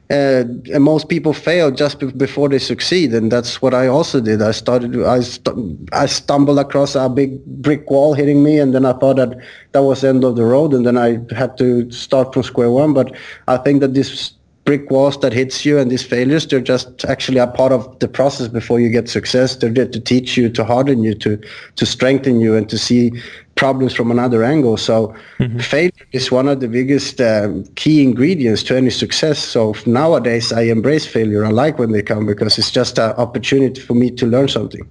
uh, 0.09 0.45
and 0.73 0.85
most 0.85 1.09
people 1.09 1.33
fail 1.33 1.73
just 1.73 1.99
be- 1.99 2.13
before 2.13 2.49
they 2.49 2.61
succeed. 2.61 3.13
And 3.13 3.33
that's 3.33 3.61
what 3.61 3.75
i 3.75 3.89
also 3.89 4.21
did. 4.21 4.41
I 4.41 4.53
started 4.53 4.91
I, 5.03 5.21
st- 5.21 5.91
I 5.93 6.07
stumbled 6.07 6.61
across 6.61 6.95
a 6.95 7.09
big 7.09 7.45
brick 7.45 7.91
wall 7.91 8.15
hitting 8.15 8.45
me 8.45 8.61
and 8.61 8.73
then 8.75 8.85
i 8.85 8.93
thought 8.93 9.17
that 9.17 9.33
that 9.73 9.83
was 9.83 10.03
the 10.03 10.09
end 10.09 10.23
of 10.23 10.37
the 10.37 10.45
road 10.45 10.75
and 10.75 10.87
then 10.87 10.97
i 10.97 11.19
had 11.35 11.59
to 11.59 11.91
start 11.91 12.33
from 12.33 12.45
square 12.45 12.71
one. 12.71 12.93
But 12.95 13.09
i 13.49 13.57
think 13.57 13.81
that 13.81 13.95
this 13.95 14.33
brick 14.67 14.91
walls 14.91 15.19
that 15.21 15.33
hits 15.33 15.65
you 15.65 15.79
and 15.79 15.91
these 15.91 16.03
failures 16.03 16.47
they're 16.49 16.61
just 16.61 17.05
actually 17.05 17.39
a 17.39 17.47
part 17.47 17.73
of 17.73 17.99
the 18.01 18.09
process 18.09 18.49
before 18.49 18.81
you 18.81 18.91
get 18.91 19.09
success. 19.09 19.57
They're 19.57 19.71
there 19.71 19.89
to 19.89 20.01
teach 20.01 20.37
you 20.37 20.51
to 20.51 20.65
harden 20.65 21.03
you 21.03 21.15
to 21.15 21.41
to 21.77 21.87
strengthen 21.87 22.41
you 22.41 22.55
and 22.57 22.69
to 22.69 22.77
see 22.77 23.13
problems 23.55 23.95
from 23.95 24.11
another 24.11 24.45
angle. 24.45 24.77
So 24.77 25.15
mm-hmm. 25.39 25.59
failure 25.61 26.07
is 26.13 26.31
one 26.31 26.49
of 26.49 26.61
the 26.61 26.69
biggest 26.69 27.21
um, 27.21 27.65
key 27.77 28.03
ingredients 28.03 28.63
to 28.65 28.77
any 28.77 28.91
success. 28.91 29.39
So 29.39 29.75
nowadays 29.87 30.53
i 30.53 30.63
embrace 30.63 31.07
failure. 31.07 31.45
I 31.45 31.51
like 31.51 31.79
when 31.79 31.93
they 31.93 32.03
come 32.03 32.27
because 32.27 32.59
it's 32.59 32.71
just 32.71 32.99
an 32.99 33.13
opportunity 33.13 33.81
for 33.81 33.95
me 33.95 34.11
to 34.11 34.27
learn 34.27 34.49
something. 34.49 34.87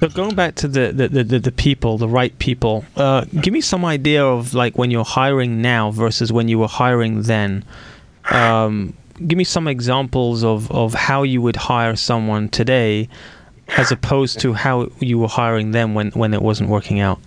So 0.00 0.08
going 0.08 0.34
back 0.34 0.56
to 0.56 0.68
the 0.68 0.92
the, 0.92 1.08
the, 1.08 1.38
the 1.38 1.52
people, 1.52 1.96
the 1.96 2.08
right 2.08 2.36
people, 2.38 2.84
uh, 2.96 3.24
give 3.40 3.54
me 3.54 3.60
some 3.60 3.84
idea 3.84 4.24
of 4.24 4.52
like 4.52 4.76
when 4.76 4.90
you're 4.90 5.04
hiring 5.04 5.62
now 5.62 5.90
versus 5.92 6.32
when 6.32 6.48
you 6.48 6.58
were 6.58 6.68
hiring 6.68 7.22
then. 7.22 7.64
Um, 8.30 8.94
give 9.26 9.36
me 9.36 9.44
some 9.44 9.68
examples 9.68 10.44
of, 10.44 10.70
of 10.70 10.94
how 10.94 11.22
you 11.22 11.42
would 11.42 11.56
hire 11.56 11.96
someone 11.96 12.48
today 12.48 13.08
as 13.76 13.90
opposed 13.92 14.40
to 14.40 14.52
how 14.52 14.90
you 15.00 15.18
were 15.18 15.28
hiring 15.28 15.70
them 15.70 15.94
when 15.94 16.10
when 16.10 16.34
it 16.34 16.42
wasn't 16.42 16.68
working 16.68 17.00
out? 17.00 17.18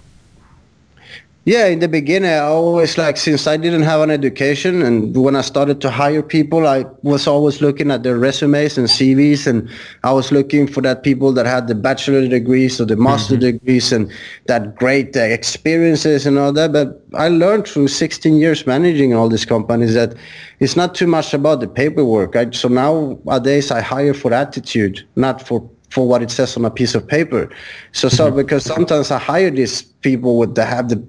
Yeah, 1.45 1.67
in 1.67 1.77
the 1.77 1.87
beginning, 1.87 2.31
I 2.31 2.39
always 2.39 2.97
like 2.97 3.17
since 3.17 3.45
I 3.45 3.55
didn't 3.55 3.83
have 3.83 4.01
an 4.01 4.09
education, 4.09 4.81
and 4.81 5.15
when 5.15 5.35
I 5.35 5.41
started 5.41 5.79
to 5.81 5.91
hire 5.91 6.23
people, 6.23 6.65
I 6.65 6.85
was 7.03 7.27
always 7.27 7.61
looking 7.61 7.91
at 7.91 8.01
their 8.01 8.17
resumes 8.17 8.79
and 8.79 8.87
CVs, 8.87 9.45
and 9.45 9.69
I 10.03 10.11
was 10.11 10.31
looking 10.31 10.65
for 10.65 10.81
that 10.81 11.03
people 11.03 11.31
that 11.33 11.45
had 11.45 11.67
the 11.67 11.75
bachelor 11.75 12.27
degrees 12.27 12.81
or 12.81 12.85
the 12.85 12.95
master 12.95 13.35
mm-hmm. 13.35 13.57
degrees 13.57 13.91
and 13.91 14.11
that 14.47 14.75
great 14.75 15.15
uh, 15.15 15.19
experiences 15.19 16.25
and 16.25 16.39
all 16.39 16.51
that. 16.53 16.73
But 16.73 16.99
I 17.13 17.27
learned 17.27 17.67
through 17.67 17.89
16 17.89 18.37
years 18.37 18.65
managing 18.65 19.13
all 19.13 19.29
these 19.29 19.45
companies 19.45 19.93
that 19.93 20.15
it's 20.59 20.75
not 20.75 20.95
too 20.95 21.05
much 21.05 21.31
about 21.31 21.59
the 21.59 21.67
paperwork. 21.67 22.35
I, 22.35 22.49
so 22.49 22.69
nowadays, 22.69 23.69
I 23.69 23.81
hire 23.81 24.15
for 24.15 24.33
attitude, 24.33 25.07
not 25.15 25.45
for 25.45 25.69
for 25.95 26.05
what 26.05 26.21
it 26.21 26.29
says 26.29 26.57
on 26.57 26.65
a 26.65 26.69
piece 26.69 26.93
of 26.93 27.07
paper. 27.07 27.49
So, 27.93 28.09
so 28.09 28.27
mm-hmm. 28.27 28.35
because 28.35 28.65
sometimes 28.65 29.11
I 29.11 29.17
hire 29.17 29.49
these 29.49 29.81
people 29.81 30.37
with 30.37 30.55
that 30.55 30.67
have 30.67 30.89
the 30.89 31.01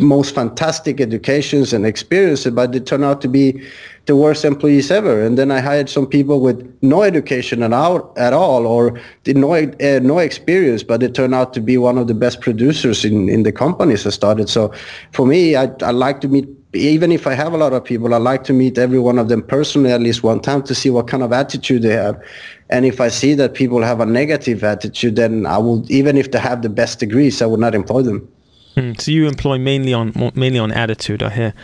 most 0.00 0.34
fantastic 0.34 0.98
educations 0.98 1.74
and 1.74 1.84
experiences, 1.84 2.50
but 2.54 2.72
they 2.72 2.80
turn 2.80 3.04
out 3.04 3.20
to 3.20 3.28
be 3.28 3.62
the 4.06 4.16
worst 4.16 4.46
employees 4.46 4.90
ever. 4.90 5.22
And 5.22 5.36
then 5.36 5.50
I 5.50 5.60
hired 5.60 5.90
some 5.90 6.06
people 6.06 6.40
with 6.40 6.58
no 6.80 7.02
education 7.02 7.62
at 7.62 7.74
all, 7.74 8.14
at 8.16 8.32
all 8.32 8.66
or 8.66 8.98
no 9.26 9.52
uh, 9.52 10.00
no 10.02 10.18
experience, 10.18 10.82
but 10.82 11.00
they 11.00 11.08
turn 11.08 11.34
out 11.34 11.52
to 11.52 11.60
be 11.60 11.76
one 11.76 11.98
of 11.98 12.06
the 12.06 12.14
best 12.14 12.40
producers 12.40 13.04
in, 13.04 13.28
in 13.28 13.42
the 13.42 13.52
companies 13.52 14.06
I 14.06 14.10
started. 14.10 14.48
So, 14.48 14.72
for 15.12 15.26
me, 15.26 15.54
I, 15.54 15.64
I 15.82 15.90
like 15.90 16.22
to 16.22 16.28
meet 16.28 16.48
even 16.72 17.10
if 17.10 17.26
I 17.26 17.34
have 17.34 17.52
a 17.52 17.56
lot 17.56 17.72
of 17.72 17.84
people, 17.84 18.14
I 18.14 18.18
like 18.18 18.44
to 18.44 18.52
meet 18.52 18.78
every 18.78 18.98
one 18.98 19.18
of 19.18 19.28
them 19.28 19.42
personally 19.42 19.90
at 19.90 20.00
least 20.00 20.22
one 20.22 20.40
time 20.40 20.62
to 20.64 20.74
see 20.74 20.90
what 20.90 21.08
kind 21.08 21.22
of 21.22 21.32
attitude 21.32 21.82
they 21.82 21.94
have. 21.94 22.22
And 22.68 22.86
if 22.86 23.00
I 23.00 23.08
see 23.08 23.34
that 23.34 23.54
people 23.54 23.82
have 23.82 24.00
a 24.00 24.06
negative 24.06 24.62
attitude, 24.62 25.16
then 25.16 25.46
I 25.46 25.58
will, 25.58 25.84
even 25.90 26.16
if 26.16 26.30
they 26.30 26.38
have 26.38 26.62
the 26.62 26.68
best 26.68 27.00
degrees, 27.00 27.42
I 27.42 27.46
would 27.46 27.60
not 27.60 27.74
employ 27.74 28.02
them. 28.02 28.28
Mm, 28.76 29.00
so 29.00 29.10
you 29.10 29.26
employ 29.26 29.58
mainly 29.58 29.92
on 29.92 30.12
mainly 30.36 30.60
on 30.60 30.70
attitude, 30.70 31.24
I 31.24 31.30
hear. 31.30 31.54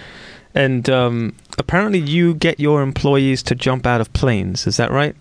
And 0.54 0.88
um, 0.90 1.36
apparently, 1.58 2.00
you 2.00 2.34
get 2.34 2.58
your 2.58 2.82
employees 2.82 3.42
to 3.44 3.54
jump 3.54 3.86
out 3.86 4.00
of 4.00 4.12
planes. 4.12 4.66
Is 4.66 4.78
that 4.78 4.90
right? 4.90 5.14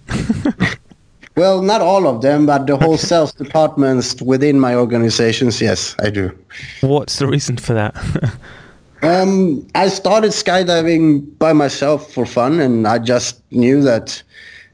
well, 1.35 1.61
not 1.61 1.81
all 1.81 2.07
of 2.07 2.21
them, 2.23 2.47
but 2.47 2.65
the 2.65 2.77
whole 2.77 2.97
sales 2.97 3.33
departments 3.33 4.19
within 4.21 4.59
my 4.59 4.73
organizations. 4.73 5.61
Yes, 5.61 5.95
I 5.99 6.09
do. 6.09 6.35
What's 6.81 7.19
the 7.19 7.27
reason 7.27 7.57
for 7.57 7.73
that? 7.73 7.93
um, 9.05 9.67
I 9.75 9.87
started 9.87 10.31
skydiving 10.31 11.37
by 11.37 11.53
myself 11.53 12.11
for 12.11 12.25
fun, 12.25 12.59
and 12.59 12.87
I 12.87 12.99
just 12.99 13.41
knew 13.51 13.81
that 13.81 14.21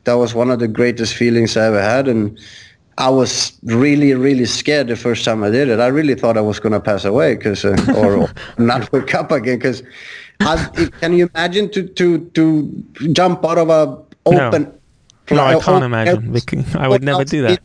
that 0.05 0.13
was 0.13 0.33
one 0.33 0.49
of 0.49 0.59
the 0.59 0.67
greatest 0.67 1.15
feelings 1.15 1.57
I 1.57 1.65
ever 1.65 1.81
had. 1.81 2.07
And 2.07 2.39
I 2.97 3.09
was 3.09 3.57
really, 3.63 4.13
really 4.13 4.45
scared 4.45 4.87
the 4.87 4.95
first 4.95 5.25
time 5.25 5.43
I 5.43 5.49
did 5.49 5.69
it. 5.69 5.79
I 5.79 5.87
really 5.87 6.15
thought 6.15 6.37
I 6.37 6.41
was 6.41 6.59
going 6.59 6.73
to 6.73 6.79
pass 6.79 7.05
away 7.05 7.35
because, 7.35 7.65
uh, 7.65 7.75
or, 7.95 8.17
or, 8.17 8.29
not 8.57 8.91
wake 8.91 9.13
up 9.13 9.31
again. 9.31 9.57
Because, 9.57 9.83
can 10.99 11.13
you 11.13 11.29
imagine 11.33 11.69
to 11.71 11.87
to 11.87 12.19
to 12.29 12.83
jump 13.11 13.45
out 13.45 13.57
of 13.57 13.69
a 13.69 14.03
open 14.25 14.63
no. 14.63 14.80
No, 15.35 15.43
I 15.43 15.55
uh, 15.55 15.59
can't 15.59 15.83
imagine. 15.83 16.35
I 16.75 16.87
would 16.87 17.03
never 17.03 17.23
do 17.23 17.41
that. 17.43 17.59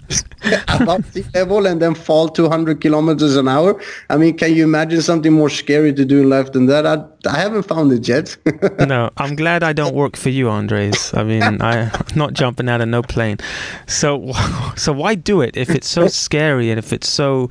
above 0.69 1.05
sea 1.13 1.25
level 1.35 1.67
and 1.67 1.81
then 1.81 1.95
fall 1.95 2.29
200 2.29 2.81
kilometers 2.81 3.37
an 3.37 3.49
hour. 3.49 3.81
I 4.11 4.17
mean, 4.17 4.37
can 4.37 4.55
you 4.55 4.65
imagine 4.65 5.03
something 5.03 5.33
more 5.33 5.51
scary 5.51 5.93
to 5.95 6.05
do 6.05 6.23
in 6.23 6.31
life 6.31 6.53
than 6.53 6.67
that? 6.67 6.87
I, 6.87 7.05
I 7.29 7.39
haven't 7.39 7.65
found 7.65 7.93
it 7.93 8.07
yet. 8.07 8.37
no, 8.87 9.11
I'm 9.17 9.37
glad 9.37 9.63
I 9.63 9.73
don't 9.73 9.95
work 9.95 10.17
for 10.17 10.31
you, 10.31 10.49
Andreas. 10.49 11.13
I 11.15 11.25
mean, 11.25 11.43
I'm 11.43 11.91
not 12.15 12.33
jumping 12.33 12.69
out 12.69 12.81
of 12.81 12.89
no 12.89 13.03
plane. 13.03 13.39
So, 13.87 14.33
so 14.77 14.93
why 14.93 15.15
do 15.15 15.41
it 15.41 15.57
if 15.57 15.71
it's 15.71 15.89
so 15.89 16.09
scary 16.09 16.71
and 16.71 16.79
if 16.79 16.93
it's 16.93 17.09
so, 17.09 17.49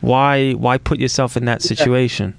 why 0.00 0.52
why 0.52 0.78
put 0.78 0.98
yourself 0.98 1.36
in 1.36 1.44
that 1.46 1.62
situation? 1.62 2.34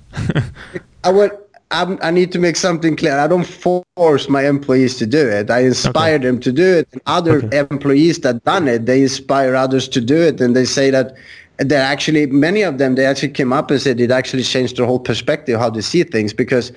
I 1.03 1.11
would 1.11 1.31
I'm, 1.71 1.99
i 2.01 2.09
need 2.09 2.31
to 2.31 2.39
make 2.39 2.55
something 2.55 2.95
clear. 2.95 3.17
I 3.19 3.27
don't 3.27 3.45
force 3.45 4.27
my 4.27 4.47
employees 4.47 4.97
to 4.97 5.05
do 5.05 5.27
it. 5.27 5.51
I 5.51 5.59
inspire 5.59 6.15
okay. 6.15 6.25
them 6.25 6.39
to 6.39 6.51
do 6.51 6.65
it. 6.65 6.87
And 6.91 7.01
other 7.05 7.43
okay. 7.43 7.59
employees 7.59 8.19
that 8.21 8.43
done 8.43 8.67
it, 8.67 8.87
they 8.87 9.03
inspire 9.03 9.55
others 9.55 9.87
to 9.89 10.01
do 10.01 10.17
it, 10.17 10.41
and 10.41 10.55
they 10.55 10.65
say 10.65 10.89
that 10.89 11.15
they 11.57 11.75
actually 11.75 12.25
many 12.25 12.61
of 12.61 12.77
them 12.77 12.95
they 12.95 13.05
actually 13.05 13.29
came 13.29 13.51
up 13.51 13.69
and 13.69 13.81
said 13.81 13.99
it 13.99 14.11
actually 14.11 14.43
changed 14.43 14.77
their 14.77 14.85
whole 14.85 14.99
perspective 14.99 15.59
how 15.59 15.69
they 15.69 15.81
see 15.81 16.03
things 16.03 16.31
because 16.31 16.71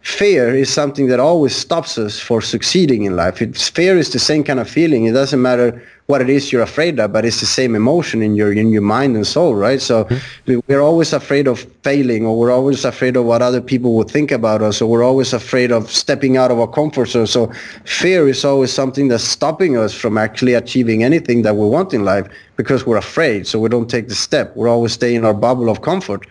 fear 0.00 0.54
is 0.54 0.72
something 0.72 1.06
that 1.08 1.20
always 1.20 1.54
stops 1.54 1.96
us 1.98 2.18
for 2.20 2.40
succeeding 2.40 3.04
in 3.04 3.16
life. 3.16 3.42
It's, 3.42 3.68
fear 3.68 3.96
is 3.98 4.12
the 4.12 4.20
same 4.20 4.44
kind 4.44 4.60
of 4.60 4.68
feeling. 4.70 5.04
It 5.04 5.12
doesn't 5.12 5.42
matter 5.42 5.82
what 6.06 6.20
it 6.20 6.30
is 6.30 6.52
you're 6.52 6.62
afraid 6.62 7.00
of, 7.00 7.12
but 7.12 7.24
it's 7.24 7.40
the 7.40 7.46
same 7.46 7.74
emotion 7.74 8.22
in 8.22 8.36
your 8.36 8.52
in 8.52 8.70
your 8.70 8.82
mind 8.82 9.16
and 9.16 9.26
soul, 9.26 9.54
right? 9.54 9.82
So 9.82 10.04
mm-hmm. 10.04 10.60
we're 10.68 10.80
always 10.80 11.12
afraid 11.12 11.48
of 11.48 11.60
failing, 11.82 12.24
or 12.24 12.38
we're 12.38 12.52
always 12.52 12.84
afraid 12.84 13.16
of 13.16 13.24
what 13.24 13.42
other 13.42 13.60
people 13.60 13.94
would 13.94 14.08
think 14.08 14.30
about 14.30 14.62
us, 14.62 14.80
or 14.80 14.88
we're 14.88 15.02
always 15.02 15.32
afraid 15.32 15.72
of 15.72 15.90
stepping 15.90 16.36
out 16.36 16.50
of 16.52 16.60
our 16.60 16.68
comfort 16.68 17.06
zone. 17.06 17.26
So 17.26 17.52
fear 17.84 18.28
is 18.28 18.44
always 18.44 18.72
something 18.72 19.08
that's 19.08 19.24
stopping 19.24 19.76
us 19.76 19.92
from 19.92 20.16
actually 20.16 20.54
achieving 20.54 21.02
anything 21.02 21.42
that 21.42 21.56
we 21.56 21.66
want 21.66 21.92
in 21.92 22.04
life 22.04 22.28
because 22.56 22.86
we're 22.86 22.98
afraid. 22.98 23.46
So 23.48 23.58
we 23.58 23.68
don't 23.68 23.90
take 23.90 24.08
the 24.08 24.14
step. 24.14 24.54
We're 24.56 24.68
always 24.68 24.92
staying 24.92 25.16
in 25.16 25.24
our 25.24 25.34
bubble 25.34 25.68
of 25.68 25.82
comfort. 25.82 26.26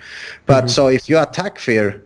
But 0.46 0.66
mm-hmm. 0.66 0.68
so 0.70 0.88
if 0.88 1.10
you 1.10 1.20
attack 1.20 1.60
fear 1.60 2.02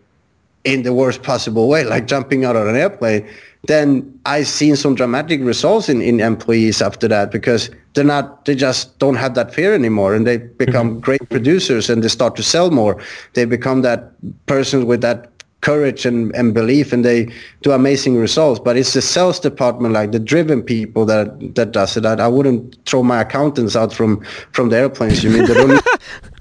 in 0.63 0.83
the 0.83 0.93
worst 0.93 1.21
possible 1.23 1.67
way, 1.69 1.83
like 1.83 2.07
jumping 2.07 2.45
out 2.45 2.55
of 2.55 2.67
an 2.67 2.75
airplane, 2.75 3.27
then 3.63 4.19
I've 4.25 4.47
seen 4.47 4.75
some 4.75 4.95
dramatic 4.95 5.41
results 5.41 5.89
in, 5.89 6.01
in 6.01 6.19
employees 6.19 6.81
after 6.81 7.07
that 7.09 7.31
because 7.31 7.69
they're 7.93 8.03
not, 8.03 8.45
they 8.45 8.55
just 8.55 8.97
don't 8.99 9.15
have 9.15 9.35
that 9.35 9.53
fear 9.53 9.73
anymore 9.73 10.15
and 10.15 10.25
they 10.25 10.37
become 10.37 10.91
mm-hmm. 10.91 10.99
great 10.99 11.29
producers 11.29 11.89
and 11.89 12.03
they 12.03 12.07
start 12.07 12.35
to 12.37 12.43
sell 12.43 12.71
more. 12.71 13.01
They 13.33 13.45
become 13.45 13.81
that 13.81 14.11
person 14.45 14.85
with 14.85 15.01
that 15.01 15.29
courage 15.61 16.05
and, 16.05 16.33
and 16.35 16.53
belief 16.53 16.93
and 16.93 17.03
they 17.03 17.29
do 17.61 17.71
amazing 17.71 18.15
results. 18.15 18.59
But 18.59 18.77
it's 18.77 18.93
the 18.93 19.01
sales 19.01 19.39
department, 19.39 19.93
like 19.93 20.13
the 20.13 20.19
driven 20.19 20.63
people 20.63 21.05
that 21.05 21.55
that 21.55 21.71
does 21.71 21.97
it. 21.97 22.05
I, 22.05 22.13
I 22.13 22.27
wouldn't 22.27 22.77
throw 22.85 23.03
my 23.03 23.21
accountants 23.21 23.75
out 23.75 23.93
from, 23.93 24.23
from 24.53 24.69
the 24.69 24.77
airplanes. 24.77 25.21
You 25.23 25.31
mean 25.31 25.45
they 25.45 25.53
don't 25.53 25.85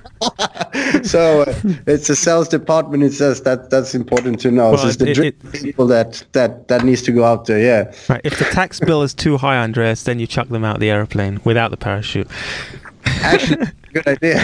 so 1.02 1.42
uh, 1.42 1.54
it's 1.86 2.08
a 2.08 2.16
sales 2.16 2.48
department. 2.48 3.02
It 3.02 3.12
says 3.12 3.42
that 3.42 3.70
that's 3.70 3.94
important 3.94 4.40
to 4.40 4.50
know. 4.50 4.70
Well, 4.70 4.78
so 4.78 4.88
it's 4.88 4.96
the 4.96 5.10
it, 5.10 5.18
it, 5.18 5.52
people 5.52 5.86
that 5.88 6.24
that 6.32 6.68
that 6.68 6.84
needs 6.84 7.02
to 7.02 7.12
go 7.12 7.24
out 7.24 7.46
there. 7.46 7.60
Yeah. 7.60 7.92
Right. 8.08 8.20
If 8.24 8.38
the 8.38 8.44
tax 8.46 8.80
bill 8.80 9.02
is 9.02 9.14
too 9.14 9.36
high, 9.36 9.56
Andreas, 9.56 10.04
then 10.04 10.18
you 10.18 10.26
chuck 10.26 10.48
them 10.48 10.64
out 10.64 10.80
the 10.80 10.90
airplane 10.90 11.40
without 11.44 11.70
the 11.70 11.76
parachute. 11.76 12.28
Actually, 13.22 13.66
good 13.92 14.06
idea. 14.06 14.38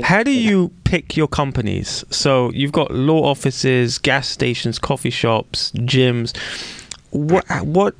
How 0.02 0.22
do 0.22 0.30
you 0.30 0.70
pick 0.84 1.16
your 1.16 1.28
companies? 1.28 2.04
So 2.10 2.50
you've 2.52 2.72
got 2.72 2.90
law 2.90 3.24
offices, 3.24 3.98
gas 3.98 4.28
stations, 4.28 4.78
coffee 4.78 5.10
shops, 5.10 5.72
gyms. 5.72 6.36
What 7.10 7.44
what 7.62 7.94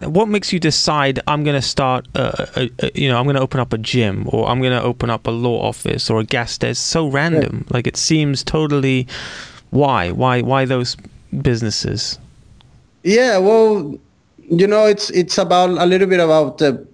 what 0.00 0.28
makes 0.28 0.52
you 0.52 0.60
decide 0.60 1.20
I'm 1.26 1.44
going 1.44 1.60
to 1.60 1.66
start, 1.66 2.06
a, 2.14 2.48
a, 2.60 2.70
a, 2.80 2.90
you 2.94 3.08
know, 3.08 3.18
I'm 3.18 3.24
going 3.24 3.36
to 3.36 3.42
open 3.42 3.60
up 3.60 3.72
a 3.72 3.78
gym 3.78 4.26
or 4.32 4.48
I'm 4.48 4.60
going 4.60 4.72
to 4.72 4.82
open 4.82 5.10
up 5.10 5.26
a 5.26 5.30
law 5.30 5.60
office 5.62 6.08
or 6.08 6.20
a 6.20 6.24
gas 6.24 6.52
station? 6.52 6.74
So 6.74 7.06
random. 7.08 7.64
Yeah. 7.66 7.74
Like 7.74 7.86
it 7.86 7.96
seems 7.96 8.42
totally. 8.42 9.06
Why? 9.70 10.10
Why? 10.10 10.40
Why 10.42 10.64
those 10.64 10.96
businesses? 11.42 12.18
Yeah, 13.02 13.38
well, 13.38 13.98
you 14.38 14.66
know, 14.66 14.86
it's 14.86 15.10
it's 15.10 15.38
about 15.38 15.70
a 15.70 15.86
little 15.86 16.08
bit 16.08 16.20
about 16.20 16.58
the 16.58 16.86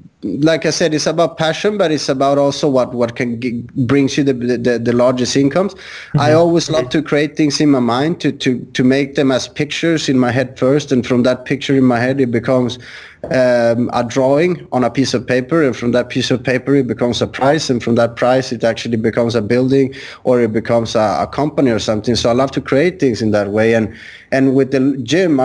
like 0.42 0.66
I 0.66 0.70
said, 0.70 0.94
it's 0.94 1.06
about 1.06 1.36
passion, 1.38 1.78
but 1.78 1.90
it's 1.90 2.08
about 2.08 2.38
also 2.38 2.68
what 2.68 2.94
what 2.94 3.16
can 3.16 3.40
g- 3.40 3.64
brings 3.74 4.16
you 4.16 4.24
the, 4.24 4.34
the, 4.34 4.78
the 4.78 4.92
largest 4.92 5.36
incomes. 5.36 5.74
Mm-hmm. 5.74 6.20
I 6.20 6.32
always 6.32 6.70
love 6.70 6.88
to 6.90 7.02
create 7.02 7.36
things 7.36 7.60
in 7.60 7.70
my 7.70 7.80
mind 7.80 8.20
to 8.20 8.32
to 8.32 8.58
to 8.72 8.84
make 8.84 9.14
them 9.14 9.30
as 9.30 9.48
pictures 9.48 10.08
in 10.08 10.18
my 10.18 10.30
head 10.30 10.58
first, 10.58 10.92
and 10.92 11.06
from 11.06 11.22
that 11.22 11.44
picture 11.44 11.76
in 11.76 11.84
my 11.84 11.98
head, 11.98 12.20
it 12.20 12.30
becomes 12.30 12.78
um, 13.24 13.90
a 13.92 14.04
drawing 14.06 14.66
on 14.72 14.84
a 14.84 14.90
piece 14.90 15.14
of 15.14 15.26
paper, 15.26 15.62
and 15.62 15.76
from 15.76 15.92
that 15.92 16.08
piece 16.08 16.30
of 16.30 16.42
paper, 16.42 16.74
it 16.74 16.86
becomes 16.86 17.22
a 17.22 17.26
price, 17.26 17.70
and 17.70 17.82
from 17.82 17.94
that 17.94 18.16
price, 18.16 18.52
it 18.52 18.64
actually 18.64 18.96
becomes 18.96 19.34
a 19.34 19.42
building 19.42 19.94
or 20.24 20.40
it 20.40 20.52
becomes 20.52 20.94
a, 20.94 21.18
a 21.20 21.26
company 21.26 21.70
or 21.70 21.78
something. 21.78 22.16
So 22.16 22.30
I 22.30 22.32
love 22.32 22.50
to 22.52 22.60
create 22.60 23.00
things 23.00 23.22
in 23.22 23.30
that 23.32 23.50
way, 23.50 23.74
and 23.74 23.94
and 24.32 24.54
with 24.54 24.70
the 24.72 24.96
gym, 25.02 25.40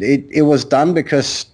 it 0.00 0.24
it 0.30 0.42
was 0.42 0.64
done 0.64 0.94
because 0.94 1.46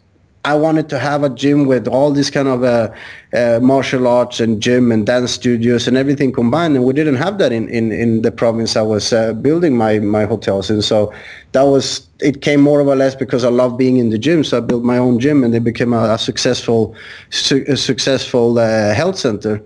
I 0.44 0.54
wanted 0.54 0.88
to 0.88 0.98
have 0.98 1.22
a 1.22 1.28
gym 1.28 1.66
with 1.66 1.86
all 1.86 2.12
these 2.12 2.30
kind 2.30 2.48
of 2.48 2.64
uh, 2.64 2.90
uh, 3.34 3.60
martial 3.62 4.06
arts 4.06 4.40
and 4.40 4.60
gym 4.60 4.90
and 4.90 5.06
dance 5.06 5.32
studios 5.32 5.86
and 5.86 5.98
everything 5.98 6.32
combined, 6.32 6.76
and 6.76 6.84
we 6.84 6.94
didn't 6.94 7.16
have 7.16 7.36
that 7.38 7.52
in, 7.52 7.68
in, 7.68 7.92
in 7.92 8.22
the 8.22 8.32
province 8.32 8.74
I 8.74 8.80
was 8.80 9.12
uh, 9.12 9.34
building 9.34 9.76
my, 9.76 9.98
my 9.98 10.24
hotels 10.24 10.70
in. 10.70 10.80
So 10.80 11.12
that 11.52 11.62
was 11.62 12.06
it 12.20 12.40
came 12.40 12.62
more 12.62 12.80
or 12.80 12.96
less 12.96 13.14
because 13.14 13.44
I 13.44 13.50
love 13.50 13.76
being 13.76 13.98
in 13.98 14.08
the 14.08 14.18
gym. 14.18 14.42
So 14.42 14.56
I 14.58 14.60
built 14.60 14.82
my 14.82 14.96
own 14.96 15.18
gym, 15.20 15.44
and 15.44 15.54
it 15.54 15.60
became 15.64 15.92
a, 15.92 16.14
a 16.14 16.18
successful 16.18 16.94
su- 17.28 17.64
a 17.68 17.76
successful 17.76 18.58
uh, 18.58 18.94
health 18.94 19.18
center. 19.18 19.62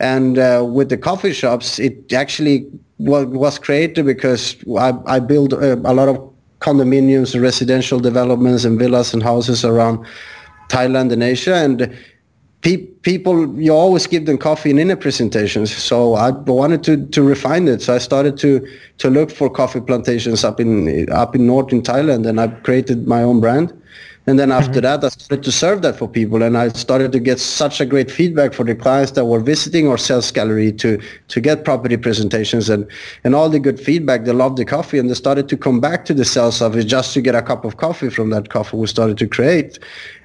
And 0.00 0.38
uh, 0.38 0.64
with 0.68 0.90
the 0.90 0.98
coffee 0.98 1.32
shops, 1.32 1.78
it 1.78 2.12
actually 2.12 2.66
was, 2.98 3.58
created 3.58 4.04
because 4.04 4.56
I, 4.78 4.92
I 5.06 5.20
built 5.20 5.52
uh, 5.54 5.76
a 5.84 5.94
lot 5.94 6.08
of 6.08 6.37
condominiums, 6.60 7.40
residential 7.40 8.00
developments, 8.00 8.64
and 8.64 8.78
villas 8.78 9.14
and 9.14 9.22
houses 9.22 9.64
around 9.64 10.04
Thailand 10.68 11.12
and 11.12 11.22
Asia. 11.22 11.54
And 11.54 11.96
pe- 12.62 12.86
people 13.02 13.58
you 13.60 13.72
always 13.72 14.06
give 14.06 14.26
them 14.26 14.38
coffee 14.38 14.70
in 14.70 14.78
inner 14.78 14.96
presentations. 14.96 15.74
So 15.74 16.14
i 16.14 16.30
wanted 16.30 16.82
to 16.84 17.06
to 17.06 17.22
refine 17.22 17.68
it. 17.68 17.82
So 17.82 17.94
i 17.94 17.98
started 17.98 18.36
to 18.38 18.66
to 18.98 19.10
look 19.10 19.30
for 19.30 19.48
coffee 19.48 19.80
plantations 19.80 20.44
up 20.44 20.60
in 20.60 21.10
up 21.10 21.34
in 21.34 21.46
north 21.46 21.72
in 21.72 21.82
thailand 21.82 22.28
and 22.28 22.40
i 22.40 22.48
created 22.48 23.06
my 23.06 23.22
own 23.22 23.40
brand 23.40 23.72
and 24.28 24.38
then 24.38 24.52
after 24.52 24.72
mm-hmm. 24.72 25.00
that, 25.00 25.04
I 25.04 25.08
started 25.08 25.42
to 25.42 25.50
serve 25.50 25.80
that 25.80 25.96
for 25.96 26.06
people, 26.06 26.42
and 26.42 26.58
I 26.58 26.68
started 26.68 27.12
to 27.12 27.18
get 27.18 27.40
such 27.40 27.80
a 27.80 27.86
great 27.86 28.10
feedback 28.10 28.52
for 28.52 28.62
the 28.62 28.74
clients 28.74 29.12
that 29.12 29.24
were 29.24 29.40
visiting 29.40 29.88
our 29.88 29.96
sales 29.96 30.30
gallery 30.30 30.70
to 30.72 31.00
to 31.28 31.40
get 31.40 31.64
property 31.64 31.96
presentations 31.96 32.68
and 32.68 32.86
and 33.24 33.34
all 33.34 33.48
the 33.48 33.58
good 33.58 33.80
feedback. 33.80 34.26
They 34.26 34.32
loved 34.32 34.58
the 34.58 34.66
coffee, 34.66 34.98
and 34.98 35.08
they 35.08 35.14
started 35.14 35.48
to 35.48 35.56
come 35.56 35.80
back 35.80 36.04
to 36.04 36.12
the 36.12 36.26
sales 36.26 36.60
office 36.60 36.84
just 36.84 37.14
to 37.14 37.22
get 37.22 37.34
a 37.34 37.40
cup 37.40 37.64
of 37.64 37.78
coffee 37.78 38.10
from 38.10 38.28
that 38.28 38.50
coffee 38.50 38.76
we 38.76 38.86
started 38.86 39.16
to 39.16 39.26
create. 39.26 39.78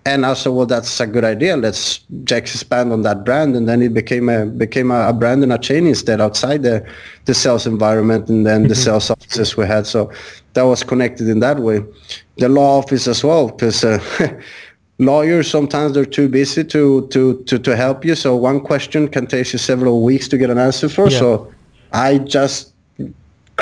And 0.05 0.25
I 0.25 0.33
said, 0.33 0.49
well, 0.49 0.65
that's 0.65 0.99
a 0.99 1.07
good 1.07 1.23
idea. 1.23 1.55
Let's 1.55 1.99
just 2.25 2.55
expand 2.55 2.91
on 2.91 3.03
that 3.03 3.23
brand, 3.23 3.55
and 3.55 3.69
then 3.69 3.81
it 3.81 3.93
became 3.93 4.27
a 4.27 4.45
became 4.45 4.91
a, 4.91 5.07
a 5.09 5.13
brand 5.13 5.43
and 5.43 5.53
a 5.53 5.57
chain 5.57 5.87
instead 5.87 6.19
outside 6.19 6.63
the 6.63 6.85
the 7.23 7.33
sales 7.33 7.65
environment 7.65 8.27
and 8.27 8.45
then 8.45 8.61
mm-hmm. 8.61 8.69
the 8.69 8.75
sales 8.75 9.09
offices 9.09 9.55
we 9.55 9.65
had. 9.65 9.87
So 9.87 10.11
that 10.53 10.63
was 10.63 10.83
connected 10.83 11.29
in 11.29 11.39
that 11.39 11.59
way. 11.59 11.83
The 12.37 12.49
law 12.49 12.79
office 12.79 13.07
as 13.07 13.23
well, 13.23 13.47
because 13.47 13.83
uh, 13.83 13.99
lawyers 14.99 15.49
sometimes 15.49 15.93
they're 15.93 16.05
too 16.05 16.27
busy 16.27 16.63
to, 16.65 17.07
to, 17.07 17.43
to, 17.43 17.59
to 17.59 17.75
help 17.75 18.05
you. 18.05 18.15
So 18.15 18.35
one 18.35 18.59
question 18.59 19.07
can 19.07 19.27
take 19.27 19.51
you 19.53 19.59
several 19.59 20.03
weeks 20.03 20.27
to 20.29 20.37
get 20.37 20.49
an 20.49 20.57
answer 20.57 20.89
for. 20.89 21.09
Yeah. 21.09 21.19
So 21.19 21.53
I 21.91 22.19
just 22.19 22.72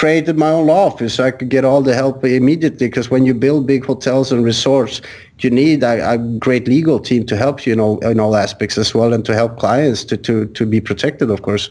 created 0.01 0.35
my 0.35 0.49
own 0.49 0.65
law 0.65 0.87
office 0.87 1.13
so 1.13 1.23
I 1.23 1.29
could 1.29 1.49
get 1.49 1.63
all 1.63 1.83
the 1.83 1.93
help 1.93 2.25
immediately. 2.25 2.87
Because 2.87 3.11
when 3.11 3.23
you 3.23 3.35
build 3.35 3.67
big 3.67 3.85
hotels 3.85 4.31
and 4.31 4.43
resorts, 4.43 4.99
you 5.41 5.51
need 5.51 5.83
a, 5.83 6.13
a, 6.13 6.17
great 6.17 6.67
legal 6.67 6.99
team 6.99 7.23
to 7.27 7.37
help 7.37 7.67
you 7.67 7.73
in 7.73 7.79
all, 7.79 7.99
in 7.99 8.19
all 8.19 8.35
aspects 8.35 8.79
as 8.79 8.95
well 8.95 9.13
and 9.13 9.23
to 9.25 9.35
help 9.35 9.59
clients 9.59 10.03
to, 10.05 10.17
to, 10.17 10.47
to 10.47 10.65
be 10.65 10.81
protected, 10.81 11.29
of 11.29 11.43
course. 11.43 11.69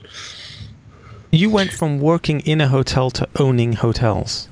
You 1.32 1.50
went 1.50 1.72
from 1.72 1.98
working 1.98 2.38
in 2.42 2.60
a 2.60 2.68
hotel 2.68 3.10
to 3.10 3.28
owning 3.40 3.72
hotels. 3.72 4.48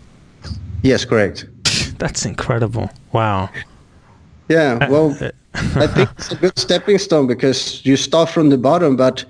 Yes, 0.82 1.04
correct. 1.04 1.46
That's 1.98 2.26
incredible. 2.26 2.90
Wow. 3.12 3.48
Yeah, 4.48 4.78
uh, 4.80 4.90
well, 4.90 5.16
uh, 5.20 5.30
I 5.54 5.86
think 5.86 6.10
it's 6.18 6.32
a 6.32 6.36
good 6.36 6.58
stepping 6.58 6.98
stone 6.98 7.28
because 7.28 7.86
you 7.86 7.96
start 7.96 8.28
from 8.28 8.48
the 8.48 8.58
bottom, 8.58 8.96
but 8.96 9.24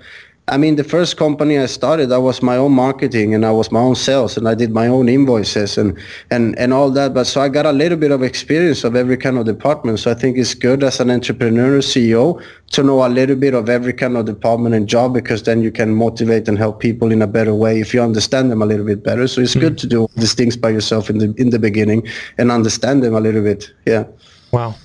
I 0.49 0.57
mean, 0.57 0.75
the 0.75 0.83
first 0.83 1.17
company 1.17 1.57
I 1.59 1.67
started, 1.67 2.11
I 2.11 2.17
was 2.17 2.41
my 2.41 2.57
own 2.57 2.73
marketing 2.73 3.35
and 3.35 3.45
I 3.45 3.51
was 3.51 3.71
my 3.71 3.79
own 3.79 3.95
sales 3.95 4.35
and 4.37 4.47
I 4.47 4.55
did 4.55 4.71
my 4.71 4.87
own 4.87 5.07
invoices 5.07 5.77
and, 5.77 5.97
and, 6.31 6.57
and 6.57 6.73
all 6.73 6.89
that. 6.91 7.13
But 7.13 7.25
so 7.25 7.41
I 7.41 7.49
got 7.49 7.65
a 7.65 7.71
little 7.71 7.97
bit 7.97 8.11
of 8.11 8.23
experience 8.23 8.83
of 8.83 8.95
every 8.95 9.17
kind 9.17 9.37
of 9.37 9.45
department. 9.45 9.99
So 9.99 10.09
I 10.09 10.15
think 10.15 10.37
it's 10.37 10.53
good 10.53 10.83
as 10.83 10.99
an 10.99 11.11
entrepreneur 11.11 11.79
CEO 11.79 12.43
to 12.71 12.83
know 12.83 13.05
a 13.05 13.09
little 13.09 13.35
bit 13.35 13.53
of 13.53 13.69
every 13.69 13.93
kind 13.93 14.17
of 14.17 14.25
department 14.25 14.75
and 14.75 14.87
job 14.87 15.13
because 15.13 15.43
then 15.43 15.61
you 15.61 15.71
can 15.71 15.93
motivate 15.93 16.47
and 16.47 16.57
help 16.57 16.79
people 16.79 17.11
in 17.11 17.21
a 17.21 17.27
better 17.27 17.53
way 17.53 17.79
if 17.79 17.93
you 17.93 18.01
understand 18.01 18.51
them 18.51 18.61
a 18.61 18.65
little 18.65 18.85
bit 18.85 19.03
better. 19.03 19.27
So 19.27 19.41
it's 19.41 19.55
mm. 19.55 19.61
good 19.61 19.77
to 19.79 19.87
do 19.87 20.07
these 20.15 20.33
things 20.33 20.57
by 20.57 20.69
yourself 20.69 21.09
in 21.09 21.19
the 21.19 21.33
in 21.37 21.51
the 21.51 21.59
beginning 21.59 22.07
and 22.37 22.51
understand 22.51 23.03
them 23.03 23.13
a 23.13 23.19
little 23.19 23.43
bit. 23.43 23.71
Yeah. 23.85 24.05
Wow. 24.51 24.75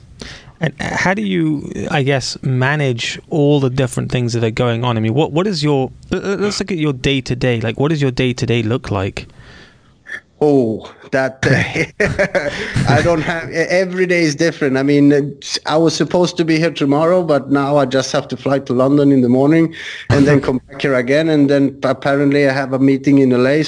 And 0.65 0.81
how 0.81 1.13
do 1.13 1.21
you, 1.21 1.71
I 1.91 2.03
guess, 2.03 2.43
manage 2.43 3.21
all 3.29 3.61
the 3.61 3.69
different 3.69 4.11
things 4.11 4.33
that 4.33 4.43
are 4.43 4.51
going 4.51 4.83
on? 4.83 4.97
I 4.97 5.01
mean, 5.01 5.13
what 5.13 5.31
what 5.31 5.47
is 5.47 5.63
your? 5.63 5.93
Let's 6.11 6.59
look 6.59 6.73
at 6.73 6.79
your 6.79 6.95
day 6.95 7.21
to 7.21 7.37
day. 7.37 7.61
Like, 7.61 7.79
what 7.79 7.89
does 7.89 8.01
your 8.01 8.11
day 8.11 8.33
to 8.33 8.47
day 8.47 8.63
look 8.63 8.91
like? 8.91 9.27
Oh, 10.41 10.91
that 11.11 11.39
I 12.89 13.03
don't 13.03 13.21
have. 13.21 13.51
Every 13.51 14.07
day 14.07 14.23
is 14.23 14.35
different. 14.35 14.79
I 14.79 14.83
mean, 14.83 15.13
uh, 15.13 15.21
I 15.67 15.77
was 15.77 15.95
supposed 15.95 16.39
to 16.39 16.47
be 16.47 16.59
here 16.59 16.73
tomorrow, 16.73 17.23
but 17.23 17.51
now 17.51 17.77
I 17.77 17.85
just 17.85 18.11
have 18.13 18.27
to 18.29 18.37
fly 18.37 18.59
to 18.61 18.73
London 18.73 19.13
in 19.13 19.21
the 19.21 19.29
morning 19.29 19.75
and 20.09 20.27
then 20.27 20.41
come 20.47 20.63
back 20.69 20.81
here 20.81 20.95
again. 20.95 21.29
And 21.29 21.51
then 21.51 21.79
apparently 21.83 22.49
I 22.49 22.53
have 22.53 22.73
a 22.73 22.79
meeting 22.79 23.19
in 23.19 23.31
LA 23.31 23.65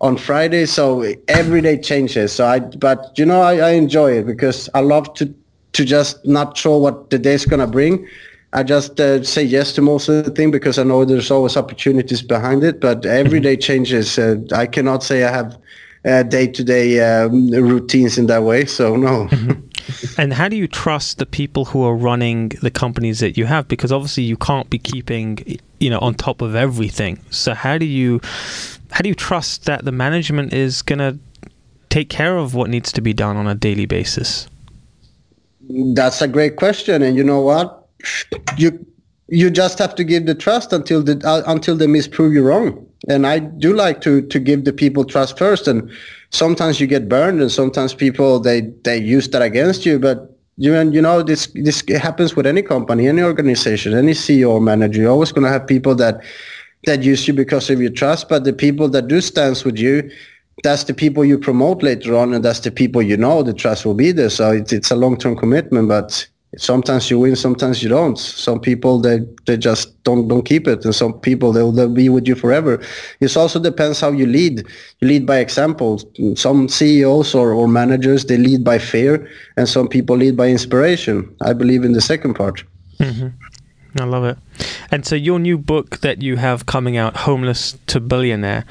on 0.00 0.16
Friday. 0.16 0.64
So 0.64 1.14
every 1.28 1.60
day 1.60 1.78
changes. 1.78 2.32
So 2.32 2.46
I, 2.46 2.60
but 2.60 3.12
you 3.18 3.26
know, 3.26 3.42
I, 3.42 3.56
I 3.56 3.70
enjoy 3.72 4.12
it 4.12 4.26
because 4.26 4.70
I 4.74 4.80
love 4.80 5.12
to 5.14 5.34
to 5.72 5.84
just 5.84 6.24
not 6.26 6.56
sure 6.56 6.80
what 6.80 7.10
the 7.10 7.18
day's 7.18 7.44
going 7.44 7.60
to 7.60 7.66
bring. 7.66 8.06
I 8.52 8.62
just 8.62 8.98
uh, 8.98 9.22
say 9.22 9.42
yes 9.42 9.74
to 9.74 9.82
most 9.82 10.08
of 10.08 10.24
the 10.24 10.30
thing 10.30 10.50
because 10.50 10.78
I 10.78 10.82
know 10.82 11.04
there's 11.04 11.30
always 11.30 11.56
opportunities 11.56 12.22
behind 12.22 12.64
it. 12.64 12.80
But 12.80 13.04
every 13.04 13.40
day 13.40 13.56
changes. 13.56 14.18
Uh, 14.18 14.36
I 14.52 14.66
cannot 14.66 15.02
say 15.02 15.24
I 15.24 15.30
have 15.30 15.58
uh, 16.04 16.22
day-to-day 16.22 17.00
um, 17.00 17.50
routines 17.50 18.16
in 18.16 18.26
that 18.26 18.42
way. 18.42 18.64
So 18.64 18.96
no. 18.96 19.28
Mm-hmm. 19.88 20.20
and 20.20 20.34
how 20.34 20.48
do 20.48 20.56
you 20.56 20.68
trust 20.68 21.16
the 21.16 21.24
people 21.24 21.64
who 21.64 21.82
are 21.82 21.96
running 21.96 22.50
the 22.60 22.70
companies 22.70 23.20
that 23.20 23.38
you 23.38 23.46
have? 23.46 23.68
Because 23.68 23.90
obviously 23.90 24.22
you 24.22 24.36
can't 24.36 24.68
be 24.68 24.78
keeping, 24.78 25.58
you 25.80 25.88
know, 25.88 25.98
on 26.00 26.14
top 26.14 26.42
of 26.42 26.54
everything. 26.54 27.18
So 27.30 27.54
how 27.54 27.78
do 27.78 27.86
you, 27.86 28.20
how 28.90 29.00
do 29.00 29.08
you 29.08 29.14
trust 29.14 29.64
that 29.64 29.86
the 29.86 29.92
management 29.92 30.52
is 30.52 30.82
going 30.82 30.98
to 30.98 31.18
take 31.88 32.10
care 32.10 32.36
of 32.36 32.54
what 32.54 32.68
needs 32.68 32.92
to 32.92 33.00
be 33.00 33.14
done 33.14 33.38
on 33.38 33.46
a 33.46 33.54
daily 33.54 33.86
basis? 33.86 34.46
That's 35.68 36.22
a 36.22 36.28
great 36.28 36.56
question, 36.56 37.02
and 37.02 37.16
you 37.16 37.24
know 37.24 37.40
what? 37.40 37.86
You 38.56 38.86
you 39.28 39.50
just 39.50 39.78
have 39.78 39.94
to 39.96 40.04
give 40.04 40.24
the 40.24 40.34
trust 40.34 40.72
until 40.72 41.02
the 41.02 41.20
uh, 41.24 41.42
until 41.46 41.76
they 41.76 41.86
misprove 41.86 42.32
you 42.32 42.42
wrong. 42.42 42.86
And 43.08 43.26
I 43.26 43.40
do 43.40 43.74
like 43.74 44.00
to 44.02 44.22
to 44.22 44.38
give 44.38 44.64
the 44.64 44.72
people 44.72 45.04
trust 45.04 45.36
first. 45.36 45.68
And 45.68 45.90
sometimes 46.30 46.80
you 46.80 46.86
get 46.86 47.08
burned, 47.08 47.40
and 47.40 47.52
sometimes 47.52 47.92
people 47.94 48.40
they 48.40 48.62
they 48.84 48.96
use 48.96 49.28
that 49.28 49.42
against 49.42 49.84
you. 49.84 49.98
But 49.98 50.34
you 50.56 50.74
you 50.90 51.02
know 51.02 51.22
this 51.22 51.48
this 51.54 51.82
happens 52.00 52.34
with 52.34 52.46
any 52.46 52.62
company, 52.62 53.06
any 53.06 53.22
organization, 53.22 53.92
any 53.94 54.12
CEO 54.12 54.50
or 54.50 54.60
manager. 54.60 55.02
You're 55.02 55.10
always 55.10 55.32
going 55.32 55.44
to 55.44 55.52
have 55.52 55.66
people 55.66 55.94
that 55.96 56.22
that 56.86 57.02
use 57.02 57.28
you 57.28 57.34
because 57.34 57.68
of 57.68 57.80
your 57.80 57.90
trust. 57.92 58.30
But 58.30 58.44
the 58.44 58.54
people 58.54 58.88
that 58.88 59.08
do 59.08 59.20
stands 59.20 59.64
with 59.64 59.78
you, 59.78 60.10
that's 60.62 60.84
the 60.84 60.94
people 60.94 61.24
you 61.24 61.38
promote 61.38 61.82
later 61.82 62.16
on, 62.16 62.34
and 62.34 62.44
that's 62.44 62.60
the 62.60 62.70
people 62.70 63.02
you 63.02 63.16
know 63.16 63.42
the 63.42 63.54
trust 63.54 63.86
will 63.86 63.94
be 63.94 64.12
there. 64.12 64.30
So 64.30 64.50
it's 64.52 64.72
it's 64.72 64.90
a 64.90 64.96
long 64.96 65.16
term 65.16 65.36
commitment, 65.36 65.88
but 65.88 66.26
sometimes 66.56 67.10
you 67.10 67.18
win, 67.18 67.36
sometimes 67.36 67.82
you 67.82 67.88
don't. 67.88 68.18
Some 68.18 68.60
people 68.60 69.00
they 69.00 69.20
they 69.46 69.56
just 69.56 70.02
don't 70.04 70.28
don't 70.28 70.44
keep 70.44 70.66
it, 70.66 70.84
and 70.84 70.94
some 70.94 71.12
people 71.20 71.52
they'll 71.52 71.72
they'll 71.72 71.88
be 71.88 72.08
with 72.08 72.26
you 72.26 72.34
forever. 72.34 72.80
It 73.20 73.36
also 73.36 73.60
depends 73.60 74.00
how 74.00 74.12
you 74.12 74.26
lead. 74.26 74.66
You 75.00 75.08
lead 75.08 75.26
by 75.26 75.38
example. 75.38 76.00
Some 76.34 76.68
CEOs 76.68 77.34
or, 77.34 77.52
or 77.52 77.68
managers 77.68 78.24
they 78.24 78.38
lead 78.38 78.64
by 78.64 78.78
fear, 78.78 79.28
and 79.56 79.68
some 79.68 79.88
people 79.88 80.16
lead 80.16 80.36
by 80.36 80.48
inspiration. 80.48 81.34
I 81.42 81.52
believe 81.52 81.84
in 81.84 81.92
the 81.92 82.00
second 82.00 82.34
part. 82.34 82.64
Mm-hmm. 82.98 83.28
I 83.96 84.04
love 84.04 84.24
it. 84.24 84.38
And 84.90 85.06
so, 85.06 85.14
your 85.14 85.38
new 85.38 85.58
book 85.58 85.98
that 85.98 86.22
you 86.22 86.36
have 86.36 86.66
coming 86.66 86.96
out, 86.96 87.16
Homeless 87.16 87.76
to 87.88 88.00
Billionaire, 88.00 88.64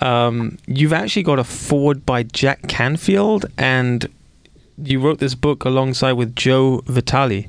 um, 0.00 0.58
you've 0.66 0.92
actually 0.92 1.22
got 1.22 1.38
a 1.38 1.44
forward 1.44 2.04
by 2.04 2.22
Jack 2.24 2.66
Canfield, 2.68 3.46
and 3.58 4.08
you 4.78 5.00
wrote 5.00 5.18
this 5.18 5.34
book 5.34 5.64
alongside 5.64 6.12
with 6.12 6.34
Joe 6.34 6.82
Vitale. 6.86 7.48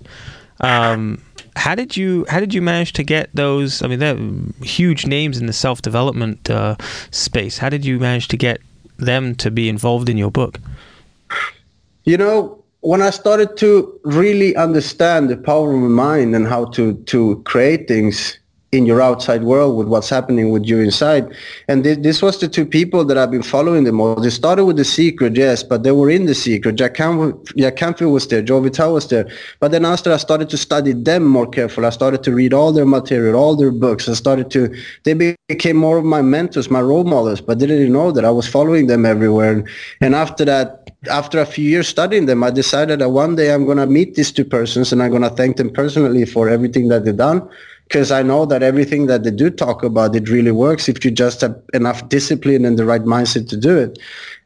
Um, 0.60 1.22
how 1.56 1.76
did 1.76 1.96
you 1.96 2.26
how 2.30 2.40
did 2.40 2.54
you 2.54 2.62
manage 2.62 2.94
to 2.94 3.04
get 3.04 3.30
those? 3.34 3.82
I 3.82 3.88
mean, 3.88 4.00
they're 4.00 4.20
huge 4.66 5.06
names 5.06 5.38
in 5.38 5.46
the 5.46 5.54
self 5.54 5.82
development 5.82 6.50
uh, 6.50 6.76
space. 7.12 7.58
How 7.58 7.70
did 7.70 7.86
you 7.86 8.00
manage 8.00 8.28
to 8.30 8.38
get 8.38 8.62
them 8.98 9.36
to 9.36 9.52
be 9.52 9.70
involved 9.70 10.10
in 10.10 10.18
your 10.18 10.32
book? 10.32 10.60
You 12.04 12.18
know, 12.18 12.64
when 12.86 13.02
I 13.02 13.10
started 13.10 13.58
to 13.58 14.00
really 14.04 14.56
understand 14.56 15.28
the 15.30 15.38
power 15.38 15.74
of 15.74 15.80
my 15.80 15.88
mind 15.88 16.36
and 16.36 16.46
how 16.46 16.66
to 16.78 16.94
to 17.12 17.42
create 17.44 17.88
things 17.88 18.38
in 18.72 18.86
your 18.86 19.02
outside 19.02 19.44
world 19.44 19.76
with 19.78 19.88
what's 19.88 20.10
happening 20.10 20.50
with 20.52 20.66
you 20.66 20.80
inside. 20.80 21.26
And 21.68 21.84
th- 21.84 22.00
this 22.00 22.22
was 22.22 22.40
the 22.40 22.48
two 22.48 22.66
people 22.66 23.06
that 23.06 23.18
I've 23.18 23.32
been 23.32 23.42
following 23.42 23.86
the 23.86 23.92
most. 23.92 24.22
They 24.22 24.30
started 24.30 24.66
with 24.66 24.76
The 24.76 24.84
Secret, 24.84 25.36
yes, 25.36 25.64
but 25.64 25.84
they 25.84 25.92
were 25.92 26.10
in 26.10 26.26
The 26.26 26.36
Secret. 26.36 26.76
Jack, 26.76 26.96
Cam- 26.96 27.42
Jack 27.58 27.78
Canfield 27.78 28.12
was 28.12 28.28
there. 28.28 28.42
Joe 28.42 28.60
was 28.60 29.08
there. 29.08 29.28
But 29.62 29.72
then 29.72 29.86
after 29.86 30.12
I 30.12 30.18
started 30.18 30.50
to 30.50 30.58
study 30.58 30.92
them 30.94 31.24
more 31.24 31.48
carefully, 31.48 31.88
I 31.88 31.92
started 31.92 32.22
to 32.24 32.34
read 32.34 32.54
all 32.54 32.74
their 32.74 32.86
material, 32.86 33.36
all 33.36 33.56
their 33.56 33.72
books. 33.72 34.10
I 34.10 34.14
started 34.14 34.52
to, 34.52 34.76
they 35.04 35.14
became 35.48 35.78
more 35.78 35.98
of 35.98 36.06
my 36.06 36.22
mentors, 36.22 36.70
my 36.70 36.82
role 36.82 37.06
models, 37.06 37.40
but 37.40 37.60
they 37.60 37.68
didn't 37.68 37.94
know 37.94 38.12
that 38.12 38.26
I 38.26 38.32
was 38.32 38.48
following 38.48 38.88
them 38.88 39.06
everywhere. 39.06 39.64
And 40.02 40.14
after 40.14 40.44
that, 40.46 40.85
after 41.08 41.40
a 41.40 41.46
few 41.46 41.68
years 41.70 41.88
studying 41.88 42.26
them, 42.26 42.44
I 42.44 42.52
decided 42.52 43.00
that 43.00 43.10
one 43.10 43.36
day 43.36 43.54
I'm 43.54 43.66
going 43.66 43.78
to 43.78 43.88
meet 43.88 44.16
these 44.16 44.32
two 44.32 44.46
persons 44.46 44.92
and 44.92 45.02
I'm 45.02 45.10
going 45.10 45.22
to 45.22 45.30
thank 45.30 45.58
them 45.58 45.70
personally 45.70 46.26
for 46.26 46.50
everything 46.50 46.88
that 46.90 47.06
they've 47.06 47.16
done. 47.16 47.48
Because 47.88 48.12
I 48.12 48.24
know 48.24 48.48
that 48.48 48.64
everything 48.64 49.06
that 49.08 49.24
they 49.24 49.30
do 49.30 49.52
talk 49.52 49.84
about, 49.84 50.16
it 50.16 50.28
really 50.28 50.52
works 50.52 50.90
if 50.90 51.06
you 51.06 51.12
just 51.12 51.42
have 51.42 51.56
enough 51.74 52.10
discipline 52.10 52.66
and 52.66 52.80
the 52.80 52.86
right 52.86 53.04
mindset 53.04 53.48
to 53.50 53.58
do 53.58 53.78
it. 53.78 54.00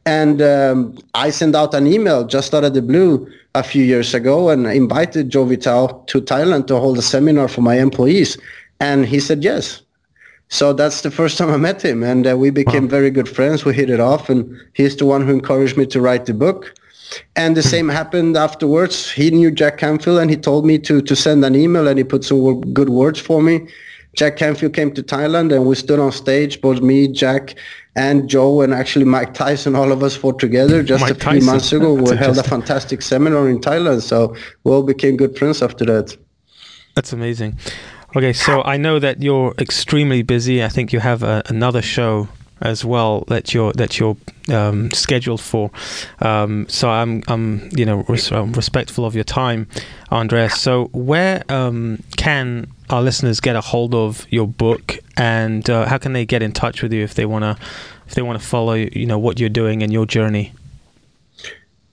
And 0.04 0.42
um, 0.42 0.98
I 1.14 1.30
sent 1.30 1.56
out 1.56 1.72
an 1.72 1.86
email 1.86 2.26
just 2.26 2.52
out 2.52 2.64
of 2.64 2.74
the 2.74 2.82
blue 2.82 3.30
a 3.54 3.62
few 3.62 3.82
years 3.82 4.12
ago 4.12 4.50
and 4.50 4.66
invited 4.66 5.30
Joe 5.30 5.44
Vitale 5.44 6.04
to 6.08 6.20
Thailand 6.20 6.66
to 6.66 6.76
hold 6.76 6.98
a 6.98 7.02
seminar 7.02 7.48
for 7.48 7.62
my 7.62 7.78
employees. 7.78 8.36
And 8.78 9.06
he 9.06 9.20
said 9.20 9.42
yes. 9.42 9.82
So 10.50 10.72
that's 10.72 11.02
the 11.02 11.10
first 11.12 11.38
time 11.38 11.50
I 11.50 11.56
met 11.56 11.80
him, 11.82 12.02
and 12.02 12.26
uh, 12.26 12.36
we 12.36 12.50
became 12.50 12.88
very 12.88 13.10
good 13.10 13.28
friends. 13.28 13.64
We 13.64 13.72
hit 13.72 13.88
it 13.88 14.00
off, 14.00 14.28
and 14.28 14.60
he's 14.74 14.96
the 14.96 15.06
one 15.06 15.24
who 15.24 15.32
encouraged 15.32 15.76
me 15.76 15.86
to 15.86 16.00
write 16.00 16.26
the 16.26 16.34
book. 16.34 16.74
And 17.36 17.56
the 17.56 17.62
same 17.62 17.88
happened 17.88 18.36
afterwards. 18.36 19.10
He 19.10 19.30
knew 19.30 19.50
Jack 19.50 19.78
Canfield 19.78 20.18
and 20.18 20.30
he 20.30 20.36
told 20.36 20.64
me 20.64 20.78
to, 20.80 21.02
to 21.02 21.16
send 21.16 21.44
an 21.44 21.56
email 21.56 21.88
and 21.88 21.98
he 21.98 22.04
put 22.04 22.24
some 22.24 22.60
good 22.72 22.88
words 22.88 23.18
for 23.18 23.42
me. 23.42 23.68
Jack 24.14 24.36
Canfield 24.36 24.74
came 24.74 24.92
to 24.94 25.02
Thailand 25.02 25.54
and 25.54 25.66
we 25.66 25.74
stood 25.74 25.98
on 25.98 26.12
stage, 26.12 26.60
both 26.60 26.80
me, 26.80 27.08
Jack, 27.08 27.54
and 27.94 28.28
Joe, 28.28 28.60
and 28.60 28.74
actually 28.74 29.04
Mike 29.04 29.34
Tyson, 29.34 29.76
all 29.76 29.92
of 29.92 30.02
us 30.02 30.16
fought 30.16 30.38
together 30.38 30.82
just 30.82 31.02
Mike 31.02 31.12
a 31.12 31.14
few 31.14 31.22
Tyson. 31.22 31.46
months 31.46 31.72
ago. 31.72 31.94
we 31.94 32.16
held 32.16 32.38
a 32.38 32.42
fantastic 32.42 33.02
seminar 33.02 33.48
in 33.48 33.60
Thailand. 33.60 34.02
So 34.02 34.34
we 34.64 34.72
all 34.72 34.82
became 34.82 35.16
good 35.16 35.38
friends 35.38 35.62
after 35.62 35.84
that. 35.86 36.16
That's 36.94 37.12
amazing. 37.12 37.56
Okay, 38.16 38.32
so 38.32 38.62
I 38.62 38.76
know 38.76 38.98
that 38.98 39.22
you're 39.22 39.54
extremely 39.58 40.22
busy. 40.22 40.64
I 40.64 40.68
think 40.68 40.92
you 40.92 40.98
have 40.98 41.22
a, 41.22 41.42
another 41.46 41.80
show 41.80 42.28
as 42.60 42.84
well 42.84 43.24
that 43.28 43.54
you're 43.54 43.72
that 43.74 43.98
you're 43.98 44.16
um, 44.52 44.90
scheduled 44.90 45.40
for. 45.40 45.70
Um, 46.18 46.66
so 46.68 46.90
I'm 46.90 47.22
I'm 47.28 47.68
you 47.72 47.86
know 47.86 48.04
res- 48.08 48.32
I'm 48.32 48.52
respectful 48.52 49.04
of 49.06 49.14
your 49.14 49.24
time, 49.24 49.68
Andreas. 50.10 50.60
So 50.60 50.86
where 50.86 51.44
um, 51.48 52.02
can 52.16 52.66
our 52.90 53.00
listeners 53.00 53.38
get 53.40 53.54
a 53.54 53.60
hold 53.60 53.94
of 53.94 54.26
your 54.30 54.48
book, 54.48 54.98
and 55.16 55.68
uh, 55.70 55.86
how 55.86 55.98
can 55.98 56.12
they 56.12 56.26
get 56.26 56.42
in 56.42 56.50
touch 56.50 56.82
with 56.82 56.92
you 56.92 57.04
if 57.04 57.14
they 57.14 57.26
wanna 57.26 57.56
if 58.08 58.14
they 58.14 58.22
wanna 58.22 58.40
follow 58.40 58.72
you 58.74 59.06
know 59.06 59.18
what 59.18 59.38
you're 59.38 59.48
doing 59.48 59.84
and 59.84 59.92
your 59.92 60.04
journey? 60.04 60.52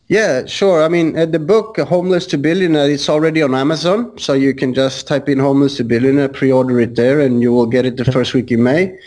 Yeah, 0.10 0.46
sure. 0.46 0.84
I 0.84 0.88
mean, 0.88 1.18
uh, 1.18 1.26
the 1.26 1.40
book 1.40 1.78
Homeless 1.78 2.26
to 2.28 2.38
Billionaire, 2.38 2.90
it's 2.90 3.10
already 3.10 3.42
on 3.42 3.54
Amazon, 3.54 4.18
so 4.18 4.34
you 4.34 4.54
can 4.54 4.74
just 4.74 5.06
type 5.06 5.28
in 5.28 5.38
Homeless 5.38 5.76
to 5.78 5.84
Billionaire, 5.84 6.30
pre-order 6.30 6.80
it 6.80 6.96
there, 6.96 7.20
and 7.20 7.42
you 7.42 7.52
will 7.52 7.66
get 7.66 7.86
it 7.86 7.98
the 7.98 8.06
first 8.06 8.34
week 8.34 8.50
in 8.50 8.64
May 8.64 8.98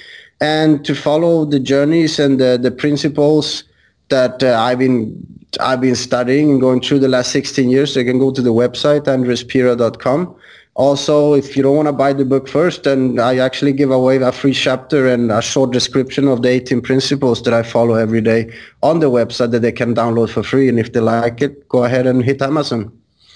and 0.41 0.85
to 0.85 0.95
follow 0.95 1.45
the 1.45 1.61
journeys 1.61 2.19
and 2.19 2.41
the, 2.41 2.59
the 2.61 2.71
principles 2.71 3.65
that 4.09 4.43
uh, 4.43 4.59
I've 4.59 4.79
been 4.79 5.27
I've 5.59 5.81
been 5.81 5.97
studying 5.97 6.51
and 6.51 6.61
going 6.61 6.81
through 6.81 7.01
the 7.01 7.09
last 7.09 7.33
16 7.33 7.69
years. 7.71 7.97
You 7.97 8.05
can 8.05 8.19
go 8.19 8.31
to 8.31 8.41
the 8.41 8.53
website 8.53 9.07
andreaspira.com. 9.07 10.37
Also, 10.75 11.35
if 11.35 11.57
you 11.57 11.63
don't 11.63 11.77
want 11.77 11.89
to 11.89 11.93
buy 11.93 12.13
the 12.13 12.25
book 12.25 12.49
first, 12.49 12.85
then 12.85 13.19
I 13.19 13.39
actually 13.39 13.73
give 13.73 13.91
away 13.91 14.17
a 14.17 14.33
free 14.33 14.55
chapter 14.55 15.09
and 15.09 15.31
a 15.31 15.43
short 15.43 15.73
description 15.73 16.29
of 16.29 16.43
the 16.43 16.49
18 16.49 16.81
principles 16.81 17.43
that 17.43 17.53
I 17.53 17.63
follow 17.63 17.95
every 17.95 18.21
day 18.21 18.53
on 18.83 19.01
the 19.01 19.11
website 19.11 19.51
that 19.51 19.61
they 19.61 19.73
can 19.73 19.95
download 19.95 20.31
for 20.31 20.43
free. 20.43 20.69
And 20.69 20.79
if 20.79 20.93
they 20.93 21.01
like 21.01 21.43
it, 21.43 21.69
go 21.69 21.85
ahead 21.85 22.07
and 22.07 22.25
hit 22.25 22.41
Amazon. 22.41 22.93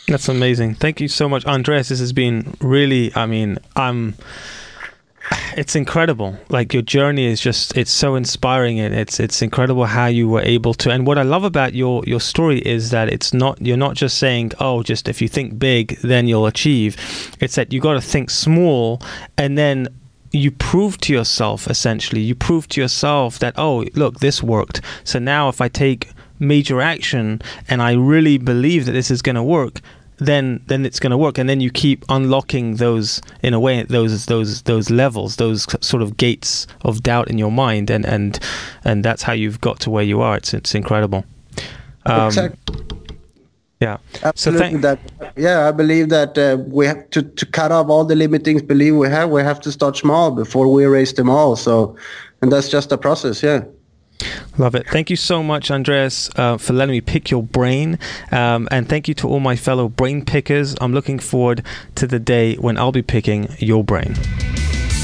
That's 0.06 0.28
amazing. 0.28 0.74
Thank 0.74 1.00
you 1.00 1.08
so 1.08 1.28
much, 1.28 1.44
Andreas. 1.46 1.88
This 1.88 1.98
has 1.98 2.12
been 2.12 2.54
really, 2.60 3.10
I 3.16 3.26
mean, 3.26 3.58
I'm 3.74 4.14
it's 5.56 5.76
incredible. 5.76 6.36
Like 6.48 6.72
your 6.72 6.82
journey 6.82 7.26
is 7.26 7.40
just 7.40 7.76
it's 7.76 7.90
so 7.90 8.14
inspiring 8.14 8.80
and 8.80 8.94
it's 8.94 9.20
it's 9.20 9.42
incredible 9.42 9.86
how 9.86 10.06
you 10.06 10.28
were 10.28 10.42
able 10.42 10.74
to 10.74 10.90
and 10.90 11.06
what 11.06 11.18
i 11.18 11.22
love 11.22 11.44
about 11.44 11.74
your 11.74 12.02
your 12.06 12.20
story 12.20 12.58
is 12.60 12.90
that 12.90 13.08
it's 13.08 13.32
not 13.32 13.60
you're 13.60 13.76
not 13.76 13.94
just 13.94 14.18
saying 14.18 14.52
oh 14.60 14.82
just 14.82 15.08
if 15.08 15.22
you 15.22 15.28
think 15.28 15.58
big 15.58 15.98
then 16.02 16.26
you'll 16.28 16.46
achieve. 16.46 16.96
It's 17.40 17.54
that 17.54 17.72
you 17.72 17.80
got 17.80 17.94
to 17.94 18.00
think 18.00 18.30
small 18.30 19.00
and 19.36 19.56
then 19.56 19.88
you 20.32 20.50
prove 20.50 20.98
to 21.02 21.12
yourself 21.12 21.68
essentially. 21.68 22.20
You 22.20 22.34
prove 22.34 22.68
to 22.68 22.80
yourself 22.80 23.38
that 23.38 23.54
oh 23.56 23.84
look 23.94 24.20
this 24.20 24.42
worked. 24.42 24.80
So 25.04 25.18
now 25.18 25.48
if 25.48 25.60
i 25.60 25.68
take 25.68 26.10
major 26.40 26.80
action 26.80 27.40
and 27.68 27.80
i 27.80 27.92
really 27.92 28.38
believe 28.38 28.86
that 28.86 28.92
this 28.92 29.10
is 29.10 29.22
going 29.22 29.36
to 29.36 29.42
work 29.42 29.80
then 30.18 30.60
then 30.66 30.86
it's 30.86 31.00
going 31.00 31.10
to 31.10 31.18
work. 31.18 31.38
And 31.38 31.48
then 31.48 31.60
you 31.60 31.70
keep 31.70 32.04
unlocking 32.08 32.76
those 32.76 33.20
in 33.42 33.54
a 33.54 33.60
way 33.60 33.82
those 33.82 34.26
those 34.26 34.62
those 34.62 34.90
levels 34.90 35.36
those 35.36 35.66
sort 35.84 36.02
of 36.02 36.16
gates 36.16 36.66
of 36.82 37.02
doubt 37.02 37.28
in 37.28 37.38
your 37.38 37.52
mind. 37.52 37.90
And 37.90 38.04
and 38.06 38.38
and 38.84 39.04
that's 39.04 39.22
how 39.22 39.32
you've 39.32 39.60
got 39.60 39.80
to 39.80 39.90
where 39.90 40.04
you 40.04 40.20
are. 40.20 40.36
It's 40.36 40.54
it's 40.54 40.74
incredible. 40.74 41.24
Um, 42.06 42.26
exactly. 42.26 42.76
yeah. 43.80 43.96
Absolutely 44.22 44.72
so 44.72 44.78
that 44.78 44.98
yeah 45.36 45.68
i 45.68 45.72
believe 45.72 46.10
that 46.10 46.36
uh, 46.36 46.58
we 46.68 46.86
have 46.86 47.08
to 47.10 47.22
to 47.22 47.46
cut 47.46 47.72
off 47.72 47.88
all 47.88 48.04
the 48.04 48.14
limiting 48.14 48.58
beliefs 48.58 48.94
we 48.94 49.08
have 49.08 49.30
we 49.30 49.42
have 49.42 49.58
to 49.60 49.72
start 49.72 49.96
small 49.96 50.30
before 50.30 50.70
we 50.70 50.84
erase 50.84 51.14
them 51.14 51.30
all. 51.30 51.56
So 51.56 51.96
and 52.42 52.52
that's 52.52 52.68
just 52.68 52.92
a 52.92 52.98
process 52.98 53.42
yeah 53.42 53.64
Love 54.58 54.74
it. 54.74 54.86
Thank 54.88 55.10
you 55.10 55.16
so 55.16 55.42
much, 55.42 55.70
Andreas, 55.70 56.30
uh, 56.36 56.56
for 56.56 56.72
letting 56.72 56.92
me 56.92 57.00
pick 57.00 57.30
your 57.30 57.42
brain. 57.42 57.98
Um, 58.30 58.68
and 58.70 58.88
thank 58.88 59.08
you 59.08 59.14
to 59.14 59.28
all 59.28 59.40
my 59.40 59.56
fellow 59.56 59.88
brain 59.88 60.24
pickers. 60.24 60.74
I'm 60.80 60.92
looking 60.92 61.18
forward 61.18 61.64
to 61.96 62.06
the 62.06 62.18
day 62.18 62.54
when 62.56 62.78
I'll 62.78 62.92
be 62.92 63.02
picking 63.02 63.48
your 63.58 63.84
brain. 63.84 64.14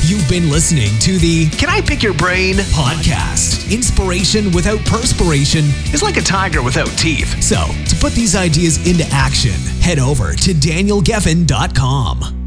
You've 0.05 0.29
been 0.29 0.51
listening 0.51 0.89
to 1.01 1.19
the 1.19 1.51
Can 1.51 1.69
I 1.69 1.83
Pick 1.83 2.03
Your 2.03 2.15
Brain 2.15 2.55
podcast. 2.55 3.71
Inspiration 3.73 4.51
without 4.51 4.81
perspiration 4.87 5.67
is 5.93 6.03
like 6.03 6.17
a 6.17 6.23
tiger 6.23 6.63
without 6.63 6.89
teeth. 6.97 7.41
So, 7.43 7.67
to 7.89 7.97
put 8.01 8.15
these 8.15 8.35
ideas 8.35 8.85
into 8.89 9.05
action, 9.13 9.53
head 9.83 9.99
over 9.99 10.33
to 10.33 10.55
danielgeffen.com. 10.55 12.40